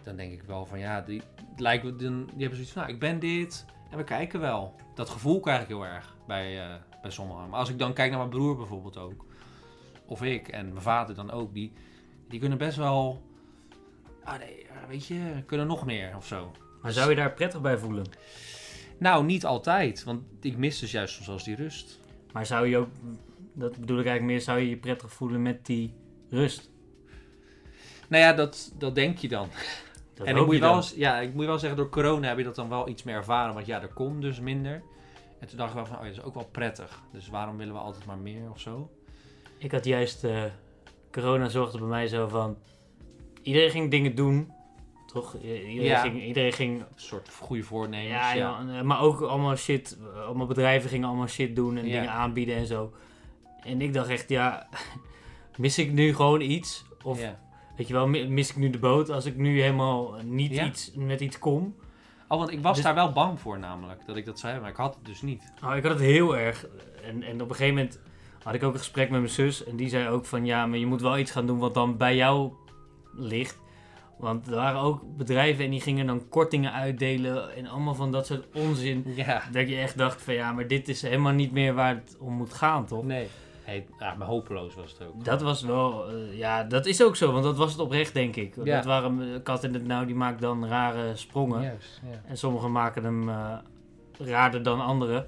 Dan 0.03 0.15
denk 0.15 0.31
ik 0.31 0.43
wel 0.43 0.65
van 0.65 0.79
ja, 0.79 1.01
die, 1.01 1.21
lijkt, 1.57 1.83
dan, 1.83 2.25
die 2.25 2.39
hebben 2.39 2.55
zoiets 2.55 2.71
van, 2.71 2.81
nou, 2.81 2.93
ik 2.93 2.99
ben 2.99 3.19
dit 3.19 3.65
en 3.89 3.97
we 3.97 4.03
kijken 4.03 4.39
wel. 4.39 4.75
Dat 4.95 5.09
gevoel 5.09 5.39
krijg 5.39 5.61
ik 5.61 5.67
heel 5.67 5.85
erg 5.85 6.15
bij, 6.27 6.61
eh, 6.61 6.75
bij 7.01 7.11
sommigen. 7.11 7.49
Maar 7.49 7.59
als 7.59 7.69
ik 7.69 7.79
dan 7.79 7.93
kijk 7.93 8.09
naar 8.09 8.19
mijn 8.19 8.29
broer 8.29 8.57
bijvoorbeeld 8.57 8.97
ook, 8.97 9.25
of 10.05 10.23
ik 10.23 10.47
en 10.47 10.67
mijn 10.67 10.81
vader 10.81 11.15
dan 11.15 11.31
ook, 11.31 11.53
die, 11.53 11.73
die 12.27 12.39
kunnen 12.39 12.57
best 12.57 12.77
wel, 12.77 13.23
ah, 14.23 14.39
nee, 14.39 14.67
eh, 14.67 14.87
weet 14.87 15.05
je, 15.05 15.43
kunnen 15.45 15.67
nog 15.67 15.85
meer 15.85 16.15
of 16.15 16.27
zo. 16.27 16.51
Maar 16.81 16.91
zou 16.91 17.09
je 17.09 17.15
daar 17.15 17.33
prettig 17.33 17.61
bij 17.61 17.77
voelen? 17.77 18.05
Nou, 18.97 19.25
niet 19.25 19.45
altijd, 19.45 20.03
want 20.03 20.23
ik 20.41 20.57
mis 20.57 20.79
dus 20.79 20.91
juist 20.91 21.13
soms 21.15 21.29
als 21.29 21.43
die 21.43 21.55
rust. 21.55 21.99
Maar 22.31 22.45
zou 22.45 22.67
je 22.67 22.77
ook, 22.77 22.89
dat 23.53 23.71
bedoel 23.77 23.99
ik 23.99 24.05
eigenlijk 24.05 24.35
meer, 24.35 24.41
zou 24.41 24.59
je 24.59 24.69
je 24.69 24.77
prettig 24.77 25.11
voelen 25.13 25.41
met 25.41 25.65
die 25.65 25.93
rust? 26.29 26.71
Nou 28.07 28.23
ja, 28.23 28.33
dat, 28.33 28.73
dat 28.77 28.95
denk 28.95 29.17
je 29.17 29.27
dan. 29.27 29.47
Dat 30.15 30.27
en 30.27 30.35
ik 30.37 30.45
moet, 30.45 30.53
je 30.55 30.59
wel, 30.61 30.75
eens- 30.75 30.93
ja, 30.95 31.19
ik 31.19 31.33
moet 31.33 31.45
wel 31.45 31.59
zeggen, 31.59 31.77
door 31.77 31.89
corona 31.89 32.27
heb 32.27 32.37
je 32.37 32.43
dat 32.43 32.55
dan 32.55 32.69
wel 32.69 32.87
iets 32.89 33.03
meer 33.03 33.15
ervaren. 33.15 33.53
Want 33.53 33.65
ja, 33.65 33.81
er 33.81 33.87
komt 33.93 34.21
dus 34.21 34.39
minder. 34.39 34.83
En 35.39 35.47
toen 35.47 35.57
dacht 35.57 35.69
ik 35.69 35.75
wel 35.75 35.85
van, 35.85 35.95
oh 35.97 36.01
ja, 36.01 36.07
dat 36.09 36.17
is 36.17 36.23
ook 36.23 36.33
wel 36.33 36.47
prettig. 36.51 37.01
Dus 37.11 37.29
waarom 37.29 37.57
willen 37.57 37.73
we 37.73 37.79
altijd 37.79 38.05
maar 38.05 38.17
meer 38.17 38.49
of 38.51 38.59
zo? 38.59 38.91
Ik 39.57 39.71
had 39.71 39.85
juist, 39.85 40.23
eh, 40.23 40.43
corona 41.11 41.49
zorgde 41.49 41.77
bij 41.77 41.87
mij 41.87 42.07
zo 42.07 42.27
van, 42.27 42.57
iedereen 43.41 43.69
ging 43.69 43.91
dingen 43.91 44.15
doen, 44.15 44.51
toch? 45.07 45.35
Iedereen, 45.41 45.81
Ja. 45.81 45.99
ging, 46.01 46.23
iedereen 46.23 46.53
ging, 46.53 46.79
Een 46.79 46.85
soort 46.95 47.29
goede 47.39 47.63
voornemens. 47.63 48.09
ja, 48.09 48.33
ja, 48.33 48.65
eh, 48.77 48.81
maar 48.81 48.99
ook 49.01 49.21
allemaal 49.21 49.55
shit, 49.55 49.97
eh, 50.13 50.25
allemaal 50.25 50.47
bedrijven 50.47 50.89
gingen 50.89 51.07
allemaal 51.07 51.27
shit 51.27 51.55
doen 51.55 51.77
en 51.77 51.85
Ja. 51.87 51.91
dingen 51.99 52.11
aanbieden 52.11 52.55
en 52.55 52.65
zo. 52.65 52.93
En 53.65 53.81
ik 53.81 53.93
dacht 53.93 54.09
echt, 54.09 54.29
ja, 54.29 54.67
mis 55.57 55.77
ik 55.77 55.91
nu 55.91 56.15
gewoon 56.15 56.41
iets? 56.41 56.85
Of 57.03 57.21
Ja. 57.21 57.39
weet 57.77 57.87
je 57.87 57.93
wel, 57.93 58.07
mi- 58.07 58.27
mis 58.27 58.49
ik 58.49 58.55
nu 58.55 58.69
de 58.69 58.79
boot 58.79 59.09
als 59.09 59.25
ik 59.25 59.35
nu 59.37 59.61
helemaal 59.61 60.15
niet 60.23 60.51
Ja. 60.53 60.65
iets, 60.65 60.91
met 60.95 61.21
iets 61.21 61.39
kom? 61.39 61.75
Oh, 62.27 62.37
want 62.39 62.51
ik 62.51 62.61
was 62.61 62.75
Dus- 62.75 62.83
daar 62.85 62.95
wel 62.95 63.11
bang 63.11 63.39
voor 63.39 63.59
namelijk, 63.59 64.05
dat 64.05 64.15
ik 64.15 64.25
dat 64.25 64.39
zei. 64.39 64.59
Maar 64.59 64.69
ik 64.69 64.75
had 64.75 64.95
het 64.95 65.05
dus 65.05 65.21
niet. 65.21 65.51
Nou, 65.61 65.75
ik 65.77 65.83
had 65.83 65.91
het 65.91 66.01
heel 66.01 66.37
erg. 66.37 66.67
En, 67.03 67.23
en 67.23 67.41
op 67.41 67.49
een 67.49 67.55
gegeven 67.55 67.75
moment 67.75 67.99
had 68.43 68.53
ik 68.53 68.63
ook 68.63 68.73
een 68.73 68.79
gesprek 68.79 69.09
met 69.09 69.19
mijn 69.19 69.31
zus. 69.33 69.63
En 69.63 69.75
die 69.75 69.89
zei 69.89 70.07
ook 70.07 70.25
van 70.25 70.45
ja, 70.45 70.65
maar 70.65 70.77
je 70.77 70.85
moet 70.85 71.01
wel 71.01 71.17
iets 71.17 71.31
gaan 71.31 71.45
doen 71.47 71.57
wat 71.59 71.73
dan 71.73 71.97
bij 71.97 72.15
jou 72.15 72.51
ligt. 73.13 73.61
Want 74.17 74.47
er 74.47 74.55
waren 74.55 74.79
ook 74.81 75.17
bedrijven 75.17 75.65
en 75.65 75.71
die 75.71 75.81
gingen 75.81 76.05
dan 76.05 76.29
kortingen 76.29 76.71
uitdelen. 76.73 77.55
En 77.55 77.67
allemaal 77.67 77.95
van 77.95 78.11
dat 78.11 78.25
soort 78.25 78.45
onzin. 78.55 79.03
Ja. 79.15 79.43
Dat 79.51 79.69
je 79.69 79.75
echt 79.75 79.97
dacht 79.97 80.21
van 80.21 80.33
ja, 80.33 80.51
maar 80.51 80.67
dit 80.67 80.87
is 80.87 81.01
helemaal 81.01 81.33
niet 81.33 81.51
meer 81.51 81.73
waar 81.73 81.95
het 81.95 82.17
om 82.19 82.33
moet 82.33 82.53
gaan, 82.53 82.85
toch? 82.85 83.03
Nee. 83.03 83.27
Hey, 83.63 83.85
ja, 83.99 84.13
maar 84.13 84.27
hopeloos 84.27 84.75
was 84.75 84.91
het 84.91 85.07
ook. 85.07 85.25
Dat 85.25 85.41
was 85.41 85.61
wel, 85.61 86.09
eh, 86.09 86.37
ja, 86.37 86.63
dat 86.63 86.85
is 86.85 87.03
ook 87.03 87.15
zo, 87.15 87.31
want 87.31 87.43
dat 87.43 87.57
was 87.57 87.71
het 87.71 87.81
oprecht, 87.81 88.13
denk 88.13 88.35
ik. 88.35 88.55
Ja. 88.63 88.75
Dat 88.75 88.85
waren, 88.85 89.21
eh, 89.33 89.43
Kat 89.43 89.63
in 89.63 89.73
het 89.73 89.85
Nou, 89.85 90.05
die 90.05 90.15
maakt 90.15 90.41
dan 90.41 90.67
rare 90.67 91.15
sprongen. 91.15 91.61
Juist, 91.61 92.01
ja. 92.11 92.21
En 92.25 92.37
sommigen 92.37 92.71
maken 92.71 93.03
hem 93.03 93.29
eh 93.29 93.57
raarder 94.17 94.63
dan 94.63 94.81
anderen. 94.81 95.27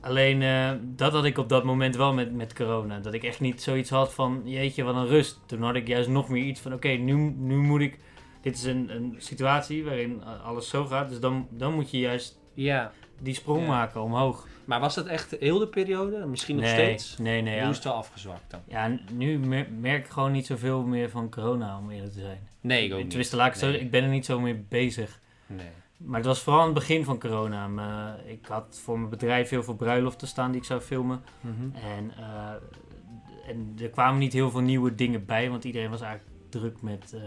Alleen 0.00 0.42
eh, 0.42 0.70
dat 0.82 1.12
had 1.12 1.24
ik 1.24 1.38
op 1.38 1.48
dat 1.48 1.64
moment 1.64 1.96
wel 1.96 2.12
met, 2.14 2.32
met 2.34 2.54
corona. 2.54 2.98
Dat 2.98 3.12
ik 3.14 3.22
echt 3.24 3.40
niet 3.40 3.62
zoiets 3.62 3.90
had 3.90 4.14
van, 4.14 4.42
jeetje, 4.44 4.82
wat 4.82 4.94
een 4.94 5.06
rust. 5.06 5.38
Toen 5.46 5.62
had 5.62 5.74
ik 5.74 5.86
juist 5.88 6.08
nog 6.08 6.28
meer 6.28 6.44
iets 6.44 6.60
van, 6.60 6.72
oké, 6.72 6.88
nu, 6.88 7.14
nu 7.36 7.56
moet 7.56 7.80
ik... 7.80 7.98
Dit 8.40 8.56
is 8.56 8.64
een, 8.64 8.90
een 8.96 9.14
situatie 9.18 9.84
waarin 9.84 10.22
alles 10.44 10.68
zo 10.68 10.84
gaat. 10.84 11.08
Dus 11.08 11.20
dan, 11.20 11.46
dan 11.50 11.74
moet 11.74 11.90
je 11.90 11.98
juist 11.98 12.40
Ja. 12.54 12.92
die 13.20 13.34
sprong 13.34 13.60
Ja. 13.62 13.66
maken 13.68 14.02
omhoog. 14.02 14.46
Maar 14.64 14.80
was 14.80 14.94
dat 14.94 15.06
echt 15.06 15.30
heel 15.40 15.58
de 15.58 15.66
periode? 15.68 16.26
Misschien 16.26 16.56
nog 16.56 16.64
nee, 16.64 16.72
steeds? 16.74 17.18
nee, 17.18 17.42
nee. 17.42 17.54
nu 17.54 17.60
Ja, 17.60 17.68
is 17.68 17.74
het 17.76 17.84
wel 17.84 17.92
afgezwakt 17.94 18.50
dan? 18.50 18.60
ja, 18.66 18.96
nu 19.12 19.38
mer- 19.38 19.68
merk 19.80 20.04
ik 20.06 20.10
gewoon 20.12 20.32
niet 20.32 20.46
zoveel 20.46 20.82
meer 20.82 21.10
van 21.10 21.30
corona, 21.30 21.78
om 21.78 21.90
eerlijk 21.90 22.12
te 22.12 22.20
zijn. 22.20 22.38
Nee, 22.60 22.84
ik 22.84 22.92
ook 22.92 22.98
niet. 22.98 23.08
Tenminste, 23.08 23.36
laat 23.36 23.46
ik, 23.48 23.54
zo, 23.54 23.70
ik 23.70 23.90
ben 23.90 24.02
er 24.02 24.08
niet 24.08 24.24
zo 24.26 24.40
mee 24.40 24.54
bezig. 24.68 25.20
Nee. 25.46 25.66
Maar 25.96 26.16
het 26.16 26.26
was 26.26 26.40
vooral 26.40 26.60
aan 26.60 26.66
het 26.68 26.74
begin 26.78 27.04
van 27.04 27.18
corona. 27.20 27.68
Me- 27.68 28.14
ik 28.26 28.46
had 28.46 28.80
voor 28.82 28.98
mijn 28.98 29.10
bedrijf 29.10 29.48
heel 29.48 29.62
veel 29.62 29.74
bruiloften 29.74 30.28
staan 30.28 30.50
die 30.50 30.60
ik 30.60 30.66
zou 30.66 30.80
filmen. 30.80 31.22
Mhm. 31.40 31.76
En, 31.96 32.12
eh, 32.18 33.50
en 33.50 33.74
er 33.82 33.88
kwamen 33.88 34.18
niet 34.18 34.32
heel 34.32 34.50
veel 34.50 34.60
nieuwe 34.60 34.94
dingen 34.94 35.24
bij, 35.26 35.50
want 35.50 35.64
iedereen 35.64 35.90
was 35.90 36.00
eigenlijk 36.00 36.30
druk 36.48 36.82
met 36.82 37.12
eh, 37.14 37.20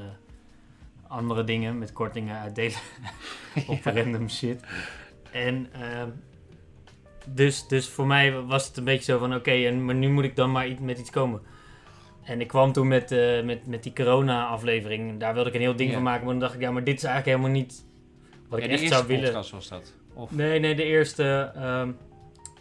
andere 1.08 1.44
dingen, 1.44 1.78
met 1.78 1.94
kortingen 1.94 2.40
uitdelen 2.40 2.78
op 3.68 3.84
random 3.84 4.30
shit. 4.30 4.64
En 5.32 5.68
ehm, 5.72 6.10
dus, 7.28 7.68
dus 7.68 7.90
voor 7.90 8.08
mij 8.08 8.32
was 8.42 8.68
het 8.68 8.78
een 8.78 8.84
beetje 8.84 9.12
zo 9.12 9.18
van 9.20 9.36
oké, 9.36 9.52
en 9.52 9.86
maar 9.86 9.96
nu 9.96 10.10
moet 10.10 10.24
ik 10.24 10.36
dan 10.36 10.52
maar 10.52 10.68
iets- 10.68 10.82
met 10.82 11.00
iets 11.00 11.10
komen. 11.10 11.42
En 12.24 12.42
ik 12.42 12.48
kwam 12.48 12.72
toen 12.72 12.88
met, 12.88 13.12
eh, 13.12 13.44
met, 13.44 13.68
met 13.68 13.84
die 13.84 13.94
corona-aflevering. 13.94 15.20
Daar 15.20 15.34
wilde 15.34 15.50
ik 15.50 15.56
een 15.56 15.62
heel 15.62 15.76
ding 15.76 15.90
Ja. 15.90 15.96
van 15.96 16.04
maken. 16.04 16.24
Maar 16.24 16.32
dan 16.34 16.42
dacht 16.42 16.54
ik, 16.56 16.62
ja, 16.62 16.72
maar 16.72 16.84
dit 16.84 16.98
is 16.98 17.04
eigenlijk 17.04 17.38
helemaal 17.38 17.62
niet 17.62 17.86
wat 18.50 18.60
Ja, 18.60 18.66
ik 18.66 18.72
echt 18.72 18.88
zou 18.88 19.08
willen. 19.08 19.24
podcast 19.24 19.52
was 19.52 19.68
dat? 19.68 19.94
Of... 20.14 20.32
Nee, 20.32 20.60
nee, 20.60 20.76
de 20.76 20.84
eerste 20.84 21.52
ehm, 21.56 21.92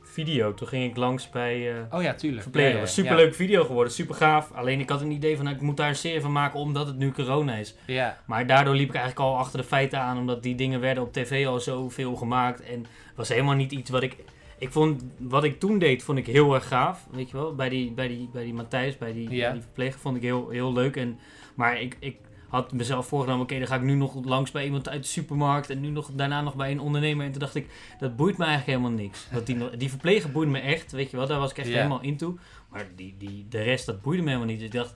video. 0.02 0.54
Toen 0.54 0.68
ging 0.68 0.90
ik 0.90 0.96
langs 0.96 1.30
bij 1.30 1.72
eh 1.76 1.96
Oh 1.96 2.02
ja, 2.02 2.14
tuurlijk. 2.14 2.42
Verpleger. 2.42 2.70
Ja, 2.70 2.76
ja, 2.76 2.80
was 2.82 2.94
ja. 2.94 3.02
een 3.02 3.04
superleuke 3.08 3.34
video 3.36 3.64
geworden, 3.64 3.92
super 3.92 4.14
gaaf. 4.14 4.52
Alleen 4.52 4.80
ik 4.80 4.88
had 4.88 5.00
een 5.00 5.10
idee 5.10 5.34
van, 5.36 5.44
nou, 5.44 5.56
ik 5.56 5.62
moet 5.62 5.76
daar 5.76 5.88
een 5.88 5.94
serie 5.96 6.20
van 6.20 6.32
maken 6.32 6.60
omdat 6.60 6.86
het 6.86 6.96
nu 6.96 7.10
corona 7.12 7.54
is. 7.54 7.74
Ja, 7.86 8.18
Maar 8.26 8.46
daardoor 8.46 8.74
liep 8.74 8.88
ik 8.88 8.94
eigenlijk 8.94 9.26
al 9.30 9.36
achter 9.38 9.58
de 9.58 9.64
feiten 9.66 9.98
aan, 10.00 10.18
omdat 10.18 10.42
die 10.42 10.54
dingen 10.54 10.80
werden 10.80 11.02
op 11.02 11.12
tv 11.12 11.46
al 11.46 11.60
zoveel 11.60 12.14
gemaakt. 12.16 12.60
En 12.62 12.78
het 12.80 13.16
was 13.16 13.28
helemaal 13.28 13.54
niet 13.54 13.72
iets 13.72 13.90
wat 13.90 14.02
ik... 14.02 14.16
Ik 14.58 14.72
vond, 14.72 15.04
wat 15.18 15.44
ik 15.44 15.60
toen 15.60 15.78
deed, 15.78 16.02
vond 16.02 16.18
ik 16.18 16.26
heel 16.26 16.54
erg 16.54 16.68
gaaf, 16.68 17.06
weet 17.10 17.30
je 17.30 17.36
wel. 17.36 17.54
Bij 17.54 17.68
die, 17.68 17.92
bij 17.92 18.08
die, 18.08 18.28
bij 18.32 18.44
die 18.44 18.54
Matthijs, 18.54 18.98
bij 18.98 19.12
die, 19.12 19.30
Ja. 19.30 19.52
die 19.52 19.60
verpleger, 19.60 20.00
vond 20.00 20.16
ik 20.16 20.22
heel, 20.22 20.48
heel 20.48 20.72
leuk. 20.72 20.96
En, 20.96 21.18
maar 21.54 21.80
ik, 21.80 21.96
ik 22.00 22.16
had 22.48 22.72
mezelf 22.72 23.06
voorgenomen, 23.06 23.42
oké, 23.44 23.58
dan 23.58 23.66
ga 23.66 23.74
ik 23.74 23.82
nu 23.82 23.94
nog 23.94 24.24
langs 24.24 24.50
bij 24.50 24.64
iemand 24.64 24.88
uit 24.88 25.02
de 25.02 25.08
supermarkt. 25.08 25.70
En 25.70 25.80
nu 25.80 25.88
nog, 25.88 26.10
daarna 26.12 26.40
nog 26.42 26.54
bij 26.54 26.70
een 26.70 26.80
ondernemer. 26.80 27.24
En 27.26 27.30
toen 27.32 27.40
dacht 27.40 27.54
ik, 27.54 27.66
dat 27.98 28.16
boeit 28.16 28.38
me 28.38 28.44
eigenlijk 28.44 28.78
helemaal 28.78 29.00
niks. 29.04 29.28
Want 29.32 29.46
die, 29.46 29.76
die 29.76 29.88
verpleger 29.90 30.30
boeide 30.32 30.52
me 30.52 30.58
echt, 30.58 30.92
weet 30.92 31.10
je 31.10 31.16
wel. 31.16 31.26
Daar 31.26 31.38
was 31.38 31.50
ik 31.50 31.58
echt 31.58 31.68
Ja. 31.68 31.74
helemaal 31.76 32.00
into. 32.02 32.38
Maar 32.70 32.86
die, 32.96 33.14
die, 33.18 33.46
de 33.48 33.62
rest, 33.62 33.86
dat 33.86 34.02
boeide 34.02 34.22
me 34.22 34.28
helemaal 34.28 34.48
niet. 34.50 34.58
Dus 34.58 34.68
ik 34.68 34.74
dacht, 34.74 34.94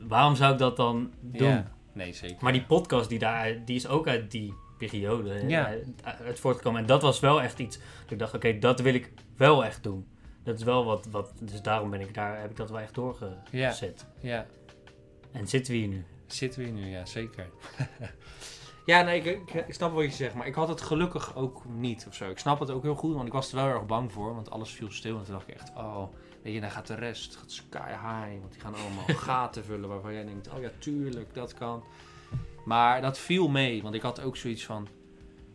waarom 0.00 0.34
zou 0.36 0.52
ik 0.52 0.58
dat 0.58 0.76
dan 0.76 1.10
doen? 1.20 1.48
ja. 1.48 1.70
Nee, 1.94 2.12
zeker. 2.12 2.36
Maar 2.40 2.52
die 2.52 2.64
podcast 2.64 3.08
die 3.08 3.18
daar, 3.18 3.64
die 3.64 3.76
is 3.76 3.86
ook 3.86 4.06
uit 4.08 4.30
die 4.30 4.54
periode 4.86 5.48
Ja. 5.48 5.66
uit, 5.66 5.86
uit 6.24 6.40
voortgekomen. 6.40 6.80
En 6.80 6.86
dat 6.86 7.02
was 7.02 7.20
wel 7.20 7.42
echt 7.42 7.58
iets. 7.58 7.78
Dat 7.78 8.10
ik 8.10 8.18
dacht, 8.18 8.34
oké, 8.34 8.58
dat 8.58 8.80
wil 8.80 8.94
ik 8.94 9.12
wel 9.36 9.64
echt 9.64 9.82
doen. 9.82 10.06
Dat 10.44 10.58
is 10.58 10.64
wel 10.64 10.84
wat, 10.84 11.06
wat. 11.10 11.32
Dus 11.40 11.62
daarom 11.62 11.90
ben 11.90 12.00
ik 12.00 12.14
daar, 12.14 12.40
heb 12.40 12.50
ik 12.50 12.56
dat 12.56 12.70
wel 12.70 12.80
echt 12.80 12.94
doorgezet. 12.94 14.06
Ja, 14.20 14.46
En 15.32 15.48
zitten 15.48 15.72
we 15.72 15.78
hier 15.78 15.88
nu? 15.88 16.04
zitten 16.26 16.60
we 16.60 16.66
hier 16.66 16.74
nu, 16.74 16.86
ja, 16.90 17.04
zeker. 17.04 17.46
Ja, 18.86 19.02
nee, 19.02 19.20
ik, 19.20 19.24
ik, 19.24 19.66
ik 19.66 19.74
snap 19.74 19.92
wat 19.92 20.04
je 20.04 20.10
zegt, 20.10 20.34
maar 20.34 20.46
ik 20.46 20.54
had 20.54 20.68
het 20.68 20.80
gelukkig 20.80 21.36
ook 21.36 21.64
niet 21.64 22.04
of 22.08 22.14
zo. 22.14 22.30
Ik 22.30 22.38
snap 22.38 22.60
het 22.60 22.70
ook 22.70 22.82
heel 22.82 22.94
goed, 22.94 23.14
want 23.14 23.26
ik 23.26 23.32
was 23.32 23.50
er 23.50 23.56
wel 23.56 23.66
erg 23.66 23.86
bang 23.86 24.12
voor, 24.12 24.34
want 24.34 24.50
alles 24.50 24.70
viel 24.70 24.90
stil. 24.90 25.18
En 25.18 25.24
toen 25.24 25.34
dacht 25.34 25.48
ik 25.48 25.54
echt, 25.54 25.70
oh, 25.76 26.02
weet 26.42 26.54
je, 26.54 26.60
dan 26.60 26.70
gaat 26.70 26.86
de 26.86 26.94
rest, 26.94 27.36
gaat 27.36 27.50
sky 27.50 27.88
high, 27.90 28.40
want 28.40 28.52
die 28.52 28.60
gaan 28.60 28.74
allemaal 28.74 29.04
gaten 29.28 29.64
vullen 29.64 29.88
waarvan 29.88 30.12
jij 30.12 30.24
denkt, 30.24 30.48
oh 30.48 30.60
ja, 30.60 30.70
tuurlijk, 30.78 31.34
dat 31.34 31.54
kan. 31.54 31.84
Maar 32.64 33.00
dat 33.00 33.18
viel 33.18 33.48
mee, 33.48 33.82
want 33.82 33.94
ik 33.94 34.02
had 34.02 34.20
ook 34.22 34.36
zoiets 34.36 34.64
van, 34.64 34.88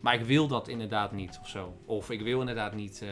maar 0.01 0.13
ik 0.13 0.25
wil 0.25 0.47
dat 0.47 0.67
inderdaad 0.67 1.11
niet 1.11 1.39
of 1.41 1.47
zo. 1.49 1.73
Of 1.85 2.09
ik 2.11 2.21
wil 2.21 2.39
inderdaad 2.39 2.73
niet, 2.75 3.01
eh, 3.01 3.09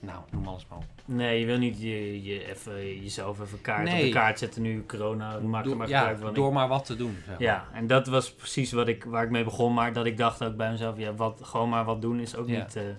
nou, 0.00 0.22
noem 0.30 0.46
alles 0.46 0.66
maar 0.68 0.78
op. 0.78 0.84
Nee, 1.06 1.40
je 1.40 1.46
wil 1.46 1.58
niet 1.58 1.80
je, 1.82 2.22
je 2.22 2.48
even, 2.50 3.02
jezelf 3.02 3.40
even 3.40 3.60
kaart 3.60 3.88
op 3.92 3.98
de 3.98 4.08
kaart 4.08 4.38
zetten 4.38 4.62
nu 4.62 4.84
corona. 4.86 5.38
Maak 5.38 5.62
er 5.62 5.68
Door- 5.68 5.76
maar 5.78 5.88
ja, 5.88 5.98
gebruik 5.98 6.18
van. 6.18 6.34
door 6.34 6.52
maar 6.52 6.68
wat 6.68 6.84
te 6.84 6.96
doen. 6.96 7.16
Zeg 7.16 7.26
maar. 7.26 7.40
Ja, 7.42 7.68
en 7.72 7.86
dat 7.86 8.06
was 8.06 8.34
precies 8.34 8.72
wat 8.72 8.88
ik, 8.88 9.04
waar 9.04 9.24
ik 9.24 9.30
mee 9.30 9.44
begon. 9.44 9.74
Maar 9.74 9.92
dat 9.92 10.06
ik 10.06 10.16
dacht 10.16 10.44
ook 10.44 10.56
bij 10.56 10.70
mezelf, 10.70 10.98
ja, 10.98 11.14
wat, 11.14 11.40
gewoon 11.42 11.68
maar 11.68 11.84
wat 11.84 12.02
doen 12.02 12.20
is 12.20 12.36
ook 12.36 12.48
Ja. 12.48 12.58
niet 12.62 12.76
En 12.76 12.96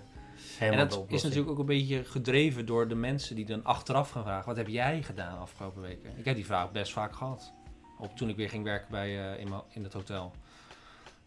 helemaal 0.58 0.88
de 0.88 0.96
dat 0.96 1.06
is 1.12 1.24
natuurlijk 1.24 1.50
ook 1.52 1.60
een 1.60 1.66
beetje 1.66 2.04
gedreven 2.04 2.66
door 2.66 2.88
de 2.88 2.96
mensen 2.96 3.36
die 3.36 3.46
dan 3.46 3.64
achteraf 3.64 4.10
gaan 4.10 4.24
vragen: 4.24 4.46
wat 4.48 4.58
heb 4.58 4.68
jij 4.68 5.04
gedaan 5.04 5.34
de 5.34 5.40
afgelopen 5.40 5.82
weken? 5.82 6.18
Ik 6.18 6.26
heb 6.26 6.36
die 6.36 6.46
vraag 6.46 6.72
best 6.72 6.92
vaak 6.94 7.16
gehad. 7.16 7.54
Op, 7.98 8.18
toen 8.18 8.30
ik 8.30 8.36
weer 8.36 8.50
ging 8.50 8.64
werken 8.64 8.92
bij, 8.92 9.34
eh, 9.34 9.40
in, 9.40 9.54
in 9.70 9.84
het 9.84 9.94
hotel. 9.94 10.32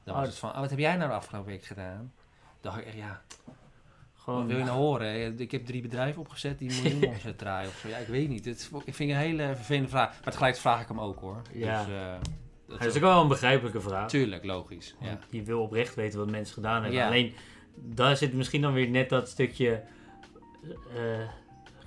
Dan 0.05 0.15
was 0.15 0.25
Oh. 0.25 0.31
het 0.31 0.39
van: 0.39 0.51
oh, 0.51 0.59
wat 0.61 0.71
heb 0.71 0.79
jij 0.79 0.97
nou 0.97 1.09
de 1.09 1.15
afgelopen 1.17 1.51
week 1.51 1.65
gedaan? 1.65 2.13
Dacht 2.61 2.79
ik 2.79 2.85
echt, 2.87 2.97
ja, 2.97 3.23
wat 3.45 3.55
Gewoon, 4.17 4.47
wil 4.47 4.59
je 4.59 4.65
nou 4.65 4.77
horen? 4.79 5.41
Ik 5.41 5.51
heb 5.51 5.67
drie 5.67 5.83
bedrijven 5.83 6.21
opgezet 6.21 6.59
die 6.59 6.71
een 6.77 6.83
miljoen 6.83 7.05
omzet 7.15 7.39
draaien 7.39 7.69
of 7.69 7.77
zo. 7.77 7.89
Ja, 7.89 7.97
ik 7.97 8.07
weet 8.07 8.29
niet. 8.29 8.45
Het, 8.45 8.71
ik 8.85 8.95
vind 8.95 9.11
het 9.11 9.21
een 9.21 9.27
hele 9.27 9.55
vervelende 9.55 9.89
vraag. 9.89 10.09
Maar 10.25 10.33
tegelijk 10.33 10.57
vraag 10.57 10.81
ik 10.83 10.89
hem 10.89 11.01
ook 11.01 11.21
hoor. 11.21 11.43
Ja. 11.53 11.85
Dus, 11.85 11.95
eh, 11.95 12.13
dat 12.67 12.79
dat 12.79 12.89
is 12.89 12.95
ook 12.95 13.01
wel 13.01 13.21
een 13.23 13.29
begrijpelijke 13.29 13.81
vraag. 13.81 14.09
Tuurlijk, 14.09 14.45
logisch. 14.45 14.95
Ja. 15.01 15.19
Je 15.31 15.43
wil 15.43 15.61
oprecht 15.63 15.95
weten 15.95 16.19
wat 16.19 16.31
mensen 16.31 16.55
gedaan 16.55 16.83
hebben. 16.83 17.01
Ja. 17.01 17.07
Alleen, 17.07 17.35
daar 17.75 18.17
zit 18.17 18.33
misschien 18.33 18.61
dan 18.63 18.73
weer 18.73 18.89
net 18.89 19.09
dat 19.09 19.29
stukje 19.29 19.83
eh, 20.97 21.29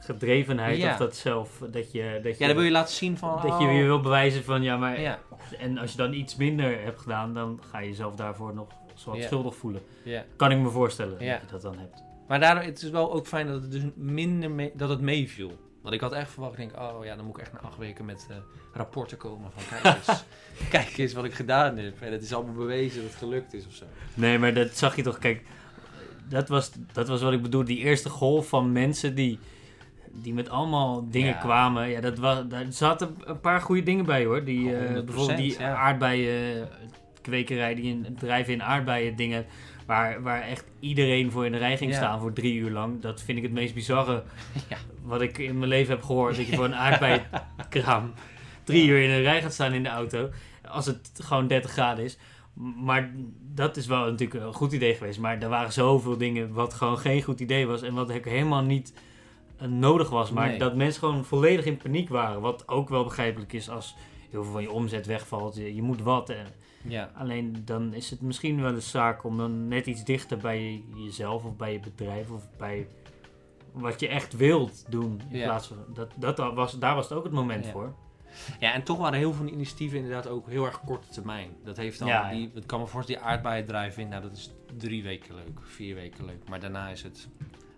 gedrevenheid. 0.06 0.78
Ja. 0.78 0.92
Of 0.92 0.98
dat 0.98 1.16
zelf, 1.16 1.58
dat 1.72 1.92
je... 1.92 2.20
Dat 2.24 2.34
je, 2.38 2.40
ja, 2.40 2.48
dan 2.48 2.56
wil 2.56 2.66
je 2.66 2.72
laten 2.72 2.96
zien 2.96 3.18
van. 3.18 3.34
dat 3.36 3.44
je 3.44 3.50
oh, 3.66 3.72
weer 3.72 3.86
wil 3.86 4.02
bewijzen 4.02 4.44
van, 4.44 4.62
ja, 4.64 4.78
maar... 4.78 5.02
Ja, 5.02 5.20
En 5.60 5.78
als 5.78 5.92
je 5.92 5.98
dan 5.98 6.14
iets 6.14 6.36
minder 6.36 6.82
hebt 6.84 7.00
gedaan, 7.02 7.34
dan 7.34 7.60
ga 7.72 7.80
je 7.80 7.88
jezelf 7.88 8.16
daarvoor 8.16 8.54
nog 8.54 8.68
zo 8.96 9.12
wat 9.12 9.24
schuldig 9.24 9.56
voelen. 9.56 9.82
ja. 10.04 10.24
Kan 10.36 10.52
ik 10.52 10.58
me 10.58 10.70
voorstellen 10.70 11.24
Ja. 11.24 11.32
dat 11.34 11.42
je 11.42 11.48
dat 11.52 11.62
dan 11.62 11.78
hebt. 11.78 12.04
Maar 12.28 12.40
daardoor 12.40 12.64
het 12.64 12.82
is 12.82 12.90
wel 12.90 13.14
ook 13.14 13.28
fijn 13.28 13.48
dat 13.48 13.62
het 13.62 13.72
dus 13.72 13.82
minder 13.96 14.52
mee- 14.52 14.72
dat 14.74 14.90
het 14.90 15.02
meeviel. 15.02 15.52
Want 15.82 15.94
ik 15.96 16.02
had 16.02 16.12
echt 16.14 16.32
verwacht, 16.32 16.52
ik 16.54 16.58
denk, 16.60 16.78
oh 16.82 17.06
ja, 17.06 17.16
dan 17.16 17.26
moet 17.26 17.36
ik 17.36 17.42
echt 17.42 17.54
na 17.54 17.60
acht 17.60 17.78
weken 17.78 18.06
met 18.06 18.28
eh, 18.30 18.36
rapporten 18.74 19.18
komen 19.18 19.52
van 19.56 19.64
kijk 19.82 19.96
eens, 20.08 20.24
kijk 20.70 20.98
eens 20.98 21.14
wat 21.14 21.24
ik 21.26 21.34
gedaan 21.34 21.78
heb. 21.78 22.02
En 22.02 22.12
het 22.12 22.22
is 22.24 22.34
allemaal 22.34 22.54
bewezen 22.54 23.02
dat 23.02 23.10
het 23.10 23.20
gelukt 23.20 23.54
is 23.54 23.68
of 23.68 23.74
zo. 23.74 23.86
Nee, 24.14 24.40
maar 24.40 24.54
dat 24.54 24.78
zag 24.78 24.96
je 24.96 25.02
toch, 25.02 25.18
kijk, 25.18 25.44
dat 26.30 26.48
was, 26.50 26.72
dat 26.94 27.08
was 27.08 27.22
wat 27.22 27.34
ik 27.34 27.42
bedoel, 27.42 27.64
die 27.64 27.78
eerste 27.78 28.10
golf 28.10 28.48
van 28.48 28.72
mensen 28.72 29.16
die, 29.16 29.40
die 30.14 30.34
met 30.34 30.50
allemaal 30.50 31.10
dingen 31.10 31.34
Ja. 31.34 31.40
kwamen. 31.40 31.90
Ja, 31.90 32.02
dat 32.02 32.18
was, 32.18 32.48
daar 32.48 32.66
zaten 32.70 33.16
een 33.26 33.40
paar 33.40 33.62
goede 33.62 33.84
dingen 33.84 34.06
bij 34.06 34.26
hoor. 34.26 34.44
Die, 34.44 34.76
eh, 34.76 34.88
100%, 34.88 35.06
bijvoorbeeld 35.06 35.38
die 35.38 35.60
ja. 35.60 35.76
aardbeien 35.76 36.68
kwekerij, 37.22 37.76
die 37.76 38.02
bedrijf 38.02 38.48
in 38.48 38.64
aardbeien 38.64 39.16
dingen, 39.16 39.46
waar, 39.86 40.22
waar 40.22 40.42
echt 40.42 40.66
iedereen 40.80 41.32
voor 41.32 41.46
in 41.46 41.52
de 41.52 41.58
rij 41.58 41.78
ging 41.78 41.92
Ja. 41.92 41.98
staan 41.98 42.20
voor 42.20 42.34
drie 42.34 42.54
uur 42.56 42.72
lang. 42.72 43.02
Dat 43.02 43.22
vind 43.22 43.38
ik 43.38 43.44
het 43.44 43.54
meest 43.54 43.74
bizarre 43.74 44.24
Ja. 44.70 44.78
wat 45.04 45.22
ik 45.22 45.38
in 45.38 45.58
mijn 45.58 45.70
leven 45.70 45.94
heb 45.94 46.04
gehoord. 46.04 46.36
Dat 46.36 46.46
je 46.48 46.56
voor 46.56 46.66
een 46.66 46.76
aardbeienkraam 46.76 48.14
drie 48.64 48.88
uur 48.88 49.02
in 49.04 49.10
een 49.10 49.22
rij 49.22 49.42
gaat 49.42 49.54
staan 49.54 49.74
in 49.74 49.84
de 49.84 49.90
auto. 49.90 50.30
Als 50.68 50.86
het 50.86 51.12
gewoon 51.24 51.48
30 51.48 51.72
graden 51.72 52.04
is. 52.04 52.18
Maar 52.84 53.12
dat 53.54 53.78
is 53.78 53.88
wel 53.88 54.06
natuurlijk 54.12 54.44
een 54.46 54.54
goed 54.54 54.72
idee 54.74 54.94
geweest. 54.96 55.20
Maar 55.20 55.40
er 55.42 55.50
waren 55.50 55.74
zoveel 55.74 56.18
dingen 56.18 56.54
wat 56.54 56.74
gewoon 56.74 56.98
geen 56.98 57.22
goed 57.22 57.40
idee 57.40 57.68
was. 57.68 57.82
En 57.82 57.94
wat 57.94 58.12
ook 58.14 58.26
helemaal 58.26 58.64
niet 58.64 58.94
eh, 58.96 59.02
nodig 59.68 60.10
was. 60.10 60.32
Maar 60.32 60.48
Nee. 60.48 60.60
dat 60.60 60.76
mensen 60.76 61.00
gewoon 61.00 61.26
volledig 61.26 61.66
in 61.66 61.78
paniek 61.78 62.10
waren. 62.10 62.42
Wat 62.42 62.68
ook 62.68 62.90
wel 62.90 63.04
begrijpelijk 63.04 63.54
is 63.54 63.70
als 63.70 63.96
heel 64.30 64.44
veel 64.44 64.52
van 64.52 64.62
je 64.62 64.72
omzet 64.72 65.06
wegvalt. 65.06 65.56
Je, 65.56 65.76
je 65.76 65.82
moet 65.82 66.02
wat. 66.02 66.30
En 66.30 66.46
Ja, 66.84 67.12
alleen 67.16 67.62
dan 67.66 67.94
is 67.94 68.10
het 68.10 68.22
misschien 68.22 68.62
wel 68.62 68.74
een 68.74 68.82
zaak 68.82 69.24
om 69.24 69.38
dan 69.38 69.68
net 69.68 69.86
iets 69.86 70.04
dichter 70.04 70.38
bij 70.38 70.84
jezelf 70.96 71.44
of 71.44 71.56
bij 71.56 71.72
je 71.72 71.80
bedrijf 71.80 72.30
of 72.32 72.48
bij 72.58 72.88
wat 73.72 74.00
je 74.00 74.08
echt 74.08 74.36
wilt 74.36 74.86
doen. 74.90 75.22
In 75.30 75.38
Ja. 75.38 75.46
plaats 75.46 75.68
van 75.68 75.78
dat, 75.94 76.12
dat 76.16 76.38
was, 76.54 76.80
daar 76.80 76.96
was 76.96 77.10
het 77.10 77.18
ook 77.18 77.24
het 77.24 77.34
moment 77.34 77.66
Ja. 77.66 77.72
voor. 77.72 77.94
ja, 78.60 78.74
en 78.74 78.84
toch 78.84 78.98
waren 78.98 79.20
heel 79.20 79.34
veel 79.34 79.46
initiatieven 79.48 79.98
inderdaad 79.98 80.28
ook 80.28 80.48
heel 80.50 80.66
erg 80.66 80.82
korte 80.86 81.08
termijn. 81.08 81.50
Dat 81.64 81.78
heeft 81.78 82.00
dan, 82.00 82.08
Ja, 82.08 82.30
die, 82.30 82.52
ik 82.54 82.68
kan 82.68 82.80
me 82.80 82.88
voorstellen, 82.88 83.22
die 83.22 83.30
aardbeien 83.32 83.66
drive 83.66 84.02
in, 84.02 84.08
nou 84.08 84.22
dat 84.22 84.32
is 84.32 84.52
drie 84.78 85.04
weken 85.04 85.36
leuk, 85.36 85.60
vier 85.62 85.96
weken 85.96 86.26
leuk. 86.26 86.50
Maar 86.50 86.60
daarna 86.60 86.90
is 86.90 87.04
het, 87.04 87.28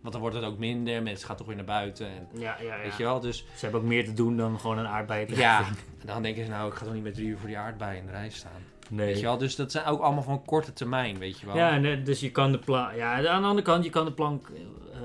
want 0.03 0.13
dan 0.13 0.21
wordt 0.21 0.35
het 0.35 0.45
ook 0.45 0.57
minder, 0.57 1.03
mensen 1.03 1.27
gaan 1.27 1.35
toch 1.35 1.47
weer 1.47 1.55
naar 1.55 1.65
buiten. 1.65 2.07
En, 2.07 2.27
Ja, 2.31 2.57
ja, 2.61 2.75
ja. 2.75 2.81
Weet 2.81 2.97
je 2.97 3.03
wel, 3.03 3.19
dus 3.19 3.37
Ze 3.37 3.59
hebben 3.59 3.81
ook 3.81 3.87
meer 3.87 4.05
te 4.05 4.13
doen 4.13 4.37
dan 4.37 4.59
gewoon 4.59 4.77
een 4.77 4.87
aardbei 4.87 5.25
te 5.25 5.35
ja. 5.35 5.59
En 5.99 6.07
dan 6.07 6.21
denken 6.21 6.43
ze, 6.43 6.49
nou 6.49 6.67
ik 6.71 6.73
ga 6.73 6.85
toch 6.85 6.93
niet 6.93 7.03
met 7.03 7.13
drie 7.13 7.27
uur 7.27 7.37
voor 7.37 7.47
die 7.47 7.57
aardbeien 7.57 7.99
in 7.99 8.05
de 8.05 8.11
rij 8.11 8.29
staan. 8.29 8.51
Nee. 8.89 9.05
Weet 9.05 9.19
je 9.19 9.25
wel, 9.25 9.37
dus 9.37 9.55
dat 9.55 9.71
zijn 9.71 9.85
ook 9.85 10.01
allemaal 10.01 10.23
van 10.23 10.45
korte 10.45 10.73
termijn, 10.73 11.17
weet 11.17 11.39
je 11.39 11.45
wel. 11.45 11.55
Ja, 11.55 11.81
eh, 11.81 12.05
dus 12.05 12.19
je 12.19 12.31
kan 12.31 12.51
de 12.51 12.59
plank. 12.59 12.95
Ja, 12.95 13.15
aan 13.15 13.41
de 13.41 13.47
andere 13.47 13.61
kant, 13.61 13.83
je 13.83 13.89
kan 13.89 14.05
de 14.05 14.13
plank 14.13 14.49
eh, 14.93 14.99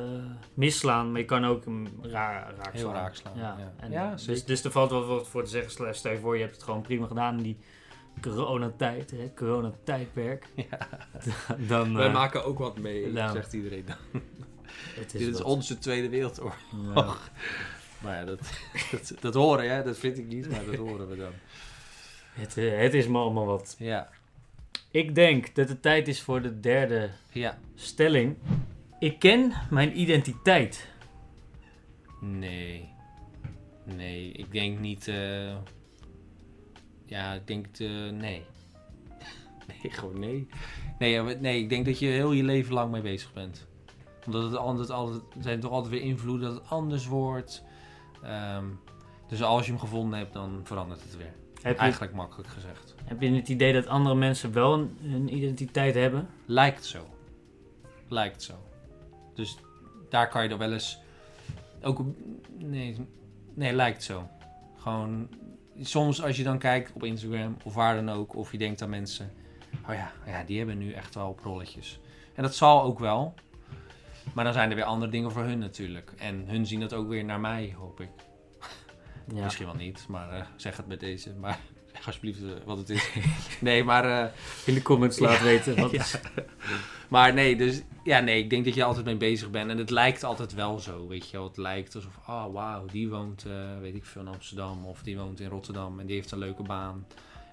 misslaan, 0.55 1.11
maar 1.11 1.21
je 1.21 1.27
kan 1.27 1.47
ook 1.47 1.65
hem 1.65 1.87
raar, 2.03 2.55
raak 2.57 2.73
Heel 2.73 2.81
slaan. 2.81 2.95
raak 2.95 3.15
slaan, 3.15 3.33
Ja, 3.37 3.57
ja. 3.59 3.73
En, 3.77 3.91
Ja, 3.91 4.15
dus, 4.27 4.45
dus 4.45 4.65
er 4.65 4.71
valt 4.71 4.91
wel 4.91 5.07
wat 5.07 5.29
voor 5.29 5.45
te 5.45 5.51
zeggen. 5.51 5.95
Stel 5.95 6.13
je 6.13 6.19
voor, 6.19 6.35
je 6.35 6.43
hebt 6.43 6.55
het 6.55 6.65
gewoon 6.65 6.83
prima 6.83 7.07
gedaan 7.07 7.37
in 7.37 7.43
die 7.43 7.59
coronatijd, 8.21 9.11
hè, 9.11 9.33
coronatijdperk. 9.37 10.47
Ja. 10.71 10.79
Dan, 11.69 11.95
Wij 11.97 12.07
eh, 12.07 12.13
maken 12.13 12.45
ook 12.45 12.59
wat 12.59 12.79
mee, 12.79 13.13
nou. 13.13 13.33
zegt 13.33 13.53
iedereen 13.53 13.85
dan. 13.87 14.23
Dit 15.13 15.15
is 15.15 15.41
onze 15.43 15.79
Tweede 15.79 16.09
Wereldoorlog. 16.09 16.57
Ja. 16.95 17.15
Maar 18.03 18.17
ja, 18.19 18.25
dat, 18.25 18.41
dat, 18.91 19.13
dat 19.21 19.35
horen, 19.35 19.71
hè? 19.77 19.83
dat 19.83 19.99
vind 19.99 20.19
ik 20.19 20.27
niet, 20.27 20.51
maar 20.51 20.65
dat 20.65 20.75
horen 20.75 21.09
we 21.09 21.17
dan. 21.17 21.33
het, 22.33 22.57
eh, 22.57 22.79
het 22.79 22.95
is 22.95 23.07
me 23.07 23.19
allemaal 23.19 23.47
wat. 23.47 23.77
Ja, 23.79 24.09
Ik 24.91 25.15
denk 25.15 25.55
dat 25.55 25.69
het 25.69 25.83
tijd 25.83 26.09
is 26.09 26.21
voor 26.23 26.43
de 26.43 26.61
derde 26.61 27.11
ja. 27.33 27.59
stelling. 27.75 28.37
Ik 28.99 29.19
ken 29.19 29.53
mijn 29.71 30.01
identiteit. 30.01 30.89
Nee. 32.21 32.89
Nee, 33.85 34.33
ik 34.33 34.53
denk 34.53 34.79
niet. 34.79 35.09
eh, 35.09 35.57
Ja, 37.07 37.35
ik 37.35 37.47
denk. 37.47 37.67
eh, 37.79 37.89
nee. 38.11 38.43
Nee, 39.69 39.93
gewoon 39.93 40.19
nee. 40.19 40.47
Nee, 40.99 41.21
nee, 41.37 41.61
ik 41.63 41.69
denk 41.69 41.85
dat 41.87 41.99
je 41.99 42.07
heel 42.07 42.33
je 42.33 42.43
leven 42.45 42.75
lang 42.75 42.91
mee 42.91 43.03
bezig 43.03 43.33
bent. 43.33 43.67
Omdat 44.29 44.43
het 44.51 44.57
altijd, 44.57 44.91
altijd, 44.91 45.23
zijn 45.41 45.61
toch 45.61 45.71
altijd 45.71 45.93
weer 45.93 46.03
invloeden 46.03 46.49
dat 46.49 46.59
het 46.59 46.71
anders 46.71 47.07
wordt. 47.07 47.65
Ehm, 48.23 48.65
dus 49.29 49.43
als 49.43 49.65
je 49.65 49.71
hem 49.71 49.81
gevonden 49.81 50.19
hebt, 50.19 50.33
dan 50.33 50.61
verandert 50.65 51.03
het 51.03 51.17
weer. 51.17 51.35
Je, 51.63 51.75
Eigenlijk 51.75 52.13
makkelijk 52.13 52.49
gezegd. 52.49 52.95
heb 53.05 53.21
je 53.23 53.31
het 53.31 53.49
idee 53.49 53.73
dat 53.73 53.87
andere 53.87 54.15
mensen 54.15 54.53
wel 54.53 54.75
een, 54.75 54.99
een 55.03 55.35
identiteit 55.35 55.95
hebben? 55.95 56.29
Lijkt 56.47 56.85
zo. 56.85 57.07
Lijkt 58.09 58.43
zo. 58.43 58.55
Dus 59.35 59.59
daar 60.09 60.29
kan 60.29 60.43
je 60.43 60.49
dan 60.49 60.59
wel 60.59 60.73
eens. 60.73 60.99
Ook. 61.83 62.05
Nee, 62.59 62.97
nee, 63.55 63.73
lijkt 63.73 64.03
zo. 64.03 64.29
Gewoon. 64.77 65.29
Soms 65.81 66.23
als 66.23 66.37
je 66.37 66.43
dan 66.43 66.59
kijkt 66.59 66.93
op 66.93 67.05
Instagram 67.05 67.57
of 67.65 67.75
waar 67.75 67.95
dan 67.95 68.11
ook, 68.11 68.37
of 68.37 68.53
je 68.53 68.59
denkt 68.59 68.83
aan 68.83 68.91
mensen. 68.91 69.31
Oh 69.89 69.95
ja, 69.95 70.13
ja 70.27 70.45
die 70.45 70.59
hebben 70.59 70.79
nu 70.79 70.93
echt 70.93 71.15
wel 71.15 71.33
prolletjes. 71.33 72.01
En 72.35 72.43
dat 72.43 72.55
zal 72.55 72.83
ook 72.83 72.99
wel. 72.99 73.35
Maar 74.35 74.45
dan 74.45 74.53
zijn 74.53 74.71
er 74.71 74.77
weer 74.77 74.85
andere 74.85 75.11
dingen 75.11 75.31
voor 75.33 75.43
hun 75.43 75.59
natuurlijk. 75.59 76.13
En 76.19 76.45
hun 76.49 76.67
zien 76.67 76.81
dat 76.81 76.93
ook 76.95 77.09
weer 77.09 77.25
naar 77.25 77.41
mij, 77.41 77.75
hoop 77.79 78.01
ik. 78.01 78.09
Ja. 79.35 79.43
Misschien 79.45 79.67
wel 79.67 79.75
niet, 79.75 80.05
maar 80.09 80.31
eh, 80.31 80.45
zeg 80.57 80.77
het 80.77 80.87
met 80.87 81.01
deze. 81.01 81.35
Maar 81.35 81.59
zeg 81.95 82.07
alsjeblieft 82.07 82.43
eh, 82.43 82.49
wat 82.65 82.79
het 82.79 82.91
is. 82.91 83.11
nee, 83.61 83.85
maar. 83.85 84.05
eh, 84.25 84.31
In 84.67 84.75
de 84.75 84.83
comments 84.83 85.19
laat 85.19 85.43
weten. 85.43 85.81
Wat 85.81 85.91
Ja. 85.91 86.01
is, 86.01 86.19
Maar 87.09 87.35
nee, 87.35 87.57
dus 87.57 87.83
ja, 88.05 88.21
nee, 88.21 88.43
ik 88.43 88.51
denk 88.51 88.65
dat 88.65 88.75
je 88.75 88.85
altijd 88.85 89.05
mee 89.05 89.17
bezig 89.17 89.51
bent. 89.51 89.71
En 89.71 89.79
het 89.79 89.91
lijkt 89.91 90.25
altijd 90.25 90.55
wel 90.55 90.79
zo, 90.79 91.09
weet 91.09 91.31
je 91.31 91.37
wel. 91.37 91.47
Het 91.47 91.57
lijkt 91.57 91.95
alsof, 91.95 92.17
oh 92.27 92.53
wauw, 92.53 92.87
die 92.87 93.09
woont, 93.09 93.45
weet 93.81 93.95
ik 93.95 94.05
veel, 94.05 94.21
in 94.23 94.29
Amsterdam. 94.29 94.85
Of 94.87 95.03
die 95.03 95.19
woont 95.19 95.41
in 95.41 95.49
Rotterdam 95.49 96.01
en 96.01 96.07
die 96.07 96.15
heeft 96.17 96.31
een 96.31 96.39
leuke 96.39 96.63
baan. 96.63 97.07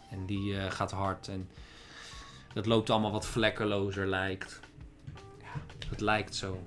En 0.09 0.25
die 0.25 0.53
gaat 0.71 0.91
hard. 0.91 1.27
En 1.27 1.49
dat 2.53 2.65
loopt 2.65 2.89
allemaal 2.89 3.11
wat 3.11 3.27
vlekkelozer, 3.27 4.07
lijkt. 4.07 4.59
Het 5.89 6.01
lijkt 6.01 6.35
zo, 6.35 6.59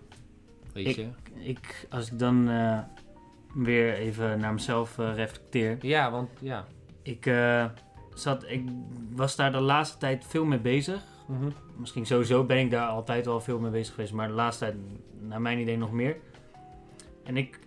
weet 0.72 0.94
je. 0.94 1.08
ik, 1.34 1.86
als 1.90 2.10
ik 2.10 2.18
dan 2.18 2.48
eh, 2.48 2.78
weer 3.54 3.94
even 3.94 4.40
naar 4.40 4.52
mezelf 4.52 4.98
eh, 4.98 5.14
reflecteer. 5.14 5.78
Ja, 5.80 6.10
want 6.10 6.30
ja. 6.40 6.66
Ik, 7.02 7.26
eh, 7.26 7.66
zat, 8.14 8.44
ik 8.48 8.68
was 9.14 9.36
daar 9.36 9.52
de 9.52 9.60
laatste 9.60 9.98
tijd 9.98 10.24
veel 10.24 10.44
mee 10.44 10.58
bezig. 10.58 11.02
Mhm. 11.26 11.50
Misschien 11.76 12.06
sowieso 12.06 12.44
ben 12.44 12.58
ik 12.58 12.70
daar 12.70 12.88
altijd 12.88 13.26
wel 13.26 13.40
veel 13.40 13.58
mee 13.58 13.70
bezig 13.70 13.94
geweest. 13.94 14.12
Maar 14.12 14.28
de 14.28 14.34
laatste 14.34 14.64
tijd, 14.64 14.76
naar 15.20 15.40
mijn 15.40 15.58
idee, 15.58 15.76
nog 15.76 15.92
meer. 15.92 16.16
En 17.24 17.36
ik 17.36 17.58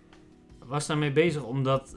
was 0.58 0.86
daarmee 0.86 1.12
bezig 1.12 1.42
omdat 1.42 1.96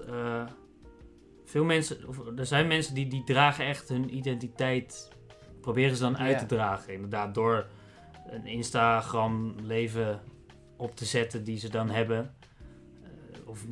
veel 1.46 1.64
mensen... 1.64 2.08
Of, 2.08 2.20
er 2.38 2.46
zijn 2.46 2.68
mensen 2.68 2.96
die, 2.96 3.08
die 3.08 3.24
dragen 3.24 3.66
echt 3.66 3.90
hun 3.90 4.16
identiteit 4.16 5.12
proberen 5.66 5.96
ze 5.96 6.02
dan 6.02 6.18
uit 6.18 6.40
te 6.40 6.46
dragen. 6.46 6.94
Inderdaad, 6.94 7.34
door 7.34 7.66
een 8.30 8.46
Instagram 8.46 9.56
leven 9.62 10.22
op 10.78 10.96
te 10.96 11.06
zetten 11.06 11.44
die 11.44 11.60
ze 11.60 11.70
dan 11.70 11.90
hebben. 11.90 12.36
Eh, 13.04 13.50
of 13.50 13.66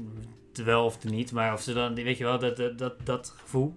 terwijl 0.51 0.85
of 0.85 1.03
niet, 1.03 1.31
maar 1.31 1.53
of 1.53 1.61
ze 1.61 1.73
dan, 1.73 1.95
weet 1.95 2.17
je 2.17 2.23
wel, 2.23 2.39
dat, 2.39 2.57
dat, 2.57 2.77
dat, 2.77 3.05
dat 3.05 3.33
gevoel. 3.37 3.75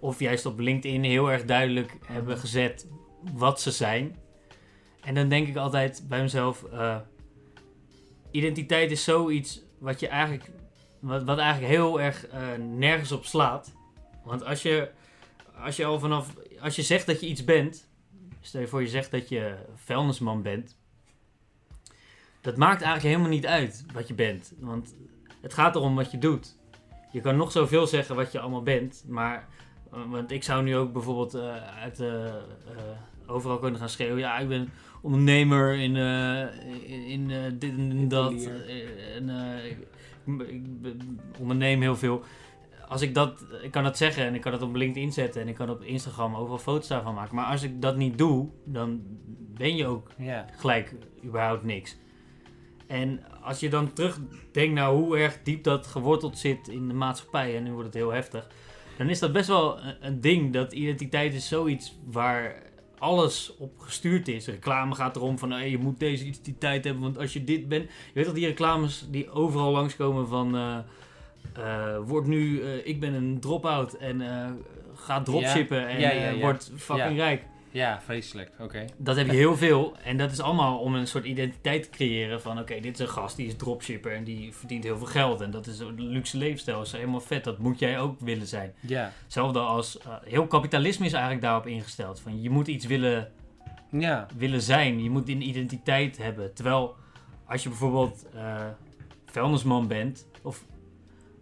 Of 0.00 0.18
juist 0.18 0.46
op 0.46 0.58
LinkedIn 0.58 1.02
heel 1.02 1.30
erg 1.30 1.44
duidelijk 1.44 1.96
hebben 2.06 2.38
gezet 2.38 2.86
wat 3.34 3.60
ze 3.60 3.70
zijn. 3.70 4.16
En 5.00 5.14
dan 5.14 5.28
denk 5.28 5.48
ik 5.48 5.56
altijd 5.56 6.04
bij 6.08 6.22
mezelf, 6.22 6.64
eh, 6.64 6.96
identiteit 8.30 8.90
is 8.90 9.04
zoiets 9.04 9.62
wat 9.78 10.00
je 10.00 10.08
eigenlijk, 10.08 10.50
wat, 11.00 11.22
wat 11.22 11.38
eigenlijk 11.38 11.72
heel 11.72 12.00
erg 12.00 12.26
eh, 12.26 12.40
nergens 12.58 13.12
op 13.12 13.24
slaat. 13.24 13.72
Want 14.24 14.44
als 14.44 14.62
je, 14.62 14.90
als 15.64 15.76
je 15.76 15.84
al 15.84 15.98
vanaf, 15.98 16.34
als 16.60 16.76
je 16.76 16.82
zegt 16.82 17.06
dat 17.06 17.20
je 17.20 17.26
iets 17.26 17.44
bent, 17.44 17.89
stel 18.40 18.60
je 18.60 18.66
voor 18.66 18.82
je 18.82 18.88
zegt 18.88 19.10
dat 19.10 19.28
je 19.28 19.54
vuilnisman 19.74 20.42
bent, 20.42 20.76
dat 22.40 22.56
maakt 22.56 22.82
eigenlijk 22.82 23.14
helemaal 23.14 23.36
niet 23.36 23.46
uit 23.46 23.84
wat 23.92 24.08
je 24.08 24.14
bent. 24.14 24.52
Want 24.58 24.94
het 25.40 25.54
gaat 25.54 25.74
erom 25.74 25.94
wat 25.94 26.10
je 26.10 26.18
doet. 26.18 26.56
Je 27.12 27.20
kan 27.20 27.36
nog 27.36 27.52
zoveel 27.52 27.86
zeggen 27.86 28.16
wat 28.16 28.32
je 28.32 28.40
allemaal 28.40 28.62
bent, 28.62 29.04
maar 29.08 29.48
eh, 29.92 29.98
want 30.10 30.30
ik 30.30 30.42
zou 30.42 30.62
nu 30.62 30.76
ook 30.76 30.92
bijvoorbeeld 30.92 31.34
eh, 31.34 31.78
uit 31.78 32.00
eh, 32.00 32.34
overal 33.26 33.58
kunnen 33.58 33.80
gaan 33.80 33.88
schreeuwen. 33.88 34.18
Ja, 34.18 34.38
ik 34.38 34.48
ben 34.48 34.68
ondernemer 35.02 35.74
in, 35.74 35.96
in, 36.86 37.30
in, 37.30 37.58
dit 37.58 37.70
en 37.70 38.08
dat. 38.08 38.48
En, 39.14 39.28
ik, 39.64 39.78
ik 40.46 41.02
onderneem 41.38 41.80
heel 41.80 41.96
veel. 41.96 42.24
Als 42.90 43.02
ik 43.02 43.14
dat, 43.14 43.44
ik 43.62 43.70
kan 43.70 43.84
dat 43.84 43.96
zeggen 43.96 44.24
en 44.24 44.34
ik 44.34 44.40
kan 44.40 44.52
het 44.52 44.62
op 44.62 44.74
LinkedIn 44.74 45.12
zetten 45.12 45.42
en 45.42 45.48
ik 45.48 45.54
kan 45.54 45.70
op 45.70 45.82
Instagram 45.82 46.34
overal 46.34 46.58
foto's 46.58 46.88
daarvan 46.88 47.14
maken. 47.14 47.34
Maar 47.34 47.44
als 47.50 47.62
ik 47.62 47.82
dat 47.82 47.96
niet 47.96 48.18
doe, 48.18 48.48
dan 48.64 49.02
ben 49.56 49.76
je 49.76 49.86
ook 49.86 50.10
Ja. 50.18 50.46
gelijk 50.56 50.94
überhaupt 51.24 51.64
niks. 51.64 51.96
En 52.86 53.20
als 53.42 53.60
je 53.60 53.68
dan 53.68 53.92
terugdenkt 53.92 54.74
naar 54.74 54.90
hoe 54.90 55.18
erg 55.18 55.38
diep 55.42 55.64
dat 55.64 55.86
geworteld 55.86 56.38
zit 56.38 56.68
in 56.68 56.88
de 56.88 56.94
maatschappij, 56.94 57.56
en 57.56 57.62
nu 57.62 57.70
wordt 57.70 57.86
het 57.86 57.94
heel 57.94 58.10
heftig, 58.12 58.48
dan 58.98 59.08
is 59.08 59.18
dat 59.18 59.32
best 59.32 59.48
wel 59.48 59.78
een, 60.00 60.20
ding. 60.20 60.52
Dat 60.52 60.72
identiteit 60.72 61.34
is 61.34 61.48
zoiets 61.48 61.98
waar 62.04 62.62
alles 62.98 63.56
op 63.56 63.78
gestuurd 63.78 64.28
is. 64.28 64.46
Reclame 64.46 64.94
gaat 64.94 65.16
erom 65.16 65.38
van 65.38 65.50
hey, 65.50 65.70
je 65.70 65.78
moet 65.78 65.98
deze 65.98 66.24
identiteit 66.24 66.84
hebben, 66.84 67.02
want 67.02 67.18
als 67.18 67.32
je 67.32 67.44
dit 67.44 67.68
bent. 67.68 67.82
Je 67.84 67.90
weet 68.14 68.24
dat 68.24 68.34
die 68.34 68.46
reclames 68.46 69.06
die 69.10 69.30
overal 69.30 69.70
langskomen 69.72 70.28
van. 70.28 70.56
eh 70.56 70.78
eh, 71.56 71.96
word 72.04 72.26
nu, 72.26 72.62
eh, 72.62 72.86
ik 72.86 73.00
ben 73.00 73.14
een 73.14 73.40
drop-out 73.40 73.92
en 73.92 74.20
eh, 74.20 74.50
ga 74.94 75.22
dropshippen 75.22 75.88
en 75.88 76.00
Ja, 76.00 76.10
ja, 76.10 76.20
eh, 76.20 76.34
ja. 76.34 76.40
word 76.40 76.70
fucking 76.76 77.16
rijk. 77.16 77.42
Ja, 77.72 78.00
vreselijk. 78.00 78.50
Oké. 78.58 78.84
Dat 78.96 79.16
heb 79.16 79.26
je 79.26 79.32
heel 79.36 79.56
veel. 79.56 79.96
En 80.04 80.16
dat 80.16 80.30
is 80.30 80.40
allemaal 80.40 80.78
om 80.78 80.94
een 80.94 81.06
soort 81.06 81.24
identiteit 81.24 81.82
te 81.82 81.90
creëren 81.90 82.40
van... 82.40 82.58
Oké, 82.58 82.80
dit 82.80 82.94
is 82.94 82.98
een 83.06 83.08
gast, 83.12 83.36
die 83.36 83.46
is 83.46 83.56
dropshipper 83.56 84.12
en 84.12 84.24
die 84.24 84.54
verdient 84.54 84.84
heel 84.84 84.96
veel 84.98 85.06
geld. 85.06 85.40
En 85.40 85.50
dat 85.50 85.66
is 85.66 85.78
een 85.78 86.08
luxe 86.08 86.36
leefstijl. 86.36 86.76
Dat 86.76 86.86
is 86.86 86.92
helemaal 86.92 87.20
vet. 87.20 87.44
Dat 87.44 87.58
moet 87.58 87.78
jij 87.78 87.98
ook 88.00 88.20
willen 88.20 88.46
zijn. 88.46 88.72
Ja. 88.80 89.12
Hetzelfde 89.24 89.58
als... 89.58 89.98
heel 90.24 90.46
kapitalisme 90.46 91.06
is 91.06 91.12
eigenlijk 91.12 91.42
daarop 91.42 91.66
ingesteld. 91.66 92.20
Van 92.20 92.42
je 92.42 92.50
moet 92.50 92.68
iets 92.68 92.86
willen, 92.86 93.32
Ja. 93.90 94.26
willen 94.36 94.62
zijn. 94.62 95.02
Je 95.02 95.10
moet 95.10 95.28
een 95.28 95.48
identiteit 95.48 96.18
hebben. 96.18 96.54
Terwijl 96.54 96.94
als 97.46 97.62
je 97.62 97.68
bijvoorbeeld 97.68 98.26
eh 98.34 98.66
vuilnisman 99.26 99.86
bent... 99.88 100.26
Of 100.42 100.64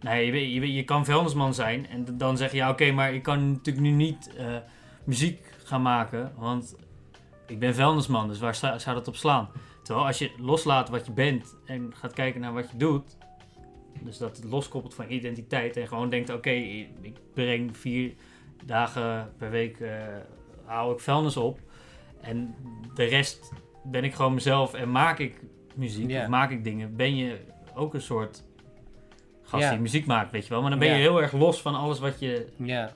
nee, 0.01 0.53
je, 0.53 0.73
je, 0.73 0.85
kan 0.85 1.05
vuilnisman 1.05 1.55
zijn. 1.55 1.87
En 1.87 2.19
dan 2.19 2.37
zeg 2.37 2.51
je... 2.51 2.57
Ja, 2.57 2.71
oké, 2.71 2.93
maar 2.93 3.15
ik 3.15 3.23
kan 3.23 3.53
natuurlijk 3.53 3.87
nu 3.87 3.93
niet 3.93 4.35
eh, 4.37 4.57
muziek 5.05 5.55
gaan 5.65 5.83
maken. 5.83 6.33
Want 6.37 6.77
ik 7.47 7.59
ben 7.59 7.75
vuilnisman, 7.75 8.29
dus 8.29 8.39
waar 8.39 8.55
zou 8.55 8.95
dat 8.95 9.09
op 9.09 9.17
slaan? 9.17 9.49
Terwijl 9.83 10.07
als 10.07 10.19
je 10.19 10.31
loslaat 10.39 10.89
wat 10.89 11.07
je 11.07 11.13
bent 11.13 11.57
en 11.67 11.93
gaat 11.95 12.13
kijken 12.13 12.41
naar 12.41 12.53
wat 12.53 12.71
je 12.71 12.77
doet, 12.77 13.17
dus 14.01 14.19
dat 14.19 14.37
het 14.37 14.45
loskoppelt 14.45 14.95
van 14.95 15.05
identiteit 15.09 15.77
en 15.77 15.89
gewoon 15.89 16.11
denkt: 16.11 16.31
oké, 16.31 16.51
ik 16.51 17.17
breng 17.35 17.77
vier 17.77 18.15
dagen 18.65 19.33
per 19.39 19.51
week, 19.51 19.81
eh 19.81 19.91
haal 20.69 20.93
ik 20.93 21.01
vuilnis 21.01 21.37
op 21.37 21.61
en 22.21 22.55
de 22.95 23.05
rest 23.05 23.53
ben 23.85 24.05
ik 24.05 24.15
gewoon 24.15 24.35
mezelf 24.35 24.75
en 24.75 24.91
maak 24.91 25.19
ik 25.19 25.41
muziek 25.75 26.11
of 26.11 26.27
maak 26.27 26.51
ik 26.51 26.65
dingen, 26.65 26.97
ben 26.97 27.17
je 27.17 27.39
ook 27.75 27.95
een 27.95 28.01
soort 28.01 28.45
gast 29.49 29.63
Ja. 29.63 29.71
die 29.71 29.79
muziek 29.81 30.07
maakt, 30.07 30.33
weet 30.33 30.43
je 30.43 30.49
wel? 30.51 30.61
Maar 30.61 30.71
dan 30.71 30.79
ben 30.79 30.89
je 30.89 30.95
Ja. 30.95 31.01
heel 31.01 31.23
erg 31.23 31.33
los 31.33 31.63
van 31.63 31.75
alles 31.75 31.99
wat 31.99 32.21
je. 32.21 32.49
Ja. 32.57 32.93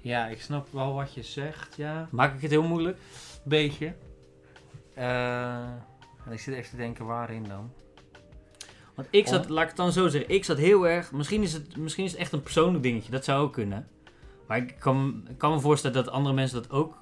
Ja, 0.00 0.26
ik 0.26 0.40
snap 0.42 0.68
wel 0.70 0.94
wat 0.94 1.14
je 1.14 1.22
zegt, 1.22 1.76
ja. 1.76 2.08
Maak 2.10 2.34
ik 2.34 2.40
het 2.42 2.50
heel 2.50 2.62
moeilijk? 2.62 2.98
Beetje. 3.44 3.94
En 4.94 6.32
ik 6.34 6.40
zit 6.40 6.54
even 6.54 6.70
te 6.70 6.76
denken 6.76 7.06
waarin 7.06 7.44
dan. 7.44 7.70
Want 8.94 9.08
ik 9.10 9.26
zat, 9.26 9.46
Om? 9.46 9.52
laat 9.52 9.62
ik 9.62 9.68
het 9.68 9.76
dan 9.76 9.92
zo 9.92 10.08
zeggen, 10.08 10.34
ik 10.34 10.44
zat 10.44 10.58
heel 10.58 10.88
erg, 10.88 11.12
misschien 11.12 11.42
is 11.42 11.52
het, 11.52 11.76
misschien 11.76 12.04
is 12.04 12.10
het 12.10 12.20
echt 12.20 12.32
een 12.32 12.42
persoonlijk 12.42 12.82
dingetje, 12.82 13.10
dat 13.10 13.24
zou 13.24 13.42
ook 13.42 13.52
kunnen. 13.52 13.88
Maar 14.46 14.56
ik 14.58 14.76
kan, 14.78 15.26
ik 15.30 15.38
kan 15.38 15.52
me 15.52 15.60
voorstellen 15.60 15.96
dat 16.04 16.12
andere 16.12 16.34
mensen 16.34 16.62
dat 16.62 16.70
ook 16.70 16.98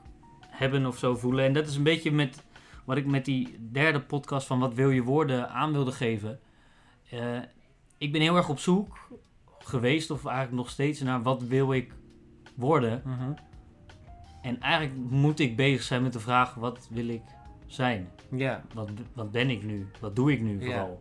hebben 0.49 0.87
of 0.87 0.99
zo 0.99 1.15
voelen. 1.17 1.45
En 1.45 1.53
dat 1.53 1.67
is 1.67 1.77
een 1.77 1.83
beetje 1.83 2.13
met 2.13 2.45
wat 2.85 2.97
ik 2.97 3.07
met 3.07 3.25
die 3.25 3.69
derde 3.73 4.01
podcast 4.01 4.47
van 4.47 4.59
Wat 4.59 4.75
wil 4.75 4.91
je 4.91 5.03
worden 5.03 5.49
aan 5.51 5.73
wilde 5.73 5.93
geven. 5.93 6.41
Eh, 7.11 7.21
ik 7.99 8.13
ben 8.13 8.21
heel 8.21 8.37
erg 8.37 8.49
op 8.49 8.59
zoek 8.59 9.09
geweest, 9.59 10.11
of 10.11 10.25
eigenlijk 10.25 10.57
nog 10.57 10.71
steeds, 10.71 11.01
naar 11.01 11.23
wat 11.23 11.43
wil 11.43 11.73
ik 11.73 11.93
worden. 12.55 13.03
En 14.43 14.61
eigenlijk 14.61 15.11
moet 15.11 15.39
ik 15.39 15.57
bezig 15.57 15.83
zijn 15.83 16.03
met 16.03 16.13
de 16.13 16.21
vraag, 16.21 16.55
wat 16.55 16.89
wil 16.91 17.09
ik 17.09 17.23
zijn? 17.67 18.09
Ja, 18.31 18.63
Wat, 18.75 18.91
wat 19.13 19.31
ben 19.31 19.51
ik 19.51 19.63
nu? 19.63 19.87
Wat 20.01 20.17
doe 20.17 20.33
ik 20.33 20.41
nu 20.41 20.65
vooral? 20.65 21.01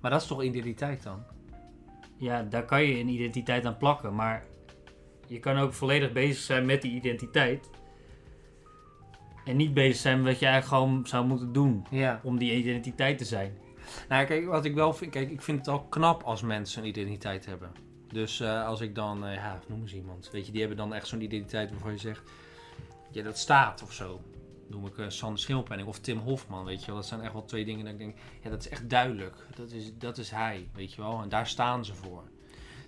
maar 0.00 0.10
dat 0.10 0.20
is 0.20 0.26
toch 0.26 0.42
identiteit 0.42 1.02
dan? 1.02 1.22
Ja, 2.16 2.42
daar 2.42 2.64
kan 2.64 2.82
je 2.82 2.98
een 3.00 3.08
identiteit 3.08 3.66
aan 3.66 3.76
plakken, 3.76 4.14
maar 4.14 4.44
je 5.26 5.38
kan 5.38 5.56
ook 5.56 5.72
volledig 5.72 6.12
bezig 6.12 6.42
zijn 6.42 6.66
met 6.66 6.82
die 6.82 6.92
identiteit. 6.92 7.70
En 9.44 9.56
niet 9.56 9.74
bezig 9.74 9.96
zijn 9.96 10.16
met 10.16 10.26
wat 10.26 10.38
je 10.38 10.46
eigenlijk 10.46 10.82
gewoon 10.82 11.06
zou 11.06 11.26
moeten 11.26 11.52
doen 11.52 11.86
om 12.22 12.38
die 12.38 12.54
identiteit 12.56 13.18
te 13.18 13.24
zijn. 13.24 13.52
Nou, 14.08 14.26
kijk, 14.26 14.46
wat 14.46 14.64
ik 14.64 14.74
wel 14.74 14.92
vind, 14.94 15.10
kijk, 15.10 15.30
ik 15.30 15.42
vind 15.42 15.58
het 15.58 15.68
al 15.68 15.82
knap 15.82 16.22
als 16.22 16.42
mensen 16.42 16.82
een 16.82 16.88
identiteit 16.88 17.46
hebben. 17.46 17.72
Dus 18.12 18.40
eh, 18.40 18.66
als 18.66 18.80
ik 18.80 18.94
dan, 18.94 19.26
eh, 19.26 19.34
ja, 19.34 19.60
noem 19.66 19.80
eens 19.80 19.94
iemand, 19.94 20.30
weet 20.32 20.46
je, 20.46 20.52
die 20.52 20.60
hebben 20.60 20.78
dan 20.78 20.94
echt 20.94 21.06
zo'n 21.06 21.20
identiteit 21.20 21.70
waarvan 21.70 21.92
je 21.92 21.98
zegt, 21.98 22.30
ja, 23.10 23.22
dat 23.22 23.38
staat 23.38 23.82
of 23.82 23.92
zo. 23.92 24.20
Noem 24.68 24.86
ik 24.86 24.98
eh, 24.98 25.08
Sander 25.08 25.38
Schimmelpenning 25.38 25.88
of 25.88 25.98
Tim 25.98 26.18
Hofman, 26.18 26.64
weet 26.64 26.80
je 26.80 26.86
wel. 26.86 26.94
Dat 26.94 27.06
zijn 27.06 27.20
echt 27.20 27.32
wel 27.32 27.44
twee 27.44 27.64
dingen 27.64 27.84
dat 27.84 27.92
ik 27.92 27.98
denk, 27.98 28.16
ja, 28.42 28.50
dat 28.50 28.60
is 28.60 28.68
echt 28.68 28.90
duidelijk. 28.90 29.46
Dat 29.54 29.70
is, 29.70 29.92
dat 29.98 30.18
is 30.18 30.30
hij, 30.30 30.68
weet 30.74 30.92
je 30.92 31.02
wel. 31.02 31.22
En 31.22 31.28
daar 31.28 31.46
staan 31.46 31.84
ze 31.84 31.94
voor. 31.94 32.22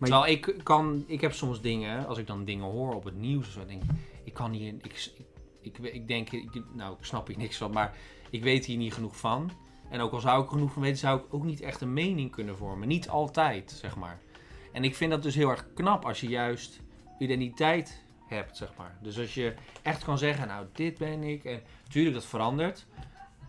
Terwijl 0.01 0.27
ik 0.27 0.55
kan, 0.63 1.05
ik 1.07 1.21
heb 1.21 1.33
soms 1.33 1.61
dingen, 1.61 2.07
als 2.07 2.19
ik 2.19 2.27
dan 2.27 2.45
dingen 2.45 2.65
hoor 2.65 2.95
op 2.95 3.05
het 3.05 3.17
nieuws 3.17 3.47
of 3.47 3.53
zo, 3.53 3.67
denk 3.67 3.83
ik, 3.83 3.91
ik 4.25 4.35
kan 4.35 4.53
hier, 4.53 4.75
ik, 4.83 5.11
ik, 5.61 5.79
ik, 5.79 5.79
ik 5.79 6.09
denk, 6.09 6.31
ik, 6.31 6.63
nou, 6.73 6.97
ik 6.99 7.05
snap 7.05 7.27
hier 7.27 7.39
niks 7.39 7.57
van, 7.57 7.71
maar 7.71 7.97
ik 8.31 8.43
weet 8.43 8.65
hier 8.65 8.77
niet 8.77 8.95
genoeg 8.95 9.17
van. 9.17 9.51
En 9.93 10.01
ook 10.01 10.13
al 10.13 10.21
zou 10.21 10.43
ik 10.43 10.49
genoeg 10.49 10.73
van 10.73 10.83
weten, 10.83 10.99
zou 10.99 11.19
ik 11.19 11.35
ook 11.35 11.45
niet 11.45 11.61
echt 11.61 11.81
een 11.81 11.93
mening 11.93 12.31
kunnen 12.31 12.57
vormen. 12.57 12.89
Niet 12.89 13.09
altijd, 13.09 13.71
zeg 13.71 13.97
maar. 13.97 14.19
En 14.73 14.85
ik 14.85 14.95
vind 14.95 15.11
dat 15.11 15.23
dus 15.23 15.35
heel 15.35 15.51
erg 15.51 15.67
knap 15.75 16.05
als 16.05 16.21
je 16.21 16.29
juist 16.29 16.81
identiteit 17.19 18.05
hebt, 18.27 18.57
zeg 18.57 18.73
maar. 18.77 18.97
Dus 19.01 19.19
als 19.19 19.35
je 19.35 19.55
echt 19.83 20.05
kan 20.05 20.19
zeggen, 20.19 20.49
nou, 20.49 20.67
dit 20.73 20.99
ben 20.99 21.23
ik. 21.23 21.45
En 21.45 21.63
natuurlijk, 21.85 22.15
dat 22.15 22.25
verandert. 22.25 22.87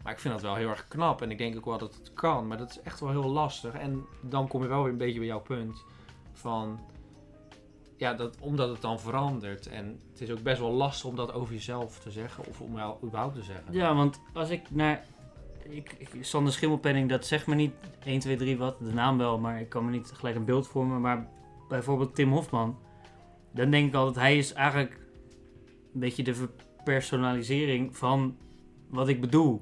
Maar 0.03 0.13
ik 0.13 0.19
vind 0.19 0.33
dat 0.33 0.43
wel 0.43 0.55
heel 0.55 0.69
erg 0.69 0.87
knap. 0.87 1.21
En 1.21 1.31
ik 1.31 1.37
denk 1.37 1.57
ook 1.57 1.65
wel 1.65 1.77
dat 1.77 1.95
het 1.95 2.13
kan. 2.13 2.47
Maar 2.47 2.57
dat 2.57 2.69
is 2.69 2.81
echt 2.81 2.99
wel 2.99 3.09
heel 3.09 3.29
lastig. 3.29 3.73
En 3.73 4.05
dan 4.21 4.47
kom 4.47 4.61
je 4.61 4.67
wel 4.67 4.83
weer 4.83 4.91
een 4.91 4.97
beetje 4.97 5.19
bij 5.19 5.27
jouw 5.27 5.41
punt. 5.41 5.83
Van, 6.31 6.79
ja, 7.97 8.13
dat, 8.13 8.37
omdat 8.39 8.69
het 8.69 8.81
dan 8.81 8.99
verandert. 8.99 9.67
En 9.67 9.99
het 10.11 10.21
is 10.21 10.31
ook 10.31 10.41
best 10.41 10.59
wel 10.59 10.71
lastig 10.71 11.09
om 11.09 11.15
dat 11.15 11.33
over 11.33 11.53
jezelf 11.53 11.99
te 11.99 12.11
zeggen. 12.11 12.45
Of 12.47 12.61
om 12.61 12.75
jou 12.75 12.97
überhaupt 13.03 13.35
te 13.35 13.43
zeggen. 13.43 13.73
Ja, 13.73 13.95
want 13.95 14.19
als 14.33 14.49
ik 14.49 14.71
naar... 14.71 15.05
Ik, 15.69 15.95
ik, 15.97 16.09
Sander 16.21 16.53
Schimmelpenning, 16.53 17.09
dat 17.09 17.25
zegt 17.25 17.47
me 17.47 17.55
niet 17.55 17.71
1, 18.03 18.19
2, 18.19 18.35
3 18.35 18.57
wat. 18.57 18.79
De 18.79 18.93
naam 18.93 19.17
wel, 19.17 19.39
maar 19.39 19.59
ik 19.59 19.69
kan 19.69 19.85
me 19.85 19.91
niet 19.91 20.11
gelijk 20.13 20.35
een 20.35 20.45
beeld 20.45 20.67
vormen. 20.67 21.01
Maar 21.01 21.27
bijvoorbeeld 21.69 22.15
Tim 22.15 22.31
Hofman. 22.31 22.77
Dan 23.51 23.69
denk 23.69 23.87
ik 23.87 23.93
altijd, 23.95 24.15
hij 24.25 24.37
is 24.37 24.53
eigenlijk 24.53 24.99
een 25.93 25.99
beetje 25.99 26.23
de 26.23 26.33
verpersonalisering 26.35 27.97
van 27.97 28.37
wat 28.89 29.07
ik 29.07 29.21
bedoel. 29.21 29.61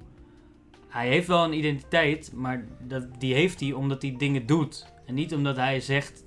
Hij 0.87 1.07
heeft 1.07 1.27
wel 1.27 1.43
een 1.43 1.53
identiteit, 1.53 2.31
maar 2.35 2.65
dat, 2.87 3.07
die 3.19 3.33
heeft 3.33 3.59
hij 3.59 3.71
omdat 3.71 4.01
hij 4.01 4.15
dingen 4.17 4.45
doet. 4.45 4.93
En 5.05 5.13
niet 5.13 5.33
omdat 5.33 5.55
hij 5.55 5.79
zegt 5.79 6.23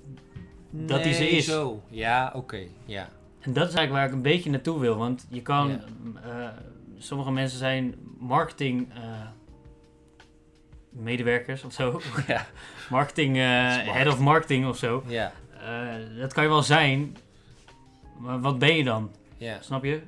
dat 0.69 1.03
hij 1.03 1.13
ze 1.13 1.29
is. 1.29 1.45
zo. 1.45 1.81
Ja, 1.89 2.31
oké. 2.35 2.67
Ja. 2.85 3.09
En 3.39 3.53
dat 3.53 3.67
is 3.67 3.73
eigenlijk 3.75 3.91
waar 3.91 4.05
ik 4.05 4.11
een 4.13 4.31
beetje 4.31 4.49
naartoe 4.49 4.79
wil. 4.79 4.97
Want 4.97 5.27
je 5.29 5.41
kan... 5.41 5.67
Ja. 5.67 5.79
eh, 6.23 6.57
sommige 6.97 7.31
mensen 7.31 7.57
zijn 7.57 7.95
marketing... 8.19 8.93
eh, 8.93 9.01
medewerkers 10.95 11.63
of 11.63 11.73
zo. 11.73 12.01
Ja. 12.27 12.45
marketing... 12.89 13.35
eh, 13.35 13.41
head 13.93 14.07
of 14.07 14.19
marketing 14.19 14.67
of 14.67 14.77
zo. 14.77 15.03
Ja. 15.07 15.31
Eh, 15.65 16.19
dat 16.19 16.33
kan 16.33 16.43
je 16.43 16.49
wel 16.49 16.63
zijn. 16.63 17.17
Maar 18.19 18.39
wat 18.41 18.59
ben 18.59 18.75
je 18.75 18.83
dan? 18.83 19.11
Ja. 19.37 19.57
Snap 19.61 19.83
je? 19.83 20.01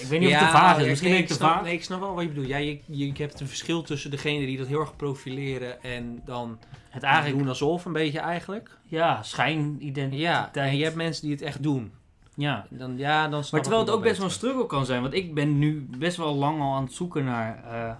Ik 0.00 0.06
weet 0.08 0.20
niet 0.20 0.28
of 0.28 0.34
het 0.38 0.44
te 0.50 0.56
vaag 0.56 0.76
is. 0.76 0.82
ik- 0.82 0.88
Misschien 0.88 1.10
nee, 1.10 1.18
ik 1.20 1.26
te 1.26 1.34
snap, 1.34 1.50
vaag. 1.52 1.62
Nee, 1.62 1.72
ik 1.74 1.84
snap 1.84 2.00
wel 2.00 2.14
wat 2.14 2.22
je 2.22 2.28
bedoelt. 2.28 2.46
Ja, 2.46 2.56
je, 2.56 2.78
je, 2.86 3.06
je 3.06 3.12
hebt 3.22 3.40
een 3.40 3.46
verschil 3.48 3.82
tussen 3.82 4.10
degene 4.10 4.46
die 4.46 4.58
dat 4.58 4.66
heel 4.66 4.80
erg 4.80 4.96
profileren 4.96 5.82
en 5.82 6.22
dan 6.24 6.58
Het 6.90 7.02
eigenlijk, 7.02 7.38
doen 7.38 7.48
alsof 7.48 7.84
een 7.84 7.92
beetje 7.92 8.18
eigenlijk. 8.18 8.78
ja, 8.84 9.22
schijnidentiteit. 9.22 10.20
Ja, 10.20 10.50
en 10.52 10.76
je 10.76 10.84
hebt 10.84 10.96
mensen 10.96 11.22
die 11.22 11.32
het 11.32 11.42
echt 11.42 11.62
doen. 11.62 11.92
Ja. 12.36 12.66
Dan, 12.70 12.98
ja, 12.98 13.28
dan 13.28 13.44
Maar 13.50 13.60
terwijl 13.60 13.82
het 13.84 13.90
ook 13.94 14.02
best 14.02 14.16
wel 14.16 14.26
een 14.26 14.32
struggle 14.32 14.66
kan 14.66 14.86
zijn. 14.86 15.02
Want 15.02 15.14
ik 15.14 15.34
ben 15.34 15.58
nu 15.58 15.86
best 15.98 16.16
wel 16.16 16.34
lang 16.34 16.60
al 16.60 16.74
aan 16.74 16.84
het 16.84 16.92
zoeken 16.92 17.24
naar 17.24 17.64
eh, 17.64 17.94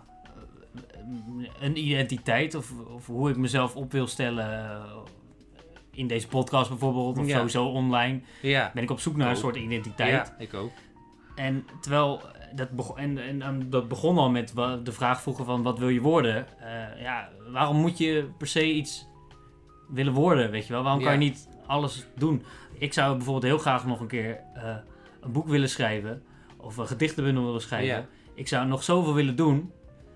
een 1.60 1.78
identiteit. 1.78 2.54
Of, 2.54 2.72
of 2.94 3.06
hoe 3.06 3.30
ik 3.30 3.36
mezelf 3.36 3.76
op 3.76 3.92
wil 3.92 4.06
stellen. 4.06 4.64
eh, 4.64 4.96
In 5.90 6.06
deze 6.06 6.28
podcast 6.28 6.68
bijvoorbeeld. 6.68 7.18
Of 7.18 7.26
Ja. 7.26 7.36
sowieso 7.36 7.64
online. 7.66 8.20
Ja, 8.42 8.70
Ben 8.74 8.82
ik 8.82 8.90
op 8.90 9.00
zoek 9.00 9.16
naar 9.16 9.30
een 9.30 9.36
soort 9.36 9.56
identiteit. 9.56 10.10
ja, 10.28 10.34
ik 10.38 10.54
ook. 10.54 10.70
En 11.34 11.66
terwijl 11.80 12.20
eh, 12.20 12.56
dat, 12.56 12.70
begon, 12.70 12.98
en, 12.98 13.18
en, 13.18 13.42
en 13.42 13.70
dat 13.70 13.88
begon 13.88 14.18
al 14.18 14.30
met 14.30 14.52
de 14.84 14.92
vraag 14.92 15.22
vroegen 15.22 15.44
van 15.44 15.62
wat 15.62 15.78
wil 15.78 15.88
je 15.88 16.00
worden? 16.00 16.46
Eh, 16.60 17.02
ja, 17.02 17.28
waarom 17.50 17.76
moet 17.76 17.98
je 17.98 18.28
per 18.38 18.46
se 18.46 18.72
iets 18.72 19.06
willen 19.88 20.12
worden, 20.12 20.50
weet 20.50 20.66
je 20.66 20.72
wel? 20.72 20.82
Waarom 20.82 21.02
kan 21.02 21.12
Ja. 21.12 21.18
je 21.18 21.24
niet 21.24 21.48
alles 21.66 22.06
doen? 22.16 22.42
Ik 22.78 22.92
zou 22.92 23.14
bijvoorbeeld 23.16 23.44
heel 23.44 23.58
graag 23.58 23.86
nog 23.86 24.00
een 24.00 24.06
keer 24.06 24.40
een 25.20 25.32
boek 25.32 25.48
willen 25.48 25.68
schrijven. 25.68 26.22
Of 26.56 26.76
een 26.76 26.86
gedichtenbundel 26.86 27.44
willen 27.44 27.60
schrijven. 27.60 27.96
Ja. 27.96 28.06
Ik 28.34 28.48
zou 28.48 28.66
nog 28.66 28.82
zoveel 28.82 29.14
willen 29.14 29.36
doen. 29.36 29.72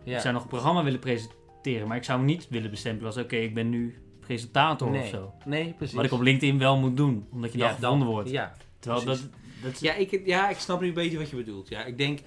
Ja. 0.09 0.15
Ik 0.17 0.21
zou 0.21 0.35
nog 0.35 0.43
een 0.43 0.49
programma 0.49 0.85
willen 0.85 0.99
presenteren. 1.01 1.89
Maar 1.89 1.97
ik 1.97 2.05
zou 2.05 2.19
me 2.21 2.25
niet 2.25 2.49
willen 2.49 2.71
bestempelen 2.71 3.07
als 3.07 3.17
oké, 3.23 3.37
ik 3.37 3.55
ben 3.55 3.69
nu 3.71 3.97
presentator 4.21 4.91
nee. 4.91 5.01
of 5.03 5.09
zo. 5.09 5.33
Nee, 5.45 5.73
precies. 5.77 5.95
Wat 5.97 6.05
ik 6.05 6.13
op 6.13 6.21
LinkedIn 6.21 6.59
wel 6.59 6.79
moet 6.79 6.97
doen. 6.97 7.27
Omdat 7.33 7.53
je 7.53 7.59
dan 7.59 7.69
Ja, 7.69 7.75
gevonden 7.75 8.09
wordt. 8.09 8.31
Ja, 8.31 8.55
Terwijl 8.79 9.03
precies. 9.05 9.23
dat, 9.23 9.31
dat 9.63 9.73
is- 9.73 9.81
Ja 9.81 9.95
ik, 9.95 10.23
ja, 10.27 10.49
ik 10.49 10.59
snap 10.59 10.81
nu 10.81 10.89
een 10.89 10.95
beetje 10.95 11.19
wat 11.19 11.31
je 11.31 11.37
bedoelt. 11.37 11.69
Ja, 11.69 11.85
ik 11.85 11.99
denk, 11.99 12.19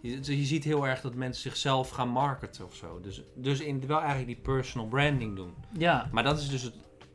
je, 0.00 0.36
je 0.38 0.44
ziet 0.44 0.64
heel 0.64 0.86
erg 0.86 1.00
dat 1.00 1.14
mensen 1.14 1.42
zichzelf 1.42 1.88
gaan 1.90 2.08
marketen 2.08 2.64
of 2.64 2.74
zo. 2.74 3.00
Dus, 3.00 3.22
dus 3.34 3.60
in, 3.60 3.86
wel 3.86 3.98
eigenlijk 3.98 4.26
die 4.26 4.40
personal 4.54 4.86
branding 4.88 5.36
doen. 5.36 5.54
ja, 5.78 6.08
Maar 6.12 6.22
dat 6.22 6.38
is 6.38 6.48
dus 6.48 6.62
het 6.62 6.74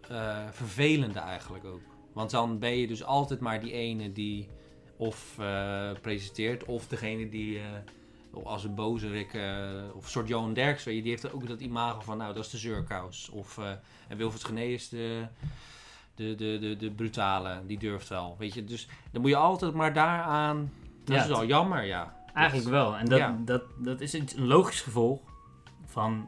eh, 0.09 0.37
vervelende 0.51 1.19
eigenlijk 1.19 1.65
ook. 1.65 1.81
Want 2.13 2.31
dan 2.31 2.59
ben 2.59 2.77
je 2.77 2.87
dus 2.87 3.03
altijd 3.03 3.39
maar 3.39 3.61
die 3.61 3.71
ene 3.71 4.11
die 4.11 4.47
of 4.97 5.35
eh, 5.39 5.89
presenteert, 6.01 6.65
of 6.65 6.87
degene 6.87 7.29
die 7.29 7.57
eh, 7.57 7.63
als 8.43 8.63
een 8.63 8.75
bozerik, 8.75 9.33
eh 9.33 9.71
of 9.93 10.03
een 10.03 10.09
soort 10.09 10.27
Johan 10.27 10.53
Derks, 10.53 10.83
weet 10.83 10.95
je, 10.95 11.01
die 11.01 11.11
heeft 11.11 11.33
ook 11.33 11.47
dat 11.47 11.59
imago 11.61 11.99
van, 12.01 12.17
nou, 12.17 12.33
dat 12.33 12.43
is 12.45 12.49
de 12.51 12.57
zeurkous. 12.57 13.29
Of, 13.29 13.57
eh, 13.57 13.71
en 14.07 14.17
Wilfried 14.17 14.43
Genee 14.43 14.73
is 14.73 14.89
de, 14.89 15.25
de, 16.15 16.35
de, 16.35 16.57
de, 16.59 16.75
de 16.77 16.91
brutale, 16.91 17.59
die 17.65 17.77
durft 17.77 18.07
wel, 18.09 18.35
weet 18.39 18.53
je. 18.53 18.63
Dus 18.63 18.87
dan 19.11 19.21
moet 19.21 19.29
je 19.29 19.35
altijd 19.37 19.73
maar 19.73 19.93
daaraan, 19.93 20.71
dat 21.03 21.15
Ja, 21.15 21.21
is 21.21 21.27
wel 21.27 21.45
jammer, 21.45 21.83
ja. 21.83 22.15
Eigenlijk 22.33 22.69
wel. 22.69 22.95
En 22.95 23.05
dat, 23.05 23.17
Ja. 23.19 23.37
dat, 23.45 23.63
dat 23.77 24.01
is 24.01 24.13
een 24.13 24.27
logisch 24.35 24.81
gevolg 24.81 25.21
van 25.85 26.27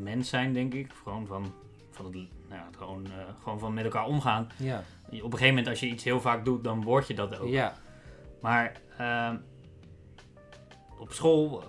mens 0.00 0.28
zijn, 0.28 0.52
denk 0.52 0.74
ik. 0.74 0.92
Gewoon 1.02 1.26
van, 1.26 1.52
van, 1.90 2.04
het, 2.04 2.14
nou 2.48 2.62
gewoon, 2.78 3.04
eh, 3.06 3.12
gewoon 3.42 3.58
van 3.58 3.74
met 3.74 3.84
elkaar 3.84 4.04
omgaan. 4.06 4.48
Ja, 4.56 4.82
Op 5.06 5.12
een 5.12 5.20
gegeven 5.22 5.46
moment, 5.48 5.68
als 5.68 5.80
je 5.80 5.86
iets 5.86 6.04
heel 6.04 6.20
vaak 6.20 6.44
doet, 6.44 6.64
dan 6.64 6.82
word 6.82 7.06
je 7.06 7.14
dat 7.14 7.38
ook. 7.38 7.48
ja, 7.48 7.74
Maar 8.40 8.80
ehm, 8.98 9.36
op 11.04 11.12
school 11.12 11.62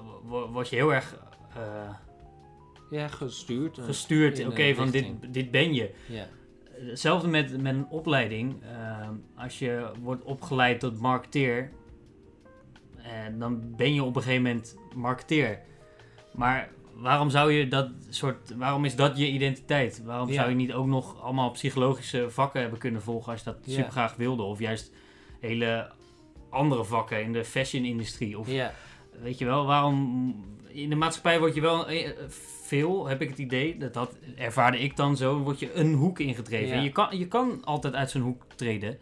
word 0.52 0.70
je 0.70 0.76
heel 0.76 0.94
erg 0.94 1.18
eh, 1.56 1.90
ja 2.90 3.08
gestuurd. 3.08 3.78
eh, 3.78 3.86
gestuurd. 3.86 4.46
Oké, 4.48 4.62
een 4.62 4.76
van 4.76 4.86
dit, 4.90 4.94
richting. 5.06 5.32
dit 5.32 5.52
ben 5.52 5.74
je. 5.74 5.94
Ja, 6.08 6.28
Hetzelfde 6.72 7.28
met, 7.28 7.62
met 7.62 7.74
een 7.76 7.88
opleiding. 7.90 8.64
Als 9.38 9.60
je 9.60 9.92
wordt 10.02 10.24
opgeleid 10.24 10.80
tot 10.80 11.00
marketeer, 11.00 11.72
dan 13.38 13.76
ben 13.76 13.94
je 13.94 14.04
op 14.04 14.16
een 14.16 14.22
gegeven 14.22 14.44
moment 14.44 14.78
marketeer. 14.96 15.60
Maar 16.34 16.70
waarom 16.96 17.30
zou 17.30 17.52
je 17.52 17.68
dat 17.68 17.90
soort, 18.10 18.56
waarom 18.58 18.86
is 18.86 18.96
dat 18.96 19.18
je 19.18 19.28
identiteit? 19.28 20.04
Waarom 20.04 20.28
Ja. 20.30 20.34
zou 20.34 20.50
je 20.50 20.56
niet 20.56 20.74
ook 20.74 20.86
nog 20.88 21.22
allemaal 21.22 21.52
psychologische 21.52 22.30
vakken 22.30 22.62
hebben 22.62 22.80
kunnen 22.80 23.02
volgen 23.02 23.32
als 23.32 23.44
je 23.44 23.46
dat 23.52 23.58
Ja. 23.64 23.74
super 23.74 23.92
graag 23.92 24.16
wilde? 24.16 24.44
Of 24.44 24.60
juist 24.60 24.92
hele 25.40 25.92
andere 26.50 26.84
vakken 26.86 27.22
in 27.24 27.34
de 27.34 27.46
fashion-industrie? 27.46 28.40
Of 28.40 28.52
ja, 28.52 28.74
Weet 29.22 29.38
je 29.38 29.46
wel, 29.46 29.66
waarom... 29.66 30.36
In 30.68 30.90
de 30.90 30.96
maatschappij 30.96 31.40
word 31.40 31.56
je 31.56 31.62
wel 31.62 31.88
eh, 31.88 32.10
veel, 32.64 33.08
heb 33.08 33.22
ik 33.22 33.30
het 33.30 33.38
idee, 33.38 33.78
dat, 33.78 33.94
dat 33.94 34.16
ervaarde 34.36 34.80
ik 34.80 34.96
dan 34.96 35.18
zo, 35.18 35.38
word 35.38 35.60
je 35.60 35.74
een 35.74 35.94
hoek 35.94 36.20
ingedreven. 36.20 36.68
Ja. 36.68 36.74
En 36.74 36.84
je 36.84 36.92
kan, 36.92 37.18
je 37.18 37.28
kan 37.28 37.62
altijd 37.64 37.94
uit 37.94 38.10
zo'n 38.10 38.22
hoek 38.22 38.46
treden. 38.56 38.98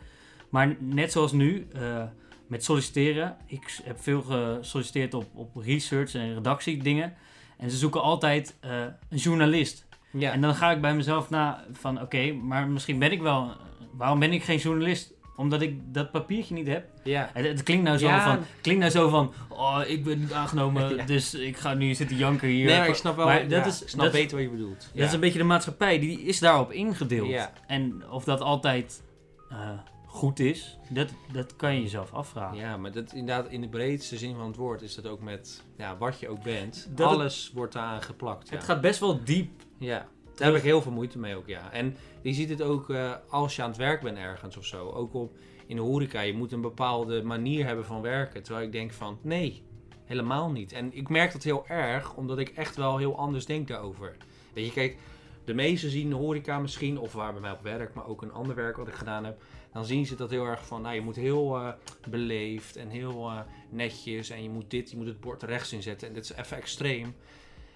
Maar 0.50 0.76
net 0.80 1.12
zoals 1.12 1.32
nu, 1.32 1.68
eh, 1.74 2.04
met 2.48 2.64
solliciteren. 2.64 3.38
Ik 3.48 3.80
heb 3.84 4.02
veel 4.02 4.22
gesolliciteerd 4.22 5.14
op, 5.14 5.26
op 5.34 5.56
research 5.56 6.14
en 6.14 6.34
redactiedingen. 6.34 7.14
En 7.58 7.72
ze 7.72 7.78
zoeken 7.78 8.02
altijd 8.02 8.56
eh, 8.60 8.82
een 9.10 9.18
journalist. 9.18 9.88
ja. 10.12 10.32
En 10.32 10.42
dan 10.42 10.56
ga 10.56 10.72
ik 10.72 10.82
bij 10.82 10.96
mezelf 10.96 11.30
na 11.30 11.66
van, 11.72 12.02
oké, 12.02 12.32
maar 12.32 12.68
misschien 12.68 13.00
ben 13.00 13.12
ik 13.12 13.22
wel... 13.22 13.52
Waarom 13.92 14.20
ben 14.20 14.34
ik 14.34 14.44
geen 14.44 14.58
journalist? 14.58 15.13
Omdat 15.36 15.62
ik 15.62 15.94
dat 15.94 16.12
papiertje 16.12 16.54
niet 16.54 16.68
heb. 16.68 16.86
ja. 17.04 17.30
Het, 17.34 17.46
het 17.46 17.64
klinkt 17.64 17.84
nou 17.84 17.98
zo 17.98 18.08
Ja. 18.08 18.24
van, 18.36 18.46
klinkt 18.62 18.80
nou 18.82 18.92
zo 18.92 19.10
van, 19.10 19.34
oh, 19.50 19.80
ik 19.88 20.04
ben 20.04 20.20
niet 20.20 20.34
aangenomen, 20.34 20.90
Ja. 20.96 21.06
dus 21.06 21.34
ik 21.34 21.58
ga 21.58 21.74
nu 21.74 21.94
zitten 21.94 22.18
janken 22.18 22.48
hier. 22.48 22.66
Nee, 22.66 22.78
maar 22.78 22.88
ik 22.88 22.96
snap 22.96 23.16
wel. 23.16 23.26
Maar 23.26 23.48
dat 23.48 23.66
is- 23.66 23.82
ik 23.82 23.90
snap 23.90 24.04
dat 24.04 24.12
beter 24.12 24.36
wat 24.38 24.46
je 24.46 24.52
bedoelt. 24.52 24.90
Dat 24.94 25.06
is 25.08 25.14
een 25.14 25.20
beetje 25.20 25.38
de 25.38 25.44
maatschappij, 25.46 26.00
die 26.00 26.22
is 26.22 26.40
daarop 26.40 26.72
ingedeeld. 26.72 27.50
En 27.68 28.04
of 28.10 28.24
dat 28.24 28.42
altijd 28.42 29.04
eh, 29.50 29.58
goed 30.06 30.40
is, 30.40 30.78
dat, 30.90 31.10
dat 31.32 31.56
kan 31.56 31.76
je 31.76 31.82
jezelf 31.82 32.14
afvragen. 32.14 32.58
Ja, 32.58 32.78
maar 32.78 32.92
dat 32.92 33.14
inderdaad 33.14 33.50
in 33.52 33.62
de 33.62 33.70
breedste 33.70 34.18
zin 34.18 34.36
van 34.36 34.48
het 34.48 34.56
woord 34.56 34.82
is 34.82 34.96
dat 34.96 35.08
ook 35.08 35.22
met 35.22 35.64
ja, 35.78 35.98
wat 35.98 36.20
je 36.20 36.30
ook 36.30 36.44
bent. 36.44 36.88
Dat 36.96 37.10
het- 37.10 37.20
alles 37.20 37.52
wordt 37.54 37.74
daaraan 37.74 38.02
geplakt. 38.02 38.50
Ja. 38.50 38.56
Het 38.56 38.64
gaat 38.66 38.82
best 38.82 39.00
wel 39.00 39.24
diep. 39.24 39.52
ja, 39.78 40.08
daar 40.36 40.48
heb 40.48 40.58
ik 40.58 40.64
heel 40.64 40.82
veel 40.82 40.92
moeite 40.92 41.20
mee 41.20 41.36
ook, 41.36 41.48
ja. 41.48 41.72
En 41.72 41.98
je 42.22 42.34
ziet 42.34 42.50
het 42.50 42.62
ook 42.62 42.90
eh, 42.90 43.14
als 43.30 43.56
je 43.56 43.62
aan 43.62 43.70
het 43.70 43.78
werk 43.78 44.02
bent 44.02 44.18
ergens 44.18 44.58
of 44.58 44.66
zo. 44.66 44.90
Ook 44.90 45.14
op, 45.14 45.32
in 45.68 45.76
de 45.76 45.82
horeca, 45.82 46.22
je 46.22 46.34
moet 46.34 46.52
een 46.52 46.62
bepaalde 46.62 47.24
manier 47.24 47.66
hebben 47.66 47.86
van 47.86 48.02
werken. 48.02 48.44
Terwijl 48.44 48.66
ik 48.66 48.72
denk 48.72 48.92
van, 48.92 49.20
nee, 49.22 49.64
helemaal 50.06 50.52
niet. 50.52 50.72
En 50.72 50.94
ik 50.94 51.10
merk 51.10 51.32
dat 51.32 51.44
heel 51.44 51.68
erg, 51.68 52.16
omdat 52.16 52.40
ik 52.40 52.50
echt 52.50 52.76
wel 52.76 52.98
heel 52.98 53.18
anders 53.18 53.46
denk 53.46 53.68
daarover. 53.68 54.16
Weet 54.54 54.66
je, 54.66 54.72
kijk, 54.72 54.98
de 55.46 55.54
meesten 55.54 55.90
zien 55.90 56.10
de 56.10 56.16
horeca 56.16 56.60
misschien, 56.60 56.98
of 56.98 57.14
waar 57.14 57.32
bij 57.32 57.42
mij 57.42 57.52
op 57.52 57.64
werk, 57.64 57.94
maar 57.94 58.08
ook 58.08 58.22
een 58.22 58.32
ander 58.32 58.56
werk 58.56 58.78
wat 58.78 58.88
ik 58.88 58.94
gedaan 58.94 59.26
heb. 59.26 59.42
Dan 59.74 59.86
zien 59.86 60.06
ze 60.06 60.16
dat 60.16 60.30
heel 60.30 60.46
erg 60.46 60.66
van, 60.66 60.82
nou 60.82 60.96
je 60.96 61.02
moet 61.02 61.16
heel 61.16 61.58
eh, 61.58 61.70
beleefd 62.10 62.76
en 62.76 62.90
heel 62.90 63.30
eh, 63.30 63.40
netjes 63.70 64.30
en 64.30 64.44
je 64.44 64.50
moet 64.50 64.70
dit, 64.70 64.92
je 64.92 64.98
moet 64.98 65.08
het 65.08 65.20
bord 65.20 65.44
rechts 65.44 65.74
inzetten. 65.74 66.08
En 66.08 66.14
dit 66.14 66.24
is 66.24 66.34
even 66.34 66.58
extreem. 66.58 67.16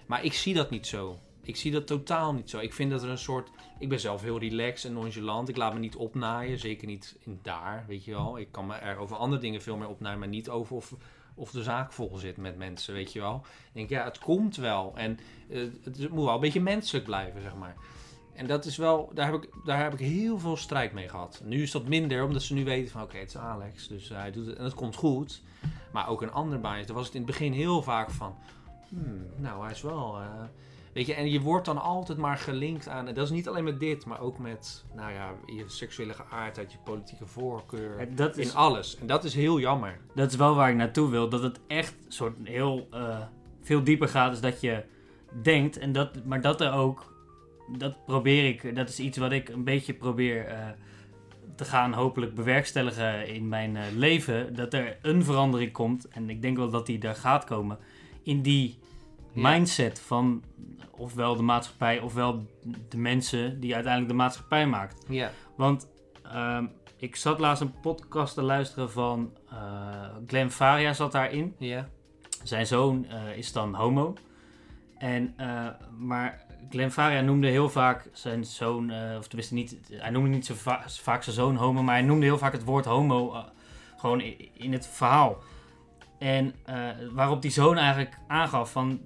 Maar 0.06 0.24
ik 0.24 0.32
zie 0.32 0.54
dat 0.54 0.70
niet 0.70 0.86
zo. 0.86 1.18
Ik 1.48 1.56
zie 1.56 1.72
dat 1.72 1.86
totaal 1.86 2.34
niet 2.34 2.50
zo. 2.50 2.58
Ik 2.58 2.72
vind 2.72 2.90
dat 2.90 3.02
er 3.02 3.08
een 3.08 3.18
soort. 3.18 3.50
Ik 3.78 3.88
ben 3.88 4.00
zelf 4.00 4.22
heel 4.22 4.38
relaxed 4.38 4.90
en 4.90 4.96
nonchalant. 4.96 5.48
Ik 5.48 5.56
laat 5.56 5.72
me 5.72 5.78
niet 5.78 5.96
opnaaien. 5.96 6.58
Zeker 6.58 6.86
niet 6.86 7.16
in 7.20 7.38
daar, 7.42 7.84
weet 7.86 8.04
je 8.04 8.10
wel. 8.10 8.38
Ik 8.38 8.48
kan 8.50 8.66
me 8.66 8.74
er 8.74 8.96
over 8.96 9.16
andere 9.16 9.40
dingen 9.40 9.62
veel 9.62 9.76
meer 9.76 9.88
opnaaien, 9.88 10.18
maar 10.18 10.28
niet 10.28 10.48
over 10.48 10.76
of, 10.76 10.94
of 11.34 11.50
de 11.50 11.62
zaak 11.62 11.92
vol 11.92 12.16
zit 12.16 12.36
met 12.36 12.56
mensen, 12.56 12.94
weet 12.94 13.12
je 13.12 13.20
wel. 13.20 13.44
Ik 13.44 13.72
denk, 13.72 13.90
ja, 13.90 14.04
het 14.04 14.18
komt 14.18 14.56
wel. 14.56 14.92
En 14.96 15.18
eh, 15.50 15.62
het 15.84 16.08
moet 16.10 16.24
wel 16.24 16.34
een 16.34 16.40
beetje 16.40 16.60
menselijk 16.60 17.04
blijven, 17.04 17.42
zeg 17.42 17.54
maar. 17.54 17.76
En 18.34 18.46
dat 18.46 18.64
is 18.64 18.76
wel, 18.76 19.10
daar 19.14 19.32
heb, 19.32 19.42
ik, 19.42 19.50
daar 19.64 19.82
heb 19.82 19.92
ik 19.92 19.98
heel 19.98 20.38
veel 20.38 20.56
strijd 20.56 20.92
mee 20.92 21.08
gehad. 21.08 21.42
Nu 21.44 21.62
is 21.62 21.70
dat 21.70 21.88
minder, 21.88 22.24
omdat 22.24 22.42
ze 22.42 22.54
nu 22.54 22.64
weten 22.64 22.92
van, 22.92 23.02
oké, 23.02 23.16
het 23.16 23.28
is 23.28 23.36
Alex, 23.36 23.88
dus 23.88 24.08
hij 24.08 24.30
doet 24.30 24.46
het 24.46 24.56
en 24.56 24.64
het 24.64 24.74
komt 24.74 24.96
goed. 24.96 25.42
Maar 25.92 26.08
ook 26.08 26.22
een 26.22 26.32
ander 26.32 26.60
baantje, 26.60 26.86
daar 26.86 26.96
was 26.96 27.06
het 27.06 27.14
in 27.14 27.22
het 27.22 27.30
begin 27.30 27.52
heel 27.52 27.82
vaak 27.82 28.10
van, 28.10 28.34
hmm, 28.88 29.26
nou, 29.36 29.62
hij 29.62 29.72
is 29.72 29.82
wel... 29.82 30.18
eh, 30.18 30.44
Weet 30.98 31.06
je, 31.06 31.14
en 31.14 31.30
je 31.30 31.40
wordt 31.40 31.64
dan 31.64 31.82
altijd 31.82 32.18
maar 32.18 32.36
gelinkt 32.36 32.88
aan, 32.88 33.08
en 33.08 33.14
dat 33.14 33.24
is 33.24 33.30
niet 33.30 33.48
alleen 33.48 33.64
met 33.64 33.80
dit, 33.80 34.06
maar 34.06 34.20
ook 34.20 34.38
met, 34.38 34.84
nou 34.94 35.12
ja, 35.12 35.30
je 35.46 35.64
seksuele 35.66 36.12
geaardheid, 36.12 36.72
je 36.72 36.78
politieke 36.84 37.26
voorkeur, 37.26 38.14
Dat 38.14 38.36
is, 38.36 38.48
in 38.48 38.56
alles. 38.56 38.98
En 38.98 39.06
dat 39.06 39.24
is 39.24 39.34
heel 39.34 39.60
jammer. 39.60 39.98
dat 40.14 40.30
is 40.30 40.36
wel 40.36 40.54
waar 40.54 40.70
ik 40.70 40.76
naartoe 40.76 41.10
wil. 41.10 41.28
Dat 41.28 41.42
het 41.42 41.60
echt 41.66 41.94
soort 42.08 42.36
heel 42.42 42.88
eh, 42.90 43.18
veel 43.62 43.84
dieper 43.84 44.08
gaat 44.08 44.32
dan 44.32 44.40
dat 44.40 44.60
je 44.60 44.84
denkt. 45.42 45.78
En 45.78 45.92
dat, 45.92 46.24
maar 46.24 46.40
dat 46.40 46.60
er 46.60 46.72
ook, 46.72 47.14
dat 47.76 48.04
probeer 48.04 48.48
ik, 48.48 48.76
dat 48.76 48.88
is 48.88 49.00
iets 49.00 49.18
wat 49.18 49.32
ik 49.32 49.48
een 49.48 49.64
beetje 49.64 49.94
probeer 49.94 50.46
eh, 50.46 50.66
te 51.56 51.64
gaan 51.64 51.92
hopelijk 51.92 52.34
bewerkstelligen 52.34 53.28
in 53.28 53.48
mijn 53.48 53.76
eh, 53.76 53.84
leven. 53.94 54.54
Dat 54.54 54.74
er 54.74 54.98
een 55.02 55.24
verandering 55.24 55.72
komt. 55.72 56.08
En 56.08 56.30
ik 56.30 56.42
denk 56.42 56.56
wel 56.56 56.70
dat 56.70 56.86
die 56.86 57.00
er 57.00 57.14
gaat 57.14 57.44
komen. 57.44 57.78
In 58.22 58.42
die. 58.42 58.78
Mindset 59.32 60.00
van 60.00 60.42
ofwel 60.90 61.36
de 61.36 61.42
maatschappij 61.42 62.00
ofwel 62.00 62.46
de 62.88 62.96
mensen 62.96 63.60
die 63.60 63.74
uiteindelijk 63.74 64.12
de 64.12 64.18
maatschappij 64.18 64.66
maakt. 64.66 65.04
Ja. 65.08 65.30
Want 65.56 65.88
ehm, 66.22 66.66
ik 66.96 67.16
zat 67.16 67.38
laatst 67.38 67.62
een 67.62 67.80
podcast 67.80 68.34
te 68.34 68.42
luisteren 68.42 68.90
van 68.90 69.32
eh 69.50 69.56
Glenn 70.26 70.50
Faria 70.50 70.92
zat 70.92 71.12
daarin. 71.12 71.54
Ja. 71.58 71.88
Zijn 72.42 72.66
zoon 72.66 73.06
eh, 73.08 73.36
is 73.36 73.52
dan 73.52 73.74
homo. 73.74 74.14
En, 74.98 75.34
eh, 75.36 75.66
maar 75.98 76.46
Glenn 76.70 76.90
Faria 76.90 77.20
noemde 77.20 77.48
heel 77.48 77.68
vaak 77.70 78.08
zijn 78.12 78.44
zoon, 78.44 78.92
of 79.18 79.26
tenminste 79.26 79.54
niet, 79.54 79.76
hij 79.92 80.10
noemde 80.10 80.28
niet 80.28 80.46
zo 80.46 80.54
va- 80.54 80.82
vaak 80.86 81.22
zijn 81.22 81.36
zoon 81.36 81.56
homo, 81.56 81.82
maar 81.82 81.94
hij 81.94 82.04
noemde 82.04 82.24
heel 82.26 82.38
vaak 82.38 82.52
het 82.52 82.64
woord 82.64 82.84
homo 82.84 83.44
Gewoon 83.96 84.20
i- 84.20 84.50
in 84.54 84.72
het 84.72 84.86
verhaal. 84.86 85.38
En 86.18 86.54
waarop 87.12 87.42
die 87.42 87.50
zoon 87.50 87.76
eigenlijk 87.76 88.18
aangaf 88.28 88.72
van... 88.72 89.00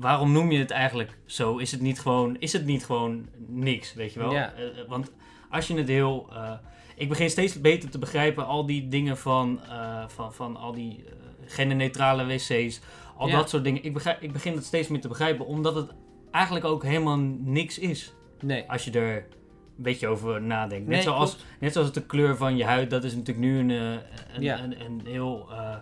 Waarom 0.00 0.32
noem 0.32 0.50
je 0.50 0.58
het 0.58 0.70
eigenlijk 0.70 1.16
zo? 1.26 1.56
Is 1.56 1.70
het 1.72 1.80
niet 1.80 2.00
gewoon, 2.00 2.36
is 2.38 2.52
het 2.52 2.64
niet 2.66 2.84
gewoon 2.84 3.28
niks, 3.48 3.94
weet 3.94 4.12
je 4.12 4.18
wel? 4.18 4.32
Ja. 4.32 4.52
Eh, 4.52 4.66
eh, 4.66 4.88
want 4.88 5.12
als 5.50 5.66
je 5.66 5.74
het 5.76 5.88
heel... 5.88 6.28
eh, 6.32 6.52
ik 6.96 7.08
begin 7.08 7.30
steeds 7.30 7.60
beter 7.60 7.90
te 7.90 7.98
begrijpen 7.98 8.46
al 8.46 8.66
die 8.66 8.88
dingen 8.88 9.16
van, 9.18 9.60
van, 10.06 10.32
van 10.34 10.56
al 10.56 10.72
die 10.72 11.04
genderneutrale 11.46 12.24
wc's. 12.26 12.80
Al 13.16 13.28
Ja. 13.28 13.36
dat 13.36 13.48
soort 13.50 13.64
dingen. 13.64 13.84
Ik, 13.84 13.92
begrijp, 13.94 14.22
ik 14.22 14.32
begin 14.32 14.54
het 14.54 14.64
steeds 14.64 14.88
meer 14.88 15.00
te 15.00 15.08
begrijpen, 15.08 15.46
omdat 15.46 15.74
het 15.74 15.90
eigenlijk 16.30 16.64
ook 16.64 16.82
helemaal 16.84 17.18
niks 17.38 17.78
is. 17.78 18.14
Nee. 18.40 18.64
Als 18.70 18.84
je 18.84 18.90
er 18.90 19.16
een 19.16 19.82
beetje 19.82 20.08
over 20.08 20.42
nadenkt. 20.42 20.86
Net, 20.86 20.94
Nee, 20.94 21.02
zoals, 21.02 21.36
net 21.60 21.72
zoals 21.72 21.92
de 21.92 22.06
kleur 22.06 22.36
van 22.36 22.56
je 22.56 22.64
huid, 22.64 22.90
dat 22.90 23.04
is 23.04 23.14
natuurlijk 23.14 23.46
nu 23.46 23.58
een, 23.58 23.68
een, 23.70 24.02
Ja. 24.42 24.62
een, 24.62 24.84
een 24.84 25.00
heel 25.04 25.48
eh, 25.50 25.76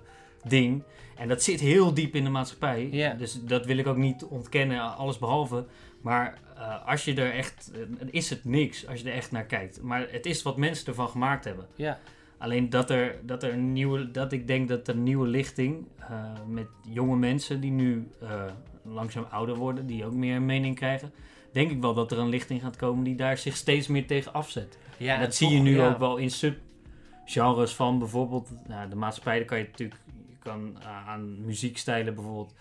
ding. 0.47 0.83
En 1.19 1.29
dat 1.29 1.43
zit 1.43 1.61
heel 1.61 1.95
diep 1.95 2.15
in 2.15 2.25
de 2.25 2.31
maatschappij. 2.31 3.15
Dus 3.19 3.41
dat 3.43 3.67
wil 3.67 3.79
ik 3.79 3.87
ook 3.87 3.97
niet 3.97 4.25
ontkennen, 4.25 4.97
alles 4.97 5.19
behalve. 5.19 5.65
Maar 6.01 6.39
eh, 6.57 6.87
als 6.87 7.05
je 7.05 7.15
er 7.15 7.33
echt, 7.33 7.71
eh, 7.75 8.09
is 8.11 8.31
het 8.31 8.45
niks 8.45 8.87
als 8.87 9.01
je 9.01 9.09
er 9.09 9.15
echt 9.15 9.31
naar 9.31 9.45
kijkt. 9.45 9.83
Maar 9.83 10.07
het 10.11 10.27
is 10.27 10.43
wat 10.43 10.57
mensen 10.57 10.87
ervan 10.87 11.09
gemaakt 11.09 11.45
hebben. 11.45 11.67
Ja. 11.75 11.99
Alleen 12.39 12.71
dat 12.71 12.91
er, 12.91 13.17
dat 13.23 13.43
er 13.43 13.53
een 13.53 13.73
nieuwe, 13.73 14.11
dat 14.11 14.33
ik 14.33 14.47
denk 14.47 14.69
dat 14.69 14.89
er 14.89 14.95
een 14.95 15.03
nieuwe 15.03 15.27
lichting 15.27 15.87
eh, 15.99 16.33
met 16.47 16.67
jonge 16.91 17.17
mensen 17.17 17.61
die 17.61 17.71
nu 17.71 18.09
langzaam 18.83 19.27
ouder 19.31 19.57
worden, 19.57 19.87
die 19.87 20.05
ook 20.05 20.13
meer 20.13 20.37
een 20.37 20.47
mening 20.47 20.77
krijgen, 20.77 21.13
denk 21.53 21.71
ik 21.71 21.81
wel 21.81 21.95
dat 21.95 22.13
er 22.13 22.19
een 22.19 22.29
lichting 22.29 22.61
gaat 22.61 22.77
komen 22.77 23.05
die 23.05 23.17
daar 23.17 23.39
zich 23.39 23.57
steeds 23.57 23.87
meer 23.87 24.07
tegen 24.07 24.33
afzet. 24.33 24.79
Ja, 24.97 25.15
en 25.15 25.21
dat 25.21 25.35
zie 25.35 25.47
toch, 25.47 25.57
je 25.57 25.63
nu 25.63 25.77
ja. 25.77 25.89
ook 25.89 25.99
wel 25.99 26.17
in 26.17 26.31
subgenres 26.31 27.75
van 27.75 27.99
bijvoorbeeld 27.99 28.51
nou, 28.67 28.89
de 28.89 28.97
maatschappij. 28.97 29.37
Daar 29.37 29.47
kan 29.47 29.59
je 29.59 29.65
natuurlijk 29.65 30.01
je 30.43 30.51
kan 30.51 30.77
uh, 30.79 31.09
aan 31.09 31.45
muziekstijlen 31.45 32.15
bijvoorbeeld 32.15 32.55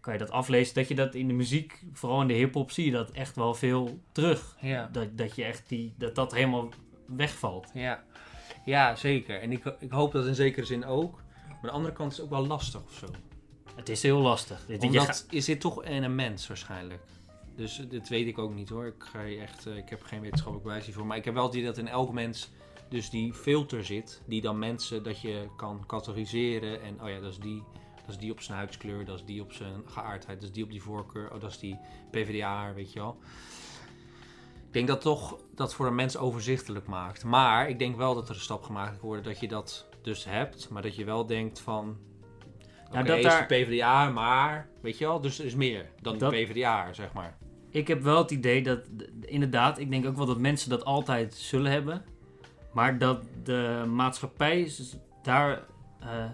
kan 0.00 0.12
je 0.12 0.18
dat 0.18 0.30
aflezen. 0.30 0.74
Dat 0.74 0.88
je 0.88 0.94
dat 0.94 1.14
in 1.14 1.28
de 1.28 1.34
muziek, 1.34 1.82
vooral 1.92 2.20
in 2.20 2.26
de 2.28 2.34
hip-hop, 2.34 2.70
zie 2.70 2.84
je 2.84 2.90
dat 2.90 3.10
echt 3.10 3.36
wel 3.36 3.54
veel 3.54 4.00
terug. 4.12 4.56
Ja. 4.60 4.88
Dat, 4.92 5.18
dat 5.18 5.34
je 5.34 5.44
echt 5.44 5.68
die, 5.68 5.94
dat 5.96 6.14
dat 6.14 6.32
helemaal 6.32 6.68
wegvalt. 7.06 7.70
Ja. 7.74 8.04
ja, 8.64 8.94
zeker. 8.96 9.40
En 9.40 9.52
ik, 9.52 9.64
ik 9.78 9.90
hoop 9.90 10.12
dat 10.12 10.26
in 10.26 10.34
zekere 10.34 10.66
zin 10.66 10.84
ook. 10.84 11.12
Maar 11.46 11.56
aan 11.56 11.62
de 11.62 11.70
andere 11.70 11.94
kant 11.94 12.10
is 12.12 12.16
het 12.16 12.26
ook 12.26 12.32
wel 12.32 12.46
lastig 12.46 12.82
of 12.84 12.92
zo. 12.92 13.06
Het 13.74 13.88
is 13.88 14.02
heel 14.02 14.18
lastig. 14.20 14.66
Omdat 14.80 15.04
gaat- 15.04 15.26
is 15.30 15.44
dit 15.44 15.60
toch 15.60 15.84
in 15.84 16.02
een 16.02 16.14
mens 16.14 16.48
waarschijnlijk. 16.48 17.02
Dus 17.56 17.80
eh, 17.80 17.90
dit 17.90 18.08
weet 18.08 18.26
ik 18.26 18.38
ook 18.38 18.54
niet 18.54 18.68
hoor. 18.68 18.86
Ik, 18.86 18.94
ga 19.12 19.24
echt, 19.24 19.66
eh, 19.66 19.76
ik 19.76 19.88
heb 19.88 20.02
geen 20.02 20.20
wetenschappelijk 20.20 20.64
bewijs 20.66 20.84
hiervoor. 20.84 21.06
Maar 21.06 21.16
ik 21.16 21.24
heb 21.24 21.34
wel 21.34 21.44
het 21.44 21.54
idee 21.54 21.66
dat 21.66 21.78
in 21.78 21.88
elk 21.88 22.12
mens 22.12 22.50
dus 22.88 23.10
die 23.10 23.34
filter 23.34 23.84
zit. 23.84 24.22
Die 24.26 24.40
dan 24.40 24.58
mensen, 24.58 25.02
dat 25.02 25.20
je 25.20 25.48
kan 25.56 25.84
categoriseren. 25.86 26.82
En 26.82 27.02
oh 27.02 27.08
ja, 27.08 27.20
dat 27.20 27.30
is 27.30 27.38
die, 27.38 27.62
dat 28.00 28.08
is 28.08 28.18
die 28.18 28.30
op 28.32 28.40
zijn 28.40 28.58
huidskleur. 28.58 29.04
Dat 29.04 29.18
is 29.18 29.24
die 29.24 29.42
op 29.42 29.52
zijn 29.52 29.82
geaardheid. 29.86 30.40
Dat 30.40 30.48
is 30.48 30.54
die 30.54 30.64
op 30.64 30.70
die 30.70 30.82
voorkeur. 30.82 31.32
Oh, 31.34 31.40
dat 31.40 31.50
is 31.50 31.58
die 31.58 31.78
PvdA, 32.10 32.72
weet 32.74 32.92
je 32.92 32.98
wel. 32.98 33.18
Ik 34.66 34.74
denk 34.74 34.88
dat 34.88 35.00
toch 35.00 35.38
dat 35.54 35.74
voor 35.74 35.86
een 35.86 35.94
mens 35.94 36.16
overzichtelijk 36.16 36.86
maakt. 36.86 37.24
Maar 37.24 37.68
ik 37.68 37.78
denk 37.78 37.96
wel 37.96 38.14
dat 38.14 38.28
er 38.28 38.34
een 38.34 38.40
stap 38.40 38.62
gemaakt 38.62 38.92
moet 38.92 39.00
worden 39.00 39.22
dat 39.24 39.40
je 39.40 39.48
dat 39.48 39.86
dus 40.02 40.24
hebt. 40.24 40.68
Maar 40.68 40.82
dat 40.82 40.96
je 40.96 41.04
wel 41.04 41.26
denkt 41.26 41.60
van... 41.60 41.96
Oké, 42.88 43.02
dat 43.02 43.16
is 43.16 43.22
daar- 43.24 43.48
de 43.48 43.54
PvdA, 43.54 44.10
maar 44.10 44.68
weet 44.82 44.98
je 44.98 45.04
wel, 45.06 45.20
dus 45.20 45.38
er 45.38 45.44
is 45.44 45.54
meer 45.54 45.90
dan 46.00 46.18
Dat- 46.18 46.30
de 46.30 46.36
PvdA, 46.44 46.92
zeg 46.92 47.12
maar. 47.12 47.36
Ik 47.70 47.88
heb 47.88 48.02
wel 48.02 48.18
het 48.18 48.30
idee 48.30 48.62
dat, 48.62 48.80
inderdaad, 49.20 49.78
ik 49.78 49.90
denk 49.90 50.06
ook 50.06 50.16
wel 50.16 50.26
dat 50.26 50.38
mensen 50.38 50.70
dat 50.70 50.84
altijd 50.84 51.34
zullen 51.34 51.70
hebben. 51.72 52.04
Maar 52.72 52.98
dat 52.98 53.22
de 53.44 53.84
maatschappij 53.88 54.72
daar 55.22 55.62
eh, 56.00 56.24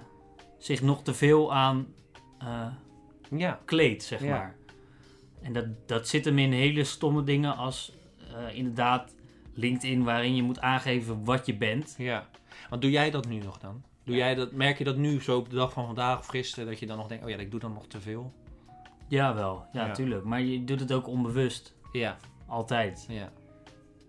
zich 0.58 0.82
nog 0.82 1.02
te 1.02 1.14
veel 1.14 1.54
aan 1.54 1.86
eh, 2.38 2.66
Ja. 3.36 3.60
kleedt, 3.64 4.02
zeg 4.02 4.22
Ja. 4.22 4.28
maar. 4.30 4.54
En 5.42 5.52
dat, 5.52 5.66
dat 5.88 6.08
zit 6.08 6.24
hem 6.24 6.38
in 6.38 6.52
hele 6.52 6.84
stomme 6.84 7.24
dingen 7.24 7.56
als 7.56 7.92
eh, 8.34 8.56
inderdaad 8.56 9.14
LinkedIn, 9.54 10.04
waarin 10.04 10.34
je 10.36 10.42
moet 10.42 10.60
aangeven 10.60 11.24
wat 11.24 11.46
je 11.46 11.56
bent. 11.56 11.94
ja. 11.98 12.26
Want 12.70 12.82
doe 12.82 12.90
jij 12.90 13.10
dat 13.10 13.28
nu 13.28 13.38
nog 13.38 13.58
dan? 13.58 13.82
Doe 14.04 14.16
jij 14.16 14.34
dat, 14.34 14.52
merk 14.52 14.78
je 14.78 14.84
dat 14.84 14.96
nu 14.96 15.20
zo 15.22 15.36
op 15.38 15.50
de 15.50 15.56
dag 15.56 15.72
van 15.72 15.86
vandaag 15.86 16.18
of 16.18 16.26
gisteren, 16.26 16.66
dat 16.68 16.78
je 16.78 16.86
dan 16.86 16.96
nog 16.96 17.06
denkt, 17.06 17.24
oh 17.24 17.30
ja, 17.30 17.36
ik 17.36 17.50
doe 17.50 17.60
dan 17.60 17.72
nog 17.72 17.86
te 17.86 18.00
veel? 18.00 18.32
Jawel, 19.08 19.66
ja, 19.72 19.86
Ja. 19.86 19.92
tuurlijk. 19.92 20.24
Maar 20.24 20.40
je 20.40 20.64
doet 20.64 20.80
het 20.80 20.92
ook 20.92 21.06
onbewust. 21.06 21.74
Ja, 21.92 22.16
Altijd. 22.46 23.06
ja. 23.08 23.32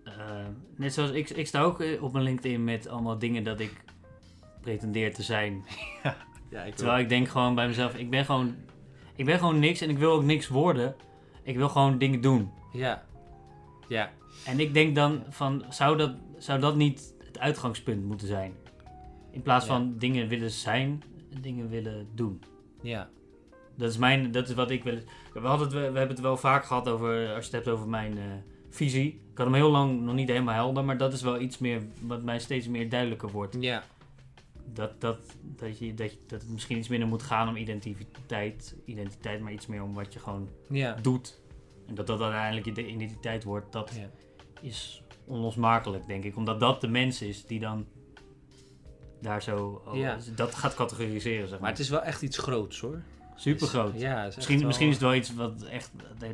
Eh, 0.06 0.46
net 0.76 0.92
zoals 0.94 1.10
ik, 1.10 1.30
ik 1.30 1.46
sta 1.46 1.62
ook 1.62 1.80
eh, 1.80 2.02
op 2.02 2.12
mijn 2.12 2.24
LinkedIn 2.24 2.64
met 2.64 2.88
allemaal 2.88 3.18
dingen 3.18 3.44
dat 3.44 3.60
ik 3.60 3.84
pretendeer 4.60 5.14
te 5.14 5.22
zijn. 5.22 5.64
ja 6.50 6.62
ik 6.64 6.74
Terwijl 6.74 6.98
ik 6.98 7.08
denk 7.08 7.28
gewoon 7.28 7.54
bij 7.54 7.66
mezelf, 7.66 7.94
ik 7.94 8.10
ben 8.10 8.24
gewoon, 8.24 8.54
ik 9.14 9.24
ben 9.24 9.38
gewoon 9.38 9.58
niks 9.58 9.80
en 9.80 9.90
ik 9.90 9.98
wil 9.98 10.12
ook 10.12 10.22
niks 10.22 10.48
worden. 10.48 10.96
Ik 11.42 11.56
wil 11.56 11.68
gewoon 11.68 11.98
dingen 11.98 12.20
doen. 12.20 12.50
Ja. 12.72 13.04
Ja. 13.88 14.10
En 14.46 14.60
ik 14.60 14.74
denk 14.74 14.94
dan 14.94 15.22
van, 15.28 15.64
zou 15.68 15.96
dat, 15.96 16.14
zou 16.38 16.60
dat 16.60 16.76
niet 16.76 17.14
het 17.24 17.38
uitgangspunt 17.38 18.04
moeten 18.04 18.26
zijn? 18.26 18.54
In 19.30 19.42
plaats 19.42 19.66
Ja. 19.66 19.72
van 19.72 19.98
dingen 19.98 20.28
willen 20.28 20.50
zijn, 20.50 21.02
dingen 21.40 21.68
willen 21.68 22.08
doen. 22.14 22.42
Ja. 22.82 23.08
Dat 23.76 23.90
is, 23.90 23.96
mijn, 23.96 24.30
dat 24.30 24.48
is 24.48 24.54
wat 24.54 24.70
ik 24.70 24.84
wil. 24.84 24.98
We, 25.32 25.40
hadden 25.40 25.66
het, 25.66 25.76
we 25.76 25.82
hebben 25.82 26.08
het 26.08 26.20
wel 26.20 26.36
vaak 26.36 26.64
gehad 26.64 26.88
over, 26.88 27.34
als 27.34 27.46
je 27.46 27.56
het 27.56 27.64
hebt 27.64 27.68
over 27.68 27.88
mijn 27.88 28.18
eh, 28.18 28.24
visie. 28.76 29.06
Ik 29.30 29.38
had 29.38 29.46
hem 29.46 29.54
heel 29.54 29.70
lang 29.70 30.00
nog 30.00 30.14
niet 30.14 30.28
helemaal 30.28 30.54
helder, 30.54 30.84
maar 30.84 30.96
dat 30.98 31.12
is 31.12 31.22
wel 31.22 31.40
iets 31.40 31.58
meer 31.58 31.82
wat 32.00 32.22
mij 32.22 32.38
steeds 32.38 32.68
meer 32.68 32.88
duidelijker 32.88 33.30
wordt. 33.30 33.56
Ja. 33.60 33.82
Dat, 34.72 35.00
dat, 35.00 35.18
dat, 35.42 35.78
je, 35.78 35.94
dat, 35.94 36.10
je, 36.12 36.18
dat 36.26 36.40
het 36.40 36.50
misschien 36.50 36.78
iets 36.78 36.88
minder 36.88 37.08
moet 37.08 37.22
gaan 37.22 37.48
om 37.48 37.56
identiteit, 37.56 38.76
identiteit, 38.84 39.40
maar 39.40 39.52
iets 39.52 39.66
meer 39.66 39.82
om 39.82 39.94
wat 39.94 40.12
je 40.12 40.18
gewoon 40.18 40.48
Ja. 40.68 40.94
doet. 41.02 41.40
En 41.86 41.94
dat 41.94 42.06
dat 42.06 42.20
uiteindelijk 42.20 42.76
je 42.76 42.86
identiteit 42.86 43.44
wordt, 43.44 43.72
dat 43.72 43.92
Ja. 43.96 44.10
is 44.60 45.02
onlosmakelijk, 45.24 46.06
denk 46.06 46.24
ik. 46.24 46.36
Omdat 46.36 46.60
dat 46.60 46.80
de 46.80 46.88
mens 46.88 47.22
is 47.22 47.44
die 47.46 47.60
dan 47.60 47.86
daar 49.20 49.42
zo 49.42 49.82
oh, 49.86 49.96
Ja. 49.96 50.18
dat 50.36 50.54
gaat 50.54 50.74
categoriseren, 50.74 51.40
zeg 51.40 51.50
Maar 51.50 51.60
maar. 51.60 51.70
het 51.70 51.78
is 51.78 51.88
wel 51.88 52.02
echt 52.02 52.22
iets 52.22 52.38
groots 52.38 52.80
hoor. 52.80 53.02
Super 53.36 53.66
groot. 53.66 54.00
Ja, 54.00 54.24
is 54.24 54.36
Misschien, 54.36 54.58
wel- 54.58 54.66
misschien 54.66 54.86
is 54.88 54.94
het 54.94 55.02
wel 55.02 55.14
iets 55.14 55.34
wat 55.34 55.62
echt, 55.62 55.90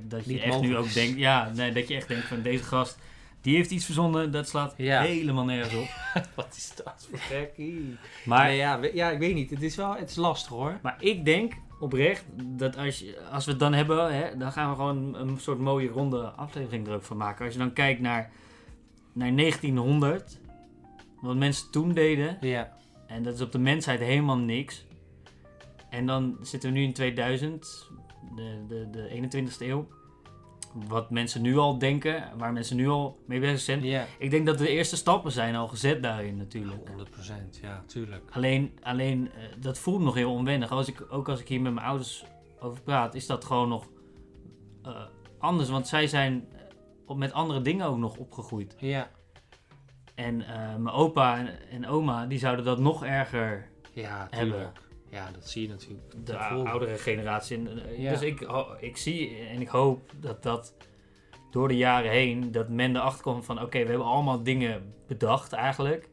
dat, 0.09 0.25
je 0.25 0.33
Niet 0.33 0.43
echt 0.43 0.61
nu 0.61 0.77
ook 0.77 0.93
denkt, 0.93 1.19
ja, 1.19 1.51
nee, 1.55 1.73
dat 1.73 1.89
je 1.89 1.95
echt 1.95 2.09
denkt 2.09 2.25
van 2.27 2.43
deze 2.43 2.65
gast, 2.65 2.99
die 3.41 3.57
heeft 3.57 3.71
iets 3.71 3.85
verzonnen, 3.85 4.31
dat 4.31 4.49
slaat 4.49 4.75
Ja. 4.77 5.03
helemaal 5.03 5.45
nergens 5.45 5.75
op. 5.75 5.89
Wat 6.35 6.55
is 6.57 6.73
dat 6.85 7.07
voor 7.11 7.19
gekkie? 7.19 7.97
Maar, 8.25 8.47
Nee, 8.47 8.57
ja, 8.57 8.81
ja, 8.95 9.11
ik 9.11 9.19
weet 9.19 9.35
niet. 9.35 9.51
Het 9.51 9.63
is 9.63 9.77
wel, 9.77 9.95
het 9.97 10.11
is 10.11 10.17
lastig 10.17 10.51
hoor. 10.53 10.79
maar 10.83 10.97
ik 11.01 11.25
denk 11.25 11.53
oprecht 11.81 12.25
dat 12.35 12.77
als, 12.77 12.99
je, 12.99 13.19
als 13.33 13.45
we 13.45 13.51
het 13.51 13.61
dan 13.61 13.73
hebben, 13.73 14.15
hè, 14.15 14.37
dan 14.37 14.53
gaan 14.53 14.71
we 14.71 14.77
gewoon 14.77 15.15
een 15.15 15.39
soort 15.41 15.59
mooie 15.59 15.89
ronde 15.89 16.23
aflevering 16.23 16.87
er 16.87 16.95
ook 16.95 17.03
van 17.03 17.17
maken. 17.17 17.45
Als 17.45 17.53
je 17.55 17.61
dan 17.61 17.73
kijkt 17.73 18.01
naar, 18.01 18.31
naar 19.13 19.35
1900, 19.37 20.39
wat 21.21 21.37
mensen 21.37 21.71
toen 21.71 21.93
deden, 21.93 22.37
Ja. 22.41 22.73
en 23.07 23.23
dat 23.23 23.35
is 23.35 23.41
op 23.41 23.53
de 23.53 23.59
mensheid 23.59 24.01
helemaal 24.01 24.39
niks. 24.39 24.85
En 25.93 26.07
dan 26.07 26.37
zitten 26.41 26.73
we 26.73 26.79
nu 26.79 26.85
in 26.85 26.93
2000, 26.93 27.89
de, 28.35 28.65
de, 28.69 28.91
de 28.91 29.29
21ste 29.31 29.67
eeuw. 29.67 29.89
Wat 30.89 31.11
mensen 31.11 31.43
nu 31.43 31.57
al 31.57 31.79
denken, 31.79 32.31
waar 32.39 32.53
mensen 32.53 32.77
nu 32.77 32.89
al 32.89 33.19
mee 33.27 33.41
bezig 33.41 33.61
zijn. 33.61 34.07
Ik 34.19 34.31
denk 34.31 34.47
dat 34.47 34.59
de 34.59 34.69
eerste 34.69 34.97
stappen 34.97 35.33
zijn 35.33 35.55
al 35.55 35.69
gezet 35.69 36.03
daarin 36.03 36.37
natuurlijk. 36.37 36.91
100%, 36.91 37.61
ja, 37.63 37.83
tuurlijk. 37.87 38.31
Alleen, 38.31 38.79
alleen 38.83 39.31
eh, 39.33 39.43
dat 39.59 39.79
voelt 39.79 40.03
nog 40.03 40.15
heel 40.15 40.33
onwennig. 40.33 40.71
Als 40.71 40.89
ik, 40.89 41.05
ook 41.09 41.29
als 41.29 41.41
ik 41.41 41.49
hier 41.49 41.61
met 41.61 41.75
mijn 41.75 41.87
ouders 41.87 42.25
over 42.61 42.83
praat, 42.83 43.15
is 43.15 43.27
dat 43.27 43.45
gewoon 43.45 43.69
nog 43.69 43.89
eh, 44.83 45.03
anders. 45.39 45.69
Want 45.69 45.89
zij 45.89 46.07
zijn 46.07 46.49
eh, 47.09 47.17
met 47.17 47.33
andere 47.33 47.63
dingen 47.63 47.87
ook 47.87 47.99
nog 47.99 48.17
opgegroeid. 48.17 48.75
Ja. 48.79 49.11
En 50.15 50.37
mijn 50.79 50.91
opa 50.91 51.39
en, 51.39 51.71
en 51.71 51.87
oma, 51.87 52.27
die 52.27 52.39
zouden 52.39 52.65
dat 52.65 52.79
nog 52.79 53.05
erger 53.05 53.71
Ja, 53.93 54.27
Hebben. 54.31 54.73
Ja, 55.13 55.31
dat 55.31 55.49
zie 55.49 55.63
je 55.63 55.69
natuurlijk. 55.69 56.11
de 56.11 56.33
Daarvoor. 56.33 56.69
oudere 56.69 56.99
generatie. 56.99 57.57
En, 57.57 57.85
eh, 57.85 57.99
Ja. 57.99 58.11
Dus 58.11 58.23
ik, 58.23 58.47
ik 58.81 58.97
zie 58.97 59.37
en 59.37 59.61
ik 59.61 59.69
hoop 59.69 60.11
dat 60.21 60.43
dat 60.43 60.75
door 61.51 61.69
de 61.69 61.77
jaren 61.77 62.11
heen, 62.11 62.53
dat 62.53 62.69
men 62.69 62.97
erachter 62.97 63.23
komt 63.23 63.45
van 63.45 63.63
oké, 63.63 63.83
we 63.83 63.89
hebben 63.89 64.07
allemaal 64.07 64.43
dingen 64.43 64.95
bedacht 65.07 65.53
eigenlijk. 65.53 66.09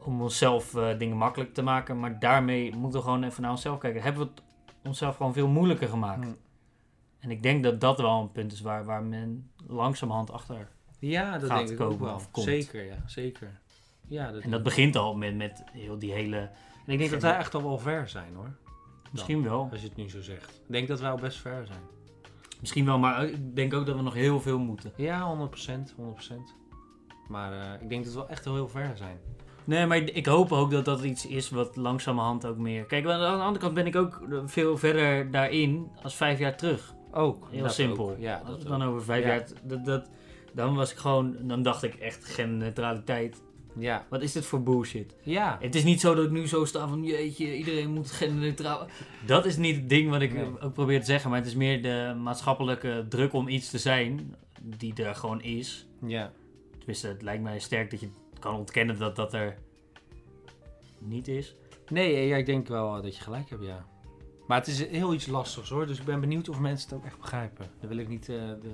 Om 0.00 0.22
onszelf 0.22 0.74
eh, 0.74 0.98
dingen 0.98 1.16
makkelijk 1.16 1.54
te 1.54 1.62
maken. 1.62 2.00
Maar 2.00 2.18
daarmee 2.18 2.74
moeten 2.76 2.98
we 2.98 3.04
gewoon 3.04 3.24
even 3.24 3.42
naar 3.42 3.50
onszelf 3.50 3.78
kijken. 3.78 4.02
Hebben 4.02 4.22
we 4.22 4.28
het 4.34 4.42
onszelf 4.84 5.16
gewoon 5.16 5.32
veel 5.32 5.48
moeilijker 5.48 5.88
gemaakt. 5.88 6.24
Hm. 6.24 6.32
En 7.18 7.30
ik 7.30 7.42
denk 7.42 7.62
dat 7.62 7.80
dat 7.80 8.00
wel 8.00 8.20
een 8.20 8.32
punt 8.32 8.52
is 8.52 8.60
waar, 8.60 8.84
waar 8.84 9.02
men 9.02 9.50
langzamerhand 9.66 10.30
achter. 10.30 10.68
Ja, 10.98 11.38
dat 11.38 11.50
gaat 11.50 11.58
denk 11.58 11.70
ik 11.70 11.80
ook 11.80 11.90
komen 11.90 12.06
wel. 12.06 12.14
of 12.14 12.30
komt. 12.30 12.46
Zeker, 12.46 12.84
ja, 12.84 13.02
zeker. 13.06 13.60
Ja, 14.08 14.32
dat 14.32 14.42
En 14.42 14.50
dat 14.50 14.62
begint 14.62 14.96
al 14.96 15.16
met, 15.16 15.36
met 15.36 15.62
heel 15.72 15.98
die 15.98 16.12
hele... 16.12 16.50
En 16.88 16.94
ik 16.94 16.98
denk 16.98 17.10
dat 17.10 17.22
wij 17.22 17.36
echt 17.36 17.54
al 17.54 17.62
wel 17.62 17.78
ver 17.78 18.08
zijn 18.08 18.34
hoor. 18.34 18.56
Misschien 19.12 19.42
wel. 19.42 19.68
Als 19.70 19.80
je 19.80 19.86
het 19.88 19.96
nu 19.96 20.08
zo 20.10 20.20
zegt. 20.20 20.50
Ik 20.50 20.72
denk 20.72 20.88
dat 20.88 21.00
wij 21.00 21.10
al 21.10 21.16
best 21.18 21.38
ver 21.38 21.66
zijn. 21.66 21.80
Misschien 22.60 22.84
wel, 22.84 22.98
maar 22.98 23.24
ik 23.24 23.56
denk 23.56 23.74
ook 23.74 23.86
dat 23.86 23.96
we 23.96 24.02
nog 24.02 24.14
heel 24.14 24.40
veel 24.40 24.58
moeten. 24.58 24.92
Ja, 24.96 25.48
100%. 25.50 25.94
100%. 25.96 26.34
Maar 27.28 27.52
eh, 27.52 27.82
ik 27.82 27.88
denk 27.88 28.04
dat 28.04 28.14
we 28.14 28.26
echt 28.26 28.46
al 28.46 28.54
heel 28.54 28.68
ver 28.68 28.96
zijn. 28.96 29.18
Nee, 29.64 29.86
maar 29.86 29.96
ik 29.96 30.26
hoop 30.26 30.52
ook 30.52 30.70
dat 30.70 30.84
dat 30.84 31.02
iets 31.02 31.26
is 31.26 31.50
wat 31.50 31.76
langzamerhand 31.76 32.46
ook 32.46 32.56
meer... 32.56 32.84
Kijk, 32.84 33.06
aan 33.06 33.20
de 33.20 33.26
andere 33.42 33.58
kant 33.58 33.74
ben 33.74 33.86
ik 33.86 33.96
ook 33.96 34.22
veel 34.46 34.76
verder 34.76 35.30
daarin 35.30 35.90
als 36.02 36.14
vijf 36.14 36.38
jaar 36.38 36.56
terug. 36.56 36.94
Ook. 37.12 37.48
Heel 37.50 37.68
simpel. 37.68 38.10
ook. 38.10 38.18
Ja, 38.18 38.36
Als 38.36 38.48
dat 38.48 38.60
ook. 38.60 38.68
dan 38.68 38.82
over 38.82 39.02
vijf 39.04 39.24
Ja. 39.24 39.28
jaar... 39.30 39.46
Dat, 39.62 39.84
dat, 39.84 40.10
dan 40.54 40.74
was 40.74 40.92
ik 40.92 40.96
gewoon... 40.98 41.36
Dan 41.40 41.62
dacht 41.62 41.82
ik 41.82 41.94
echt 41.94 42.24
genderneutraliteit. 42.24 43.42
Ja. 43.78 44.06
Wat 44.10 44.22
is 44.22 44.32
dit 44.32 44.44
voor 44.46 44.62
bullshit? 44.62 45.14
Ja. 45.22 45.58
Het 45.60 45.74
is 45.74 45.84
niet 45.84 46.00
zo 46.00 46.14
dat 46.14 46.24
ik 46.24 46.30
nu 46.30 46.46
zo 46.46 46.64
sta 46.64 46.88
van... 46.88 47.04
Jeetje, 47.04 47.56
iedereen 47.56 47.90
moet 47.92 48.10
genderneutraal... 48.10 48.86
Dat 49.26 49.46
is 49.46 49.56
niet 49.56 49.76
het 49.76 49.88
ding 49.88 50.10
wat 50.10 50.20
ik 50.20 50.32
Nee. 50.32 50.60
ook 50.60 50.72
probeer 50.72 51.00
te 51.00 51.06
zeggen. 51.06 51.30
Maar 51.30 51.38
het 51.38 51.48
is 51.48 51.54
meer 51.54 51.82
de 51.82 52.14
maatschappelijke 52.22 53.06
druk 53.08 53.32
om 53.32 53.48
iets 53.48 53.70
te 53.70 53.78
zijn... 53.78 54.34
Die 54.62 54.94
er 54.94 55.14
gewoon 55.14 55.42
is. 55.42 55.86
Ja. 56.06 56.32
Tenminste, 56.78 57.06
het 57.08 57.22
lijkt 57.22 57.42
mij 57.42 57.58
sterk 57.58 57.90
dat 57.90 58.00
je 58.00 58.08
kan 58.38 58.54
ontkennen 58.54 58.98
dat 58.98 59.16
dat 59.16 59.34
er 59.34 59.56
niet 60.98 61.28
is. 61.28 61.54
Nee, 61.88 62.26
ja, 62.26 62.36
ik 62.36 62.46
denk 62.46 62.68
wel 62.68 63.02
dat 63.02 63.16
je 63.16 63.22
gelijk 63.22 63.50
hebt, 63.50 63.64
ja. 63.64 63.86
Maar 64.46 64.58
het 64.58 64.66
is 64.66 64.86
heel 64.86 65.14
iets 65.14 65.26
lastigs 65.26 65.70
hoor, 65.70 65.86
dus 65.86 65.98
ik 65.98 66.04
ben 66.04 66.20
benieuwd 66.20 66.48
of 66.48 66.58
mensen 66.60 66.88
het 66.88 66.98
ook 66.98 67.04
echt 67.04 67.18
begrijpen. 67.20 67.66
Daar 67.80 67.88
wil 67.88 67.98
ik 67.98 68.08
niet 68.08 68.28
eh, 68.28 68.36
de 68.36 68.70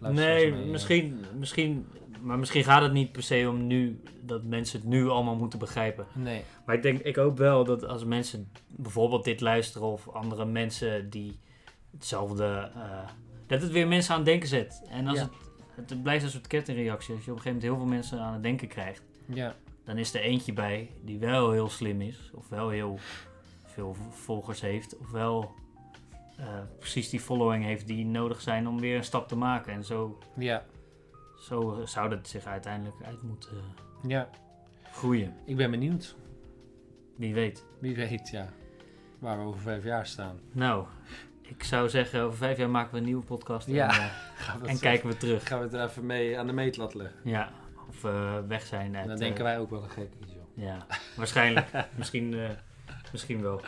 Nee, 0.00 0.12
mee, 0.52 0.62
eh, 0.62 0.70
misschien, 0.70 1.24
misschien, 1.38 1.86
maar 2.24 2.38
misschien 2.38 2.64
gaat 2.64 2.82
het 2.82 2.92
niet 2.92 3.12
per 3.12 3.22
se 3.22 3.46
om 3.48 3.66
nu 3.66 4.00
dat 4.20 4.42
mensen 4.44 4.80
het 4.80 4.88
nu 4.88 5.08
allemaal 5.08 5.36
moeten 5.36 5.58
begrijpen. 5.58 6.06
Nee. 6.12 6.42
Maar 6.66 6.74
ik 6.74 6.82
denk, 6.82 6.98
ik 7.00 7.16
hoop 7.16 7.38
wel 7.38 7.64
dat 7.64 7.84
als 7.86 8.04
mensen 8.04 8.50
bijvoorbeeld 8.68 9.24
dit 9.24 9.40
luisteren 9.40 9.86
of 9.88 10.08
andere 10.08 10.44
mensen 10.44 11.10
die 11.10 11.38
hetzelfde, 11.90 12.70
eh, 12.74 13.08
dat 13.46 13.62
het 13.62 13.70
weer 13.70 13.88
mensen 13.88 14.12
aan 14.12 14.20
het 14.20 14.26
denken 14.28 14.48
zet. 14.48 14.82
En 14.88 15.06
als 15.06 15.18
Ja. 15.18 15.28
het, 15.74 15.90
het 15.90 16.02
blijft 16.02 16.24
een 16.24 16.30
soort 16.30 16.46
kettingreactie. 16.46 17.14
Als 17.14 17.24
je 17.24 17.30
op 17.30 17.36
een 17.36 17.42
gegeven 17.42 17.62
moment 17.62 17.62
heel 17.62 17.76
veel 17.76 17.96
mensen 17.98 18.20
aan 18.20 18.32
het 18.32 18.42
denken 18.42 18.68
krijgt, 18.68 19.02
Ja. 19.26 19.54
dan 19.84 19.98
is 19.98 20.14
er 20.14 20.20
eentje 20.20 20.52
bij 20.52 20.90
die 21.04 21.18
wel 21.18 21.50
heel 21.50 21.68
slim 21.68 22.00
is, 22.00 22.30
of 22.34 22.48
wel 22.48 22.68
heel 22.68 22.98
veel 23.64 23.96
volgers 24.10 24.60
heeft, 24.60 24.98
of 24.98 25.10
wel 25.10 25.50
eh, 26.36 26.46
precies 26.78 27.10
die 27.10 27.20
following 27.20 27.64
heeft 27.64 27.86
die 27.86 28.04
nodig 28.04 28.40
zijn 28.40 28.68
om 28.68 28.80
weer 28.80 28.96
een 28.96 29.04
stap 29.04 29.28
te 29.28 29.36
maken. 29.36 29.72
En 29.72 29.84
zo, 29.84 30.18
Ja. 30.36 30.64
Zo 31.44 31.80
zou 31.84 32.08
dat 32.10 32.28
zich 32.28 32.44
uiteindelijk 32.46 33.02
uit 33.04 33.22
moeten 33.22 33.56
Ja. 34.06 34.28
groeien. 34.92 35.34
Ik 35.44 35.56
ben 35.56 35.70
benieuwd. 35.70 36.14
Wie 37.16 37.34
weet. 37.34 37.64
Wie 37.78 37.94
weet, 37.96 38.28
ja. 38.30 38.48
Waar 39.18 39.38
we 39.38 39.44
over 39.44 39.60
vijf 39.60 39.84
jaar 39.84 40.06
staan. 40.06 40.40
Nou, 40.52 40.86
ik 41.42 41.62
zou 41.64 41.88
zeggen, 41.88 42.20
over 42.22 42.36
vijf 42.38 42.58
jaar 42.58 42.70
maken 42.70 42.92
we 42.92 42.98
een 42.98 43.04
nieuwe 43.04 43.24
podcast. 43.24 43.66
Ja. 43.66 43.88
En, 43.88 43.94
eh, 44.00 44.06
Gaan 44.44 44.58
we 44.60 44.64
en 44.66 44.70
het- 44.72 44.80
kijken 44.80 45.08
we 45.08 45.16
terug. 45.16 45.46
Gaan 45.48 45.58
we 45.58 45.64
het 45.64 45.74
er 45.74 45.82
even 45.84 46.06
mee 46.06 46.38
aan 46.38 46.46
de 46.46 46.52
meetlat 46.52 46.94
leggen. 46.94 47.20
Ja, 47.24 47.50
of 47.88 48.02
we 48.02 48.44
weg 48.48 48.62
zijn. 48.66 48.96
Uit, 48.96 49.04
dan 49.06 49.14
eh, 49.14 49.20
denken 49.20 49.44
wij 49.44 49.58
ook 49.58 49.70
wel 49.70 49.82
een 49.82 49.90
gek 49.90 50.10
is, 50.26 50.32
joh. 50.32 50.64
Ja, 50.66 50.86
waarschijnlijk. 51.16 51.66
misschien, 51.98 52.34
eh, 52.34 52.50
misschien 53.12 53.42
wel. 53.42 53.60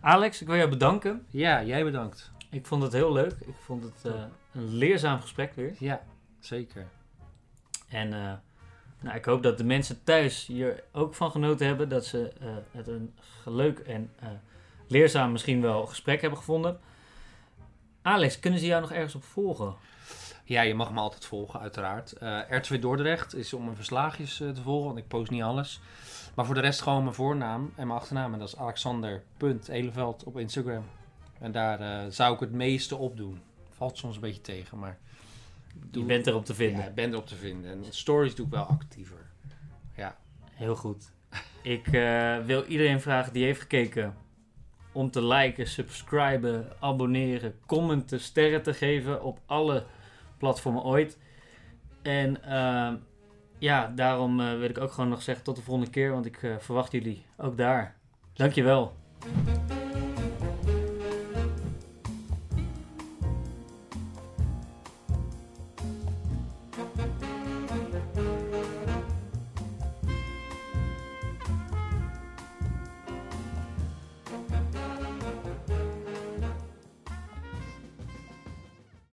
Alex, 0.00 0.40
ik 0.40 0.46
wil 0.46 0.56
jou 0.56 0.68
bedanken. 0.70 1.26
Ja, 1.30 1.62
jij 1.62 1.84
bedankt. 1.84 2.32
Ik 2.50 2.66
vond 2.66 2.82
het 2.82 2.92
heel 2.92 3.12
leuk. 3.12 3.32
Ik 3.40 3.54
vond 3.60 3.82
het 3.82 4.12
eh, 4.14 4.22
een 4.52 4.74
leerzaam 4.74 5.20
gesprek 5.20 5.52
weer. 5.54 5.74
Ja, 5.78 6.00
zeker. 6.44 6.86
En 7.88 8.12
eh, 8.12 8.32
nou, 9.04 9.16
ik 9.16 9.24
hoop 9.24 9.42
dat 9.42 9.58
de 9.58 9.64
mensen 9.64 10.04
thuis 10.04 10.46
hier 10.46 10.82
ook 10.92 11.14
van 11.14 11.30
genoten 11.30 11.66
hebben. 11.66 11.88
Dat 11.88 12.06
ze 12.06 12.32
eh, 12.40 12.48
het 12.70 12.88
een 12.88 13.14
leuk 13.44 13.78
en 13.78 14.10
eh, 14.18 14.28
leerzaam 14.88 15.32
misschien 15.32 15.60
wel 15.60 15.86
gesprek 15.86 16.20
hebben 16.20 16.38
gevonden. 16.38 16.80
Alex, 18.02 18.38
kunnen 18.38 18.60
ze 18.60 18.66
jou 18.66 18.80
nog 18.80 18.92
ergens 18.92 19.14
op 19.14 19.24
volgen? 19.24 19.74
Ja, 20.44 20.62
je 20.62 20.74
mag 20.74 20.92
me 20.92 21.00
altijd 21.00 21.24
volgen, 21.24 21.60
uiteraard. 21.60 22.12
Eh 22.12 22.40
R2 22.40 22.78
Dordrecht 22.78 23.34
is 23.34 23.52
om 23.52 23.64
mijn 23.64 23.76
verslaagjes 23.76 24.40
eh, 24.40 24.50
te 24.50 24.62
volgen, 24.62 24.86
want 24.86 24.98
ik 24.98 25.08
post 25.08 25.30
niet 25.30 25.42
alles. 25.42 25.80
Maar 26.34 26.46
voor 26.46 26.54
de 26.54 26.60
rest 26.60 26.82
gewoon 26.82 27.02
mijn 27.02 27.14
voornaam 27.14 27.72
en 27.76 27.86
mijn 27.86 27.98
achternaam. 27.98 28.32
En 28.32 28.38
dat 28.38 28.48
is 28.48 28.56
alexander.eleveld 28.56 30.24
op 30.24 30.38
Instagram. 30.38 30.84
En 31.40 31.52
daar 31.52 32.12
zou 32.12 32.34
ik 32.34 32.40
het 32.40 32.52
meeste 32.52 32.96
op 32.96 33.16
doen. 33.16 33.42
Valt 33.70 33.98
soms 33.98 34.14
een 34.14 34.20
beetje 34.20 34.40
tegen, 34.40 34.78
maar... 34.78 34.98
Je 35.90 36.04
bent 36.04 36.26
erop 36.26 36.44
te 36.44 36.54
vinden. 36.54 36.80
Ja, 36.80 36.88
ik 36.88 36.94
ben 36.94 37.10
erop 37.10 37.26
te 37.26 37.34
vinden. 37.34 37.70
En 37.70 37.84
stories 37.88 38.34
doe 38.34 38.46
ik 38.46 38.52
wel 38.52 38.64
actiever. 38.64 39.26
Ja. 39.96 40.16
Heel 40.50 40.76
goed. 40.76 41.12
Ik 41.62 41.86
eh, 41.86 42.38
wil 42.38 42.64
iedereen 42.64 43.00
vragen 43.00 43.32
die 43.32 43.44
heeft 43.44 43.60
gekeken 43.60 44.14
om 44.92 45.10
te 45.10 45.24
liken, 45.24 45.66
subscriben, 45.66 46.66
abonneren, 46.80 47.54
commenten, 47.66 48.20
sterren 48.20 48.62
te 48.62 48.74
geven 48.74 49.22
op 49.22 49.40
alle 49.46 49.84
platformen 50.38 50.82
ooit. 50.82 51.18
En 52.02 52.42
eh, 52.42 52.92
ja, 53.58 53.92
daarom 53.94 54.40
eh, 54.40 54.58
wil 54.58 54.68
ik 54.68 54.78
ook 54.78 54.92
gewoon 54.92 55.10
nog 55.10 55.22
zeggen 55.22 55.44
tot 55.44 55.56
de 55.56 55.62
volgende 55.62 55.90
keer, 55.90 56.10
want 56.10 56.26
ik 56.26 56.38
verwacht 56.58 56.92
jullie 56.92 57.24
ook 57.36 57.56
daar. 57.56 57.96
Dankjewel. 58.32 58.96